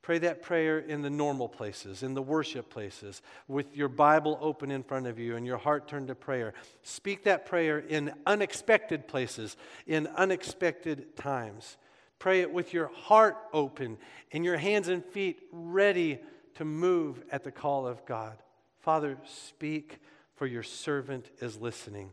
Pray 0.01 0.17
that 0.17 0.41
prayer 0.41 0.79
in 0.79 1.01
the 1.01 1.09
normal 1.09 1.47
places, 1.47 2.01
in 2.01 2.15
the 2.15 2.21
worship 2.21 2.69
places, 2.69 3.21
with 3.47 3.75
your 3.77 3.87
Bible 3.87 4.37
open 4.41 4.71
in 4.71 4.81
front 4.81 5.05
of 5.05 5.19
you 5.19 5.35
and 5.35 5.45
your 5.45 5.57
heart 5.57 5.87
turned 5.87 6.07
to 6.07 6.15
prayer. 6.15 6.53
Speak 6.81 7.23
that 7.25 7.45
prayer 7.45 7.79
in 7.79 8.11
unexpected 8.25 9.07
places, 9.07 9.57
in 9.85 10.07
unexpected 10.07 11.15
times. 11.15 11.77
Pray 12.17 12.41
it 12.41 12.51
with 12.51 12.73
your 12.73 12.87
heart 12.87 13.37
open 13.53 13.97
and 14.31 14.43
your 14.43 14.57
hands 14.57 14.87
and 14.87 15.05
feet 15.05 15.41
ready 15.51 16.19
to 16.55 16.65
move 16.65 17.23
at 17.31 17.43
the 17.43 17.51
call 17.51 17.87
of 17.87 18.05
God. 18.05 18.37
Father, 18.79 19.17
speak, 19.25 19.99
for 20.35 20.45
your 20.47 20.63
servant 20.63 21.29
is 21.39 21.57
listening. 21.57 22.11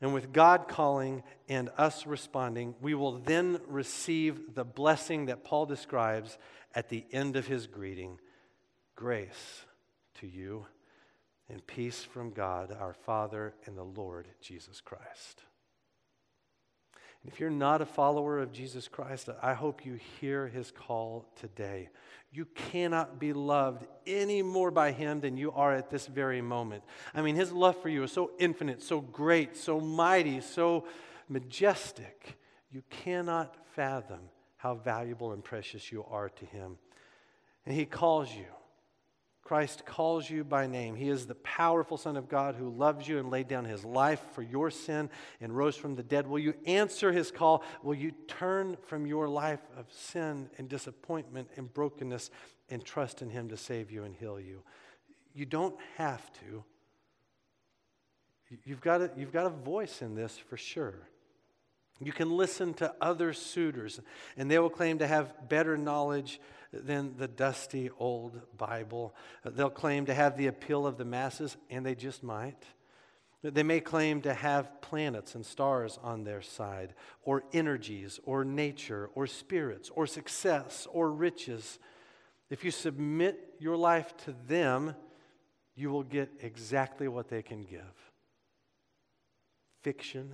And 0.00 0.12
with 0.12 0.32
God 0.32 0.68
calling 0.68 1.22
and 1.48 1.70
us 1.78 2.06
responding, 2.06 2.74
we 2.80 2.94
will 2.94 3.18
then 3.18 3.60
receive 3.66 4.54
the 4.54 4.64
blessing 4.64 5.26
that 5.26 5.44
Paul 5.44 5.66
describes 5.66 6.38
at 6.74 6.90
the 6.90 7.04
end 7.12 7.36
of 7.36 7.46
his 7.46 7.66
greeting 7.66 8.20
grace 8.94 9.64
to 10.20 10.26
you 10.26 10.66
and 11.48 11.66
peace 11.66 12.02
from 12.02 12.30
God, 12.30 12.76
our 12.78 12.94
Father, 12.94 13.54
and 13.64 13.76
the 13.76 13.84
Lord 13.84 14.26
Jesus 14.40 14.80
Christ. 14.80 15.42
And 17.26 17.32
if 17.32 17.40
you're 17.40 17.50
not 17.50 17.82
a 17.82 17.86
follower 17.86 18.38
of 18.38 18.52
Jesus 18.52 18.86
Christ, 18.86 19.28
I 19.42 19.52
hope 19.52 19.84
you 19.84 19.98
hear 20.20 20.46
his 20.46 20.70
call 20.70 21.26
today. 21.34 21.88
You 22.30 22.44
cannot 22.54 23.18
be 23.18 23.32
loved 23.32 23.84
any 24.06 24.42
more 24.42 24.70
by 24.70 24.92
him 24.92 25.20
than 25.20 25.36
you 25.36 25.50
are 25.50 25.74
at 25.74 25.90
this 25.90 26.06
very 26.06 26.40
moment. 26.40 26.84
I 27.16 27.22
mean, 27.22 27.34
his 27.34 27.50
love 27.50 27.82
for 27.82 27.88
you 27.88 28.04
is 28.04 28.12
so 28.12 28.30
infinite, 28.38 28.80
so 28.80 29.00
great, 29.00 29.56
so 29.56 29.80
mighty, 29.80 30.40
so 30.40 30.86
majestic. 31.28 32.38
You 32.70 32.84
cannot 32.90 33.56
fathom 33.74 34.20
how 34.56 34.76
valuable 34.76 35.32
and 35.32 35.42
precious 35.42 35.90
you 35.90 36.04
are 36.08 36.28
to 36.28 36.44
him. 36.44 36.78
And 37.64 37.74
he 37.74 37.86
calls 37.86 38.32
you. 38.32 38.46
Christ 39.46 39.86
calls 39.86 40.28
you 40.28 40.42
by 40.42 40.66
name. 40.66 40.96
He 40.96 41.08
is 41.08 41.24
the 41.24 41.36
powerful 41.36 41.96
Son 41.96 42.16
of 42.16 42.28
God 42.28 42.56
who 42.56 42.68
loves 42.68 43.06
you 43.06 43.20
and 43.20 43.30
laid 43.30 43.46
down 43.46 43.64
his 43.64 43.84
life 43.84 44.20
for 44.32 44.42
your 44.42 44.72
sin 44.72 45.08
and 45.40 45.56
rose 45.56 45.76
from 45.76 45.94
the 45.94 46.02
dead. 46.02 46.26
Will 46.26 46.40
you 46.40 46.54
answer 46.66 47.12
his 47.12 47.30
call? 47.30 47.62
Will 47.84 47.94
you 47.94 48.10
turn 48.26 48.76
from 48.86 49.06
your 49.06 49.28
life 49.28 49.60
of 49.76 49.86
sin 49.92 50.50
and 50.58 50.68
disappointment 50.68 51.48
and 51.56 51.72
brokenness 51.72 52.32
and 52.70 52.84
trust 52.84 53.22
in 53.22 53.30
him 53.30 53.48
to 53.50 53.56
save 53.56 53.92
you 53.92 54.02
and 54.02 54.16
heal 54.16 54.40
you? 54.40 54.64
You 55.32 55.46
don't 55.46 55.76
have 55.96 56.28
to. 56.40 56.64
You've 58.64 58.80
got 58.80 59.00
a, 59.00 59.12
you've 59.16 59.32
got 59.32 59.46
a 59.46 59.50
voice 59.50 60.02
in 60.02 60.16
this 60.16 60.36
for 60.36 60.56
sure. 60.56 61.08
You 62.00 62.10
can 62.10 62.30
listen 62.30 62.74
to 62.74 62.92
other 63.00 63.32
suitors, 63.32 64.00
and 64.36 64.50
they 64.50 64.58
will 64.58 64.70
claim 64.70 64.98
to 64.98 65.06
have 65.06 65.48
better 65.48 65.78
knowledge 65.78 66.40
than 66.84 67.16
the 67.16 67.28
dusty 67.28 67.90
old 67.98 68.40
Bible. 68.56 69.14
They'll 69.44 69.70
claim 69.70 70.06
to 70.06 70.14
have 70.14 70.36
the 70.36 70.46
appeal 70.46 70.86
of 70.86 70.98
the 70.98 71.04
masses, 71.04 71.56
and 71.70 71.84
they 71.84 71.94
just 71.94 72.22
might. 72.22 72.62
They 73.42 73.62
may 73.62 73.80
claim 73.80 74.22
to 74.22 74.34
have 74.34 74.80
planets 74.80 75.34
and 75.34 75.46
stars 75.46 75.98
on 76.02 76.24
their 76.24 76.42
side, 76.42 76.94
or 77.22 77.44
energies, 77.52 78.18
or 78.24 78.44
nature, 78.44 79.10
or 79.14 79.26
spirits, 79.26 79.90
or 79.94 80.06
success, 80.06 80.86
or 80.90 81.10
riches. 81.10 81.78
If 82.50 82.64
you 82.64 82.70
submit 82.70 83.54
your 83.58 83.76
life 83.76 84.16
to 84.24 84.34
them, 84.48 84.94
you 85.74 85.90
will 85.90 86.02
get 86.02 86.30
exactly 86.40 87.06
what 87.06 87.28
they 87.28 87.42
can 87.42 87.62
give 87.62 87.82
fiction, 89.82 90.32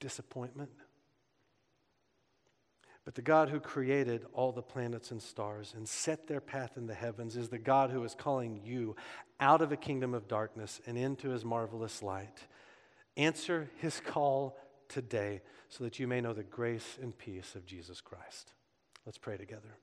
disappointment. 0.00 0.72
But 3.06 3.14
the 3.14 3.22
God 3.22 3.50
who 3.50 3.60
created 3.60 4.26
all 4.32 4.50
the 4.50 4.62
planets 4.62 5.12
and 5.12 5.22
stars 5.22 5.74
and 5.76 5.88
set 5.88 6.26
their 6.26 6.40
path 6.40 6.72
in 6.76 6.88
the 6.88 6.94
heavens 6.94 7.36
is 7.36 7.48
the 7.48 7.56
God 7.56 7.90
who 7.90 8.02
is 8.02 8.16
calling 8.16 8.60
you 8.64 8.96
out 9.38 9.62
of 9.62 9.70
a 9.70 9.76
kingdom 9.76 10.12
of 10.12 10.26
darkness 10.26 10.80
and 10.88 10.98
into 10.98 11.28
his 11.28 11.44
marvelous 11.44 12.02
light. 12.02 12.40
Answer 13.16 13.70
his 13.76 14.00
call 14.04 14.58
today 14.88 15.40
so 15.68 15.84
that 15.84 16.00
you 16.00 16.08
may 16.08 16.20
know 16.20 16.32
the 16.32 16.42
grace 16.42 16.98
and 17.00 17.16
peace 17.16 17.54
of 17.54 17.64
Jesus 17.64 18.00
Christ. 18.00 18.52
Let's 19.06 19.18
pray 19.18 19.36
together. 19.36 19.76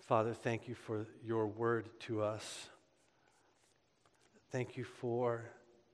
Father, 0.00 0.34
thank 0.34 0.66
you 0.66 0.74
for 0.74 1.06
your 1.24 1.46
word 1.46 1.90
to 2.00 2.22
us. 2.22 2.66
Thank 4.50 4.76
you 4.76 4.82
for 4.82 5.44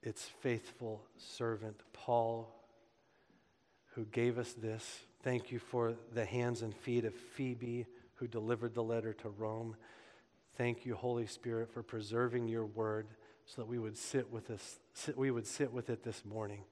its 0.05 0.23
faithful 0.43 1.03
servant, 1.17 1.81
Paul, 1.95 2.55
who 3.95 4.05
gave 4.05 4.39
us 4.39 4.53
this. 4.53 5.01
Thank 5.23 5.51
you 5.51 5.59
for 5.59 5.95
the 6.13 6.27
hands 6.27 6.61
and 6.61 6.77
feet 6.77 7.07
of 7.07 7.15
Phoebe, 7.15 7.87
who 8.17 8.29
delivered 8.29 8.75
the 8.75 8.83
letter 8.83 9.15
to 9.15 9.31
Rome. 9.31 9.77
Thank 10.57 10.85
you, 10.85 10.95
Holy 10.95 11.27
Spirit, 11.27 11.73
for 11.73 11.83
preserving 11.83 12.49
your 12.49 12.67
word 12.67 13.07
so 13.47 13.63
that 13.63 13.67
we 13.67 13.79
would 13.79 13.97
sit 13.97 14.31
with 14.31 14.51
us, 14.51 14.79
sit, 14.93 15.17
we 15.17 15.31
would 15.31 15.47
sit 15.47 15.73
with 15.73 15.89
it 15.89 16.03
this 16.03 16.23
morning 16.25 16.65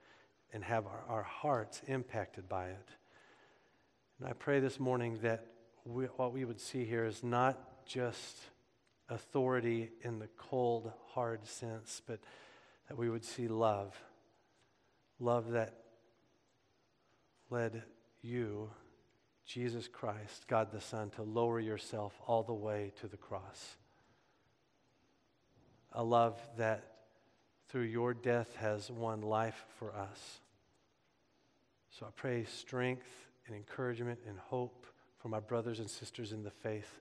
and 0.53 0.63
have 0.63 0.87
our, 0.87 1.03
our 1.09 1.23
hearts 1.23 1.81
impacted 1.87 2.49
by 2.49 2.67
it. 2.67 2.89
And 4.19 4.29
I 4.29 4.35
pray 4.35 4.61
this 4.61 4.79
morning 4.79 5.19
that 5.23 5.47
we, 5.85 6.05
what 6.05 6.33
we 6.33 6.45
would 6.45 6.61
see 6.61 6.85
here 6.85 7.07
is 7.07 7.23
not 7.23 7.87
just 7.87 8.39
authority 9.09 9.91
in 10.03 10.19
the 10.19 10.29
cold, 10.37 10.93
hard 11.09 11.47
sense, 11.47 12.03
but 12.07 12.21
that 12.93 12.99
we 12.99 13.09
would 13.09 13.25
see 13.25 13.49
love. 13.49 13.99
Love 15.19 15.53
that 15.53 15.79
led 17.49 17.85
you, 18.21 18.69
Jesus 19.47 19.89
Christ, 19.89 20.47
God 20.47 20.71
the 20.71 20.81
Son, 20.83 21.09
to 21.17 21.23
lower 21.23 21.59
yourself 21.59 22.13
all 22.27 22.43
the 22.43 22.53
way 22.53 22.93
to 23.01 23.09
the 23.09 23.17
cross. 23.17 23.77
A 25.93 26.05
love 26.05 26.39
that 26.59 26.85
through 27.71 27.85
your 27.85 28.13
death 28.13 28.55
has 28.57 28.91
won 28.91 29.23
life 29.23 29.65
for 29.79 29.97
us. 29.97 30.41
So 31.99 32.05
I 32.05 32.11
pray 32.15 32.45
strength 32.45 33.09
and 33.47 33.57
encouragement 33.57 34.19
and 34.29 34.39
hope 34.39 34.87
for 35.17 35.29
my 35.29 35.41
brothers 35.41 35.79
and 35.79 35.89
sisters 35.89 36.31
in 36.31 36.43
the 36.43 36.51
faith. 36.51 37.01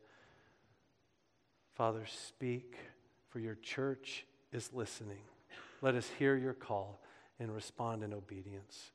Father, 1.74 2.06
speak, 2.06 2.78
for 3.28 3.42
your 3.42 3.56
church 3.56 4.26
is 4.54 4.72
listening. 4.72 5.20
Let 5.82 5.96
us 5.96 6.10
hear 6.20 6.36
your 6.36 6.54
call 6.54 7.02
and 7.40 7.54
respond 7.54 8.04
in 8.04 8.14
obedience. 8.14 8.92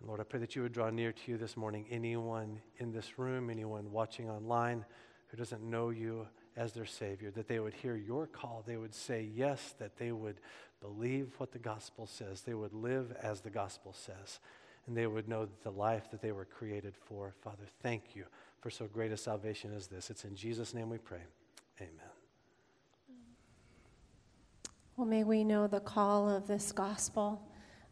And 0.00 0.08
Lord, 0.08 0.20
I 0.20 0.24
pray 0.24 0.40
that 0.40 0.56
you 0.56 0.62
would 0.62 0.72
draw 0.72 0.90
near 0.90 1.12
to 1.12 1.30
you 1.30 1.36
this 1.36 1.56
morning. 1.56 1.86
Anyone 1.90 2.60
in 2.78 2.92
this 2.92 3.18
room, 3.18 3.50
anyone 3.50 3.92
watching 3.92 4.30
online 4.30 4.84
who 5.28 5.36
doesn't 5.36 5.62
know 5.62 5.90
you 5.90 6.26
as 6.56 6.72
their 6.72 6.86
Savior, 6.86 7.30
that 7.30 7.46
they 7.46 7.60
would 7.60 7.74
hear 7.74 7.96
your 7.96 8.26
call. 8.26 8.62
They 8.66 8.76
would 8.76 8.94
say 8.94 9.28
yes, 9.34 9.74
that 9.78 9.96
they 9.96 10.12
would 10.12 10.36
believe 10.80 11.32
what 11.38 11.52
the 11.52 11.58
gospel 11.58 12.06
says. 12.06 12.40
They 12.40 12.54
would 12.54 12.72
live 12.72 13.14
as 13.22 13.40
the 13.40 13.50
gospel 13.50 13.92
says. 13.92 14.40
And 14.86 14.96
they 14.96 15.06
would 15.06 15.28
know 15.28 15.48
the 15.62 15.70
life 15.70 16.10
that 16.10 16.20
they 16.20 16.32
were 16.32 16.44
created 16.44 16.94
for. 16.96 17.34
Father, 17.42 17.64
thank 17.82 18.16
you 18.16 18.24
for 18.60 18.70
so 18.70 18.86
great 18.86 19.12
a 19.12 19.16
salvation 19.16 19.72
as 19.74 19.86
this. 19.86 20.10
It's 20.10 20.24
in 20.24 20.34
Jesus' 20.34 20.74
name 20.74 20.88
we 20.88 20.98
pray. 20.98 21.22
Amen. 21.80 22.11
Well, 24.96 25.06
may 25.06 25.24
we 25.24 25.42
know 25.42 25.66
the 25.66 25.80
call 25.80 26.28
of 26.28 26.46
this 26.46 26.70
gospel 26.70 27.40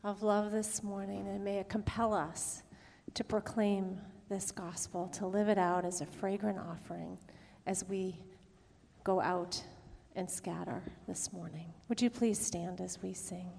of 0.04 0.22
love 0.22 0.52
this 0.52 0.82
morning, 0.82 1.26
and 1.28 1.42
may 1.42 1.56
it 1.56 1.70
compel 1.70 2.12
us 2.12 2.62
to 3.14 3.24
proclaim 3.24 3.98
this 4.28 4.50
gospel, 4.52 5.08
to 5.14 5.26
live 5.26 5.48
it 5.48 5.56
out 5.56 5.86
as 5.86 6.02
a 6.02 6.06
fragrant 6.06 6.58
offering 6.58 7.16
as 7.66 7.86
we 7.88 8.18
go 9.02 9.18
out 9.18 9.62
and 10.14 10.30
scatter 10.30 10.82
this 11.08 11.32
morning. 11.32 11.72
Would 11.88 12.02
you 12.02 12.10
please 12.10 12.38
stand 12.38 12.82
as 12.82 13.02
we 13.02 13.14
sing? 13.14 13.50